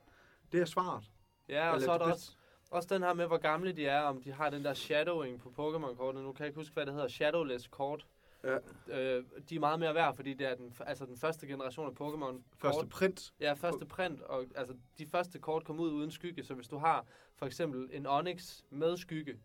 det 0.53 0.61
er 0.61 0.65
svaret. 0.65 1.11
Ja, 1.49 1.69
og 1.69 1.75
Eller 1.75 1.87
så 1.87 1.93
er 1.93 1.99
der 1.99 2.05
det 2.05 2.13
også, 2.15 2.33
også 2.71 2.95
den 2.95 3.03
her 3.03 3.15
med, 3.15 3.27
hvor 3.27 3.39
gamle 3.39 3.73
de 3.73 3.87
er, 3.87 4.01
om 4.01 4.23
de 4.23 4.33
har 4.33 4.51
den 4.51 4.65
der 4.65 4.75
shadowing 4.75 5.41
på 5.41 5.49
Pokémon-kortene. 5.49 6.23
Nu 6.25 6.33
kan 6.33 6.45
jeg 6.45 6.49
ikke 6.49 6.61
huske, 6.61 6.75
hvad 6.75 6.87
det 6.87 6.95
hedder. 6.95 7.09
Shadowless 7.09 7.69
kort. 7.69 8.07
Ja. 8.45 8.59
Øh, 8.89 9.25
de 9.49 9.55
er 9.55 9.61
meget 9.61 9.79
mere 9.79 9.95
værd, 9.95 10.15
fordi 10.17 10.35
det 10.35 10.47
er 10.47 10.55
den, 10.55 10.75
altså 10.81 11.07
den 11.07 11.17
første 11.17 11.47
generation 11.47 11.87
af 11.87 12.01
Pokémon. 12.01 12.43
Første 12.59 12.87
print. 12.87 13.35
Ja, 13.41 13.53
første 13.53 13.87
print, 13.87 14.23
og 14.23 14.45
altså 14.55 14.75
de 14.99 15.07
første 15.07 15.39
kort 15.39 15.65
kom 15.65 15.81
ud 15.81 15.91
uden 15.91 16.11
skygge, 16.11 16.45
så 16.45 16.55
hvis 16.55 16.69
du 16.69 16.79
har 16.79 17.07
for 17.35 17.47
eksempel 17.47 17.89
en 17.93 18.07
Onyx 18.07 18.63
med 18.71 18.97
skygge, 18.97 19.41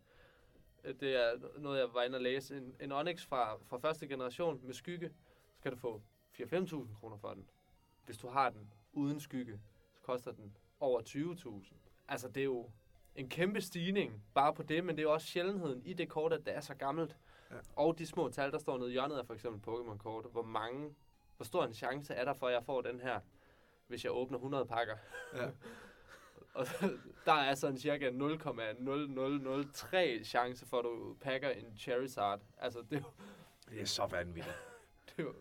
øh, 0.84 0.96
det 1.00 1.16
er 1.16 1.60
noget, 1.60 1.80
jeg 1.80 1.88
var 1.94 2.04
inde 2.04 2.16
og 2.16 2.22
læse, 2.22 2.58
en, 2.58 2.76
en 2.80 2.92
Onyx 2.92 3.26
fra, 3.26 3.58
fra 3.66 3.78
første 3.78 4.08
generation 4.08 4.60
med 4.64 4.74
skygge, 4.74 5.12
så 5.56 5.62
kan 5.62 5.72
du 5.72 5.78
få 5.78 6.02
4-5.000 6.40 7.00
kroner 7.00 7.18
for 7.18 7.34
den. 7.34 7.50
Hvis 8.06 8.18
du 8.18 8.28
har 8.28 8.50
den 8.50 8.74
uden 8.94 9.20
skygge, 9.20 9.60
så 9.94 10.02
koster 10.02 10.32
den 10.32 10.58
over 10.80 11.02
20.000. 11.02 11.74
Altså 12.08 12.28
det 12.28 12.42
er 12.42 12.46
jo 12.46 12.70
en 13.16 13.30
kæmpe 13.30 13.62
stigning 13.62 14.24
bare 14.34 14.54
på 14.54 14.64
det, 14.64 14.86
men 14.86 14.96
det 14.96 15.02
er 15.02 15.04
jo 15.04 15.14
også 15.14 15.28
sjældenheden 15.28 15.82
i 15.86 15.94
det 15.94 16.10
kort, 16.10 16.34
at 16.34 16.46
det 16.46 16.56
er 16.56 16.62
så 16.62 16.74
gammelt. 16.74 17.18
Ja. 17.52 17.56
Og 17.76 17.98
de 17.98 18.06
små 18.06 18.30
tal, 18.30 18.52
der 18.52 18.58
står 18.58 18.78
nede 18.78 18.90
i 18.90 18.92
hjørnet 18.92 19.18
af 19.18 19.26
for 19.26 19.34
eksempel 19.34 19.72
Pokémon-kort, 19.74 20.26
hvor 20.32 20.44
mange, 20.44 20.96
hvor 21.38 21.44
stor 21.44 21.64
en 21.64 21.74
chance 21.74 22.14
er 22.14 22.26
der 22.26 22.34
for, 22.34 22.48
at 22.48 22.54
jeg 22.54 22.64
får 22.64 22.82
den 22.82 23.00
her 23.00 23.20
hvis 23.88 24.04
jeg 24.04 24.12
åbner 24.12 24.38
100 24.38 24.66
pakker. 24.66 24.96
Ja. 25.36 25.50
Og 26.54 26.66
der 27.26 27.34
er 27.34 27.56
sådan 27.56 27.78
cirka 27.78 28.10
0,0003 28.10 30.24
chance 30.24 30.66
for, 30.66 30.80
at 30.80 30.84
du 30.84 31.16
pakker 31.22 31.50
en 31.50 31.78
Charizard. 31.78 32.42
Altså, 32.58 32.82
det 32.82 32.94
er 32.98 33.00
jo, 33.00 33.06
Det 33.70 33.82
er 33.82 33.86
så 33.86 34.06
vanvittigt. 34.06 34.56
det 35.08 35.20
er 35.20 35.24
jo 35.24 35.34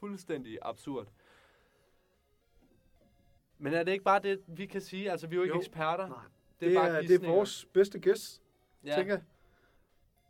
fuldstændig 0.00 0.58
absurd. 0.62 1.06
Men 3.58 3.74
er 3.74 3.82
det 3.82 3.92
ikke 3.92 4.04
bare 4.04 4.20
det, 4.22 4.42
vi 4.46 4.66
kan 4.66 4.80
sige? 4.80 5.10
Altså, 5.10 5.26
vi 5.26 5.34
er 5.34 5.36
jo 5.36 5.42
ikke 5.42 5.54
Jo. 5.54 5.60
eksperter. 5.60 6.08
Nej. 6.08 6.18
Det 6.60 6.66
er, 6.66 6.70
Det 6.70 6.78
bare 6.78 6.88
er, 6.88 7.00
det 7.00 7.24
er 7.24 7.28
vores 7.28 7.66
bedste 7.72 7.98
gæst, 7.98 8.42
ja. 8.84 8.94
tænker 8.94 9.14
jeg. 9.14 9.22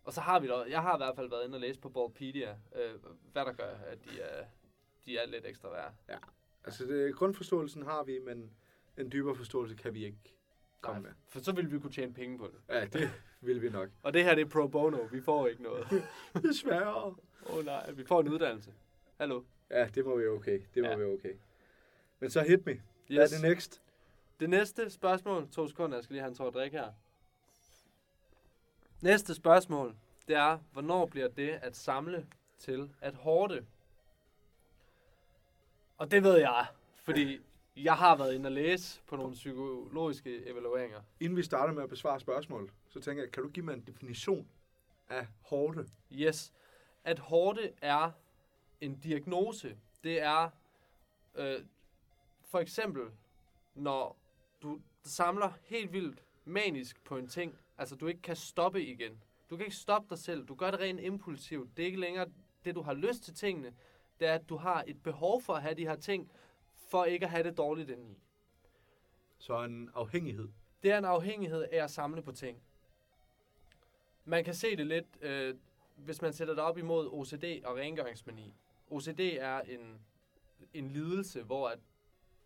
Og 0.08 0.14
så 0.14 0.20
har 0.20 0.40
vi 0.40 0.46
da, 0.48 0.54
jeg 0.68 0.82
har 0.82 0.94
i 0.94 0.98
hvert 0.98 1.16
fald 1.16 1.30
været 1.30 1.44
inde 1.44 1.56
og 1.56 1.60
læse 1.60 1.80
på 1.80 1.88
Ballpedia, 1.88 2.50
øh, 2.50 2.90
hvad 3.32 3.44
der 3.44 3.52
gør, 3.52 3.70
at 3.86 3.98
de 4.04 4.20
er, 4.20 4.44
de 5.04 5.18
er 5.18 5.26
lidt 5.26 5.46
ekstra 5.46 5.68
værd. 5.70 5.92
Altså, 6.64 6.84
det, 6.86 7.14
grundforståelsen 7.14 7.82
har 7.82 8.02
vi, 8.04 8.18
men 8.18 8.50
en 8.98 9.12
dybere 9.12 9.34
forståelse 9.34 9.76
kan 9.76 9.94
vi 9.94 10.04
ikke 10.04 10.18
komme 10.80 11.02
med. 11.02 11.10
For 11.28 11.40
så 11.40 11.52
ville 11.52 11.70
vi 11.70 11.78
kunne 11.78 11.92
tjene 11.92 12.14
penge 12.14 12.38
på 12.38 12.46
det. 12.46 12.74
Ja, 12.74 12.84
det 12.86 13.10
vil 13.40 13.62
vi 13.62 13.70
nok. 13.70 13.88
Og 14.02 14.14
det 14.14 14.24
her, 14.24 14.34
det 14.34 14.42
er 14.44 14.48
pro 14.48 14.66
bono. 14.68 14.98
Vi 15.12 15.20
får 15.20 15.46
ikke 15.46 15.62
noget. 15.62 15.86
Desværre. 16.42 17.04
Åh 17.04 17.14
oh, 17.46 17.64
nej, 17.64 17.90
vi 17.90 18.04
får 18.04 18.20
en 18.20 18.28
uddannelse. 18.28 18.72
Hallo. 19.16 19.42
Ja, 19.70 19.86
det 19.94 20.04
må 20.04 20.16
være 20.18 20.28
okay. 20.28 20.60
Det 20.74 20.82
må 20.82 20.88
Ja. 20.88 20.90
ja. 20.90 20.96
være 20.98 21.08
okay. 21.08 21.34
Men 22.20 22.30
så 22.30 22.42
hit 22.42 22.66
me. 22.66 22.72
Yes. 22.72 22.82
Hvad 23.08 23.18
er 23.24 23.28
det 23.28 23.42
next? 23.42 23.82
Det 24.40 24.50
næste 24.50 24.90
spørgsmål, 24.90 25.48
to 25.50 25.68
sekunder, 25.68 25.96
jeg 25.96 26.04
skal 26.04 26.14
lige 26.14 26.22
have 26.22 26.30
en 26.30 26.34
tår 26.34 26.46
at 26.48 26.54
drikke 26.54 26.78
her. 26.78 26.92
Næste 29.00 29.34
spørgsmål, 29.34 29.96
det 30.28 30.36
er, 30.36 30.58
hvornår 30.72 31.06
bliver 31.06 31.28
det 31.28 31.48
at 31.48 31.76
samle 31.76 32.26
til 32.58 32.90
at 33.00 33.14
hårde? 33.14 33.66
Og 35.98 36.10
det 36.10 36.22
ved 36.22 36.38
jeg, 36.38 36.66
fordi 36.94 37.40
jeg 37.76 37.94
har 37.94 38.16
været 38.16 38.34
inde 38.34 38.46
og 38.46 38.52
læse 38.52 39.00
på 39.06 39.16
nogle 39.16 39.32
psykologiske 39.34 40.46
evalueringer. 40.46 41.02
Inden 41.20 41.36
vi 41.36 41.42
starter 41.42 41.74
med 41.74 41.82
at 41.82 41.88
besvare 41.88 42.20
spørgsmål, 42.20 42.70
så 42.88 43.00
tænker 43.00 43.22
jeg, 43.22 43.32
kan 43.32 43.42
du 43.42 43.48
give 43.48 43.64
mig 43.64 43.74
en 43.74 43.80
definition 43.80 44.48
af 45.08 45.26
hårde? 45.40 45.88
Yes. 46.12 46.52
At 47.04 47.18
hårde 47.18 47.72
er 47.82 48.10
en 48.80 48.98
diagnose. 48.98 49.76
Det 50.04 50.22
er 50.22 50.50
øh, 51.34 51.60
for 52.44 52.58
eksempel, 52.58 53.02
når 53.74 54.16
du 54.62 54.80
samler 55.04 55.52
helt 55.62 55.92
vildt 55.92 56.22
manisk 56.44 57.04
på 57.04 57.16
en 57.16 57.28
ting, 57.28 57.58
altså 57.78 57.96
du 57.96 58.06
ikke 58.06 58.22
kan 58.22 58.36
stoppe 58.36 58.86
igen. 58.86 59.22
Du 59.50 59.56
kan 59.56 59.66
ikke 59.66 59.76
stoppe 59.76 60.08
dig 60.10 60.18
selv. 60.18 60.46
Du 60.46 60.54
gør 60.54 60.70
det 60.70 60.80
rent 60.80 61.00
impulsivt. 61.00 61.76
Det 61.76 61.82
er 61.82 61.86
ikke 61.86 62.00
længere 62.00 62.26
det, 62.64 62.74
du 62.74 62.82
har 62.82 62.94
lyst 62.94 63.22
til 63.22 63.34
tingene. 63.34 63.74
Det 64.20 64.28
er, 64.28 64.34
at 64.34 64.48
du 64.48 64.56
har 64.56 64.84
et 64.86 65.02
behov 65.02 65.42
for 65.42 65.54
at 65.54 65.62
have 65.62 65.74
de 65.74 65.86
her 65.86 65.96
ting, 65.96 66.30
for 66.90 67.04
ikke 67.04 67.26
at 67.26 67.30
have 67.30 67.42
det 67.42 67.56
dårligt 67.58 67.90
indeni. 67.90 68.18
Så 69.38 69.64
en 69.64 69.90
afhængighed. 69.94 70.48
Det 70.82 70.90
er 70.90 70.98
en 70.98 71.04
afhængighed 71.04 71.62
af 71.72 71.84
at 71.84 71.90
samle 71.90 72.22
på 72.22 72.32
ting. 72.32 72.62
Man 74.24 74.44
kan 74.44 74.54
se 74.54 74.76
det 74.76 74.86
lidt, 74.86 75.06
øh, 75.20 75.54
hvis 75.96 76.22
man 76.22 76.32
sætter 76.32 76.54
det 76.54 76.62
op 76.62 76.78
imod 76.78 77.08
OCD 77.12 77.64
og 77.64 77.76
rengøringsmani. 77.76 78.54
OCD 78.90 79.20
er 79.20 79.60
en, 79.60 80.00
en 80.74 80.88
lidelse, 80.88 81.42
hvor 81.42 81.68
at 81.68 81.78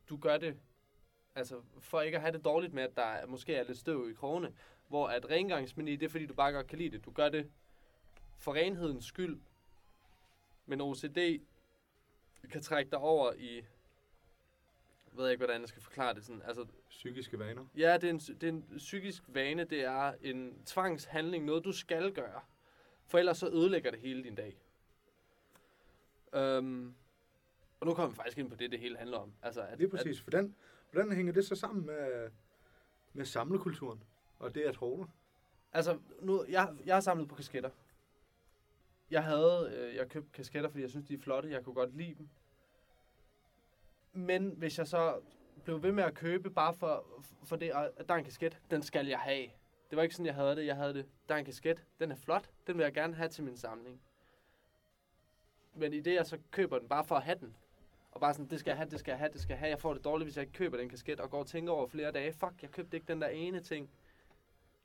du 0.08 0.16
gør 0.16 0.36
det 0.36 0.56
altså 1.34 1.60
for 1.80 2.00
ikke 2.00 2.16
at 2.16 2.22
have 2.22 2.32
det 2.32 2.44
dårligt 2.44 2.72
med, 2.72 2.82
at 2.82 2.96
der 2.96 3.02
er, 3.02 3.26
måske 3.26 3.54
er 3.54 3.64
lidt 3.64 3.78
støv 3.78 4.10
i 4.10 4.14
krogene. 4.14 4.52
Hvor 4.92 5.08
at 5.08 5.30
rengøringsmani, 5.30 5.96
det 5.96 6.06
er 6.06 6.10
fordi, 6.10 6.26
du 6.26 6.34
bare 6.34 6.52
godt 6.52 6.66
kan 6.66 6.78
lide 6.78 6.90
det. 6.90 7.04
Du 7.04 7.10
gør 7.10 7.28
det 7.28 7.50
for 8.38 8.54
renhedens 8.54 9.04
skyld. 9.04 9.40
Men 10.66 10.80
OCD 10.80 11.18
kan 12.50 12.62
trække 12.62 12.90
dig 12.90 12.98
over 12.98 13.32
i, 13.32 13.56
jeg 13.56 15.16
ved 15.16 15.30
ikke, 15.30 15.44
hvordan 15.44 15.60
jeg 15.60 15.68
skal 15.68 15.82
forklare 15.82 16.14
det 16.14 16.24
sådan. 16.24 16.42
Altså, 16.42 16.66
Psykiske 16.88 17.38
vaner. 17.38 17.66
Ja, 17.76 17.94
det 17.94 18.04
er, 18.04 18.10
en, 18.10 18.18
det 18.18 18.42
er 18.42 18.48
en 18.48 18.64
psykisk 18.76 19.22
vane. 19.28 19.64
Det 19.64 19.84
er 19.84 20.14
en 20.22 20.62
tvangshandling. 20.66 21.44
Noget, 21.44 21.64
du 21.64 21.72
skal 21.72 22.12
gøre. 22.12 22.40
For 23.06 23.18
ellers 23.18 23.38
så 23.38 23.48
ødelægger 23.48 23.90
det 23.90 24.00
hele 24.00 24.24
din 24.24 24.34
dag. 24.34 24.56
Øhm, 26.34 26.94
og 27.80 27.86
nu 27.86 27.94
kommer 27.94 28.10
vi 28.10 28.16
faktisk 28.16 28.38
ind 28.38 28.50
på 28.50 28.56
det, 28.56 28.72
det 28.72 28.80
hele 28.80 28.96
handler 28.98 29.18
om. 29.18 29.32
Altså, 29.42 29.62
at, 29.62 29.78
Lige 29.78 29.90
præcis. 29.90 30.18
Hvordan, 30.18 30.54
hvordan 30.90 31.12
hænger 31.12 31.32
det 31.32 31.44
så 31.46 31.54
sammen 31.54 31.86
med, 31.86 32.30
med 33.12 33.24
samlekulturen? 33.24 34.02
Og 34.42 34.54
det 34.54 34.66
er 34.66 34.72
hårde? 34.76 35.10
Altså, 35.72 35.98
nu, 36.20 36.44
jeg, 36.48 36.68
jeg 36.84 36.96
har 36.96 37.00
samlet 37.00 37.28
på 37.28 37.34
kasketter. 37.34 37.70
Jeg 39.10 39.24
havde, 39.24 39.72
øh, 39.76 39.96
jeg 39.96 40.08
købte 40.08 40.30
kasketter, 40.32 40.70
fordi 40.70 40.82
jeg 40.82 40.90
synes, 40.90 41.06
de 41.06 41.14
er 41.14 41.18
flotte. 41.18 41.50
Jeg 41.50 41.64
kunne 41.64 41.74
godt 41.74 41.96
lide 41.96 42.14
dem. 42.14 42.28
Men 44.12 44.54
hvis 44.56 44.78
jeg 44.78 44.86
så 44.86 45.20
blev 45.64 45.82
ved 45.82 45.92
med 45.92 46.04
at 46.04 46.14
købe, 46.14 46.50
bare 46.50 46.74
for, 46.74 47.22
for 47.44 47.56
det, 47.56 47.72
at 47.96 48.08
der 48.08 48.14
er 48.14 48.18
en 48.18 48.24
kasket, 48.24 48.60
den 48.70 48.82
skal 48.82 49.06
jeg 49.06 49.18
have. 49.18 49.46
Det 49.90 49.96
var 49.96 50.02
ikke 50.02 50.14
sådan, 50.14 50.26
jeg 50.26 50.34
havde 50.34 50.56
det. 50.56 50.66
Jeg 50.66 50.76
havde 50.76 50.94
det, 50.94 51.06
der 51.28 51.34
er 51.34 51.38
en 51.38 51.44
kasket, 51.44 51.84
den 52.00 52.10
er 52.10 52.16
flot, 52.16 52.50
den 52.66 52.78
vil 52.78 52.84
jeg 52.84 52.92
gerne 52.92 53.14
have 53.14 53.28
til 53.28 53.44
min 53.44 53.56
samling. 53.56 54.00
Men 55.74 55.92
i 55.92 56.00
det, 56.00 56.14
jeg 56.14 56.26
så 56.26 56.38
køber 56.50 56.78
den 56.78 56.88
bare 56.88 57.04
for 57.04 57.14
at 57.14 57.22
have 57.22 57.38
den, 57.38 57.56
og 58.12 58.20
bare 58.20 58.34
sådan, 58.34 58.50
det 58.50 58.60
skal 58.60 58.70
jeg 58.70 58.76
have, 58.76 58.90
det 58.90 59.00
skal 59.00 59.12
jeg 59.12 59.18
have, 59.18 59.32
det 59.32 59.40
skal 59.40 59.54
jeg 59.54 59.58
have. 59.58 59.70
Jeg 59.70 59.80
får 59.80 59.94
det 59.94 60.04
dårligt, 60.04 60.26
hvis 60.26 60.36
jeg 60.36 60.42
ikke 60.42 60.52
køber 60.52 60.76
den 60.76 60.88
kasket, 60.88 61.20
og 61.20 61.30
går 61.30 61.38
og 61.38 61.46
tænker 61.46 61.72
over 61.72 61.86
flere 61.86 62.12
dage, 62.12 62.32
fuck, 62.32 62.62
jeg 62.62 62.70
købte 62.70 62.96
ikke 62.96 63.08
den 63.08 63.20
der 63.20 63.28
ene 63.28 63.60
ting. 63.60 63.90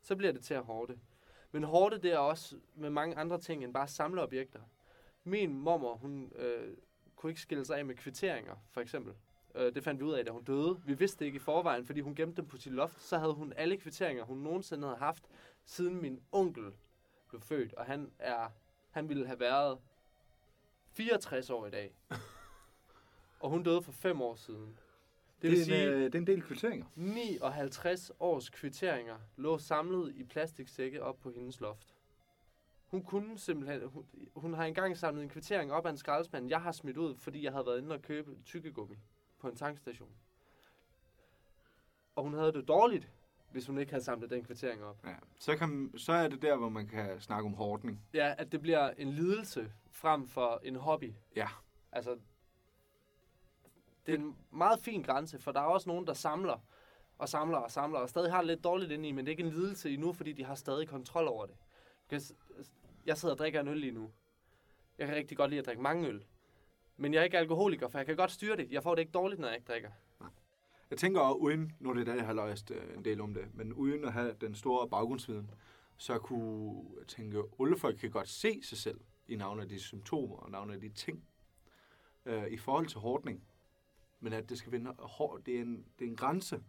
Så 0.02 0.16
bliver 0.16 0.34
det 0.34 0.44
til 0.44 0.54
at 0.54 0.64
hårde. 0.64 1.00
Men 1.52 1.64
hårde, 1.64 1.98
det 2.02 2.12
er 2.12 2.18
også 2.18 2.60
med 2.76 2.90
mange 2.90 3.16
andre 3.16 3.40
ting 3.40 3.64
end 3.64 3.74
bare 3.74 3.88
samleobjekter. 3.88 4.62
Min 5.24 5.54
mormor, 5.54 5.96
hun 5.96 6.32
øh, 6.36 6.78
kunne 7.16 7.30
ikke 7.30 7.42
skille 7.42 7.66
sig 7.66 7.78
af 7.78 7.86
med 7.86 7.96
kvitteringer, 7.96 8.56
for 8.72 8.82
eksempel. 8.82 9.14
Øh, 9.56 9.76
det 9.76 9.84
fandt 9.84 10.00
vi 10.00 10.06
ud 10.06 10.14
af, 10.14 10.26
da 10.26 10.32
hun 10.32 10.44
døde. 10.44 10.82
Vi 10.86 10.94
vidste 10.94 11.20
det 11.20 11.26
ikke 11.26 11.36
i 11.36 11.40
forvejen, 11.40 11.86
fordi 11.86 12.00
hun 12.00 12.16
gemte 12.16 12.42
dem 12.42 12.48
på 12.48 12.58
sit 12.58 12.74
loft. 12.74 13.02
Så 13.02 13.18
havde 13.18 13.34
hun 13.34 13.54
alle 13.54 13.78
kvitteringer, 13.78 14.24
hun 14.24 14.38
nogensinde 14.38 14.88
havde 14.88 15.00
haft, 15.00 15.24
siden 15.66 16.02
min 16.02 16.22
onkel 16.32 16.74
blev 17.30 17.42
født. 17.42 17.74
Og 17.74 17.86
han, 17.86 18.12
er, 18.20 18.50
han 18.92 19.10
ville 19.10 19.28
have 19.28 19.40
været 19.40 19.80
64 20.92 21.50
år 21.50 21.68
i 21.68 21.72
dag. 21.72 21.96
Og 23.40 23.50
hun 23.50 23.64
døde 23.64 23.82
for 23.82 23.92
fem 23.92 24.22
år 24.22 24.36
siden. 24.36 24.80
Det 25.42 25.52
det, 25.52 25.60
er 25.60 25.64
sige, 25.64 25.84
en, 25.84 25.90
øh, 25.90 26.04
det 26.04 26.16
er 26.16 26.20
en 26.20 26.28
del 26.28 26.42
kvitteringer. 26.42 26.86
59 26.96 28.12
års 28.20 28.50
kvitteringer 28.50 29.18
lå 29.36 29.58
samlet 29.58 30.16
i 30.16 30.24
plastiksække 30.24 31.04
op 31.04 31.20
på 31.20 31.32
hendes 31.32 31.60
loft. 31.60 31.96
Hun 32.88 33.04
kunne 33.04 33.40
simpelthen... 33.40 33.82
Hun, 33.84 34.06
hun 34.36 34.54
har 34.54 34.66
engang 34.66 34.98
samlet 34.98 35.24
en 35.24 35.30
kvittering 35.30 35.72
op 35.72 35.86
af 35.86 35.90
en 35.90 35.98
skraldespand, 35.98 36.50
jeg 36.50 36.62
har 36.62 36.72
smidt 36.72 36.98
ud, 36.98 37.18
fordi 37.18 37.44
jeg 37.44 37.52
havde 37.52 37.66
været 37.66 37.82
inde 37.82 37.96
og 37.96 38.02
købe 38.02 38.38
tykkegummi 38.46 38.96
på 39.40 39.48
en 39.48 39.56
tankstation. 39.56 40.10
Og 42.16 42.24
hun 42.24 42.34
havde 42.34 42.54
det 42.54 42.68
dårligt, 42.68 43.12
hvis 43.52 43.68
hun 43.68 43.78
ikke 43.78 43.92
havde 43.92 44.04
samlet 44.04 44.30
den 44.30 44.44
kvittering 44.44 44.84
op. 44.84 45.06
Ja. 45.06 45.16
Så, 45.40 45.58
kan, 45.58 45.94
så 45.98 46.12
er 46.12 46.28
det 46.28 46.42
der, 46.42 46.56
hvor 46.56 46.70
man 46.70 46.88
kan 46.88 47.20
snakke 47.20 47.46
om 47.46 47.54
hårdning. 47.54 48.02
Ja, 48.14 48.36
at 48.38 48.52
det 48.52 48.62
bliver 48.62 48.90
en 48.90 49.12
lidelse 49.12 49.72
frem 49.92 50.28
for 50.28 50.62
en 50.64 50.76
hobby. 50.76 51.14
Ja. 51.36 51.48
Altså, 51.92 52.18
det 54.08 54.14
er 54.14 54.18
en 54.18 54.36
meget 54.52 54.80
fin 54.80 55.02
grænse, 55.02 55.40
for 55.40 55.52
der 55.52 55.60
er 55.60 55.66
også 55.66 55.90
nogen, 55.90 56.08
der 56.08 56.14
samler 56.14 56.60
og 57.18 57.30
samler 57.30 57.58
og 57.58 57.72
samler, 57.72 58.00
og 58.00 58.10
stadig 58.10 58.32
har 58.32 58.38
det 58.38 58.48
lidt 58.48 58.64
dårligt 58.64 58.92
inde 58.92 59.10
i, 59.10 59.12
men 59.12 59.26
det 59.26 59.32
er 59.32 59.34
ikke 59.34 59.44
en 59.44 59.54
lidelse 59.54 59.90
endnu, 59.90 60.14
fordi 60.14 60.34
de 60.34 60.44
har 60.44 60.56
stadig 60.56 60.88
kontrol 60.88 61.28
over 61.28 61.46
det. 61.46 61.56
Jeg 63.06 63.18
sidder 63.18 63.36
og 63.36 63.40
drikker 63.40 63.60
en 63.60 63.68
øl 63.68 63.78
lige 63.78 63.92
nu. 63.92 64.12
Jeg 64.98 65.08
kan 65.08 65.16
rigtig 65.16 65.38
godt 65.38 65.50
lide 65.50 65.60
at 65.60 65.66
drikke 65.66 65.82
mange 65.82 66.08
øl. 66.08 66.26
Men 66.98 67.14
jeg 67.14 67.20
er 67.20 67.24
ikke 67.24 67.38
alkoholiker, 67.38 67.88
for 67.88 68.00
jeg 68.00 68.06
kan 68.06 68.16
godt 68.16 68.32
styre 68.32 68.58
det. 68.58 68.72
Jeg 68.72 68.84
får 68.84 68.96
det 68.96 69.02
ikke 69.02 69.12
dårligt, 69.12 69.40
når 69.40 69.48
jeg 69.48 69.58
ikke 69.58 69.68
drikker. 69.68 69.90
Jeg 70.90 70.98
tænker 70.98 71.22
også 71.22 71.36
uden, 71.36 71.72
nu 71.80 71.90
er 71.90 71.94
det 71.94 72.08
der, 72.08 72.16
jeg 72.16 72.26
har 72.26 72.48
læst 72.48 72.72
øh, 72.72 72.98
en 72.98 73.06
del 73.06 73.22
om 73.22 73.34
det, 73.34 73.48
men 73.54 73.74
uden 73.74 74.06
at 74.06 74.14
have 74.14 74.34
den 74.42 74.56
store 74.56 74.90
baggrundsviden, 74.90 75.52
så 75.98 76.20
kunne 76.20 76.84
jeg 77.00 77.08
tænke, 77.08 77.38
at 77.38 77.80
folk 77.80 77.98
kan 77.98 78.12
godt 78.12 78.30
se 78.30 78.64
sig 78.64 78.78
selv 78.78 79.00
i 79.28 79.36
navne 79.36 79.62
af 79.62 79.70
de 79.70 79.80
symptomer 79.80 80.36
og 80.36 80.52
navne 80.52 80.74
af 80.74 80.80
de 80.80 80.90
ting 80.90 81.24
øh, 82.26 82.48
i 82.48 82.58
forhold 82.58 82.88
til 82.88 83.00
hårdning. 83.00 83.44
Men 84.20 84.34
at 84.34 84.50
det 84.50 84.58
skal 84.58 84.72
være 84.72 84.94
hård, 85.00 85.42
det 85.46 85.58
er 85.58 85.62
en, 85.62 85.86
det 86.00 86.06
er 86.06 86.10
en 86.10 86.16
grænse, 86.16 86.64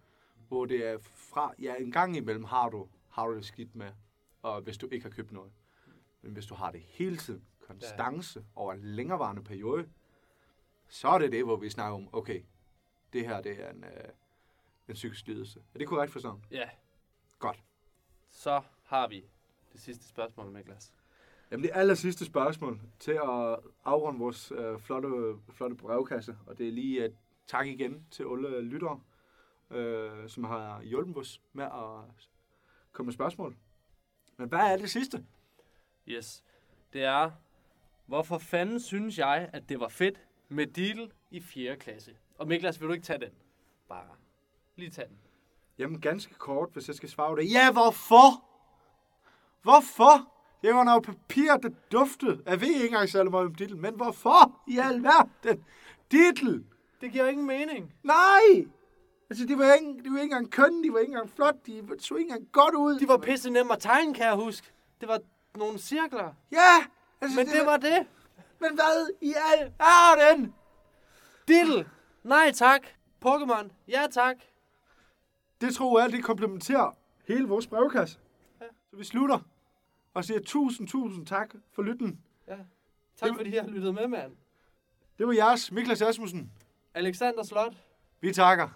hvor 0.49 0.65
det 0.67 0.87
er 0.87 0.99
fra, 0.99 1.55
ja, 1.59 1.75
en 1.77 1.93
gang 1.93 2.17
imellem 2.17 2.45
har 2.45 2.69
du, 2.69 2.89
har 3.09 3.27
du 3.27 3.37
det 3.37 3.45
skidt 3.45 3.75
med, 3.75 3.93
og 4.43 4.61
hvis 4.61 4.79
du 4.79 4.89
ikke 4.93 5.03
har 5.05 5.11
købt 5.11 5.33
noget. 5.33 5.53
Men 6.23 6.33
hvis 6.33 6.47
du 6.47 6.55
har 6.55 6.71
det 6.71 6.81
hele 6.81 7.17
tiden, 7.17 7.45
konstance 7.61 8.45
over 8.55 8.73
en 8.73 8.85
længerevarende 8.85 9.45
periode, 9.45 9.89
så 10.89 11.09
er 11.09 11.19
det 11.19 11.33
det, 11.33 11.45
hvor 11.45 11.57
vi 11.57 11.71
snakker 11.71 11.95
om, 11.95 12.09
okay, 12.13 12.43
det 13.13 13.27
her 13.27 13.41
det 13.41 13.65
er 13.65 13.71
en, 13.71 13.85
øh, 13.85 14.09
en 14.89 14.95
psykisk 14.95 15.27
lidelse. 15.27 15.61
Er 15.75 15.79
det 15.79 15.89
korrekt 15.89 16.13
forstået? 16.13 16.41
Ja. 16.51 16.69
Godt. 17.39 17.63
Så 18.31 18.63
har 18.85 19.09
vi 19.09 19.25
det 19.73 19.81
sidste 19.81 20.09
spørgsmål, 20.09 20.53
Niklas. 20.53 20.93
Jamen 21.51 21.65
det 21.65 21.71
aller 21.75 21.95
sidste 21.95 22.25
spørgsmål 22.25 22.81
til 22.99 23.13
at 23.13 23.59
afrunde 23.85 24.19
vores 24.19 24.53
øh, 24.53 24.79
flotte, 24.79 25.39
flotte 25.53 25.77
brevkasse, 25.77 26.37
og 26.47 26.59
det 26.59 26.69
er 26.69 26.73
lige 26.73 27.05
at 27.05 27.13
tak 27.49 27.67
igen 27.67 28.07
til 28.11 28.23
alle 28.31 28.61
lyttere, 28.61 29.01
øh, 29.71 30.29
som 30.29 30.45
har 30.45 30.83
hjulpet 30.83 31.17
os 31.17 31.43
med 31.53 31.65
at 31.65 32.29
komme 32.93 33.07
med 33.07 33.13
spørgsmål. 33.13 33.57
Men 34.37 34.49
hvad 34.49 34.59
er 34.59 34.77
det 34.77 34.91
sidste? 34.91 35.25
Yes. 36.09 36.45
Det 36.93 37.05
er, 37.05 37.31
hvorfor 38.07 38.39
fanden 38.39 38.81
synes 38.81 39.19
jeg, 39.19 39.51
at 39.53 39.69
det 39.69 39.81
var 39.81 39.89
fedt 39.89 40.21
med 40.49 40.67
Diddle 40.67 41.11
i 41.31 41.41
4. 41.41 41.77
klasse? 41.77 42.17
Og 42.39 42.49
Miklas, 42.49 42.81
vil 42.81 42.89
du 42.89 42.93
ikke 42.93 43.05
tage 43.05 43.21
den? 43.21 43.31
Bare 43.89 44.09
lige 44.77 44.91
tage 44.91 45.09
den. 45.09 45.19
Jamen, 45.79 46.01
ganske 46.01 46.35
kort, 46.35 46.69
hvis 46.73 46.89
jeg 46.89 46.97
skal 46.97 47.09
svare 47.09 47.37
det. 47.37 47.53
Ja, 47.53 47.73
hvorfor? 47.73 48.45
Hvorfor? 49.63 50.33
Jeg 50.63 50.75
var 50.75 50.85
noget 50.85 51.03
papir, 51.03 51.57
der 51.57 51.71
duftede. 51.93 52.43
Jeg 52.47 52.61
ved 52.61 52.69
ikke 52.69 52.87
engang 52.87 53.09
særlig 53.09 53.31
meget 53.31 53.47
om 53.47 53.55
Dittel, 53.55 53.77
men 53.77 53.95
hvorfor 53.95 54.63
i 54.67 54.79
alverden? 54.79 55.65
Dittel! 56.11 56.65
Det 57.01 57.13
giver 57.13 57.27
ingen 57.27 57.47
mening. 57.47 57.95
Nej! 58.03 58.67
Altså, 59.31 59.47
de 59.47 59.59
var, 59.59 59.75
ikke, 59.75 60.03
de 60.05 60.11
var 60.11 60.19
ikke 60.19 60.23
engang 60.23 60.51
kønne, 60.51 60.85
de 60.85 60.93
var 60.93 60.99
ikke 60.99 61.11
engang 61.11 61.31
flot, 61.31 61.67
de 61.67 61.89
så 61.99 62.15
ikke 62.15 62.29
engang 62.29 62.49
godt 62.53 62.75
ud. 62.75 62.99
De 62.99 63.09
var 63.09 63.19
pisse 63.19 63.51
nemme 63.51 63.73
at 63.73 63.79
tegne, 63.81 64.15
kan 64.15 64.27
jeg 64.27 64.35
huske. 64.35 64.73
Det 65.01 65.09
var 65.09 65.21
nogle 65.55 65.79
cirkler. 65.79 66.33
Ja! 66.53 66.87
Altså, 67.21 67.37
Men 67.37 67.47
det 67.47 67.67
var 67.67 67.77
det. 67.77 68.07
Men 68.61 68.75
hvad 68.75 69.11
i 69.21 69.35
al 69.53 69.73
verden? 69.79 70.55
Diddle. 71.49 71.89
Nej 72.23 72.53
tak. 72.55 72.87
Pokémon. 73.27 73.69
Ja 73.89 74.07
tak. 74.11 74.37
Det 75.61 75.75
tror 75.75 76.01
jeg, 76.01 76.13
det 76.13 76.25
komplementerer 76.25 76.97
hele 77.29 77.49
vores 77.49 77.67
brevkasse. 77.67 78.19
Ja. 78.61 78.67
Så 78.91 78.97
vi 78.97 79.05
slutter 79.05 79.39
og 80.15 80.25
siger 80.25 80.41
tusind, 80.41 80.89
tusind 80.89 81.27
tak 81.27 81.55
for 81.73 81.83
lytten. 81.83 82.21
Ja. 82.49 82.57
Tak 83.17 83.31
fordi 83.37 83.55
jeg 83.55 83.63
har 83.63 83.71
lyttet 83.71 83.95
med, 83.95 84.09
mand. 84.09 84.33
Det 85.19 85.27
var 85.27 85.33
jeres, 85.33 85.73
Miklas 85.73 86.03
Asmussen. 86.03 86.53
Alexander 86.95 87.43
Slot. 87.43 87.74
Vi 88.20 88.32
takker. 88.32 88.68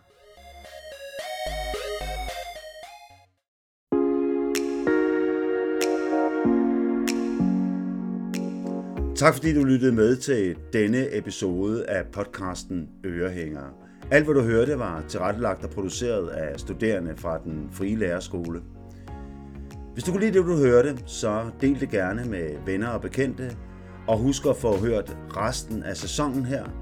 Tak 9.17 9.35
fordi 9.35 9.55
du 9.55 9.65
lyttede 9.65 9.93
med 9.93 10.17
til 10.17 10.57
denne 10.73 11.17
episode 11.17 11.91
af 11.91 12.07
podcasten 12.07 12.91
Ørehængere. 13.05 13.71
Alt 14.11 14.25
hvad 14.25 14.35
du 14.35 14.43
hørte 14.43 14.79
var 14.79 15.05
tilrettelagt 15.09 15.65
og 15.65 15.71
produceret 15.71 16.29
af 16.29 16.61
studerende 16.61 17.17
fra 17.17 17.39
den 17.39 17.69
frie 17.73 17.97
lærerskole. 17.97 18.63
Hvis 19.93 20.05
du 20.05 20.11
kunne 20.11 20.21
lide 20.21 20.39
det, 20.39 20.47
du 20.47 20.57
hørte, 20.57 20.99
så 21.07 21.51
del 21.61 21.81
det 21.81 21.91
gerne 21.91 22.25
med 22.25 22.65
venner 22.67 22.89
og 22.89 23.01
bekendte, 23.01 23.57
og 24.09 24.19
husk 24.19 24.47
at 24.47 24.57
få 24.57 24.77
hørt 24.77 25.17
resten 25.37 25.83
af 25.83 25.97
sæsonen 25.97 26.45
her, 26.45 26.82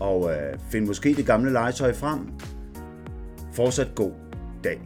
og 0.00 0.30
øh, 0.30 0.58
find 0.70 0.86
måske 0.86 1.14
det 1.14 1.26
gamle 1.26 1.52
legetøj 1.52 1.92
frem. 1.92 2.20
Fortsat 3.52 3.94
god 3.94 4.12
dag. 4.64 4.80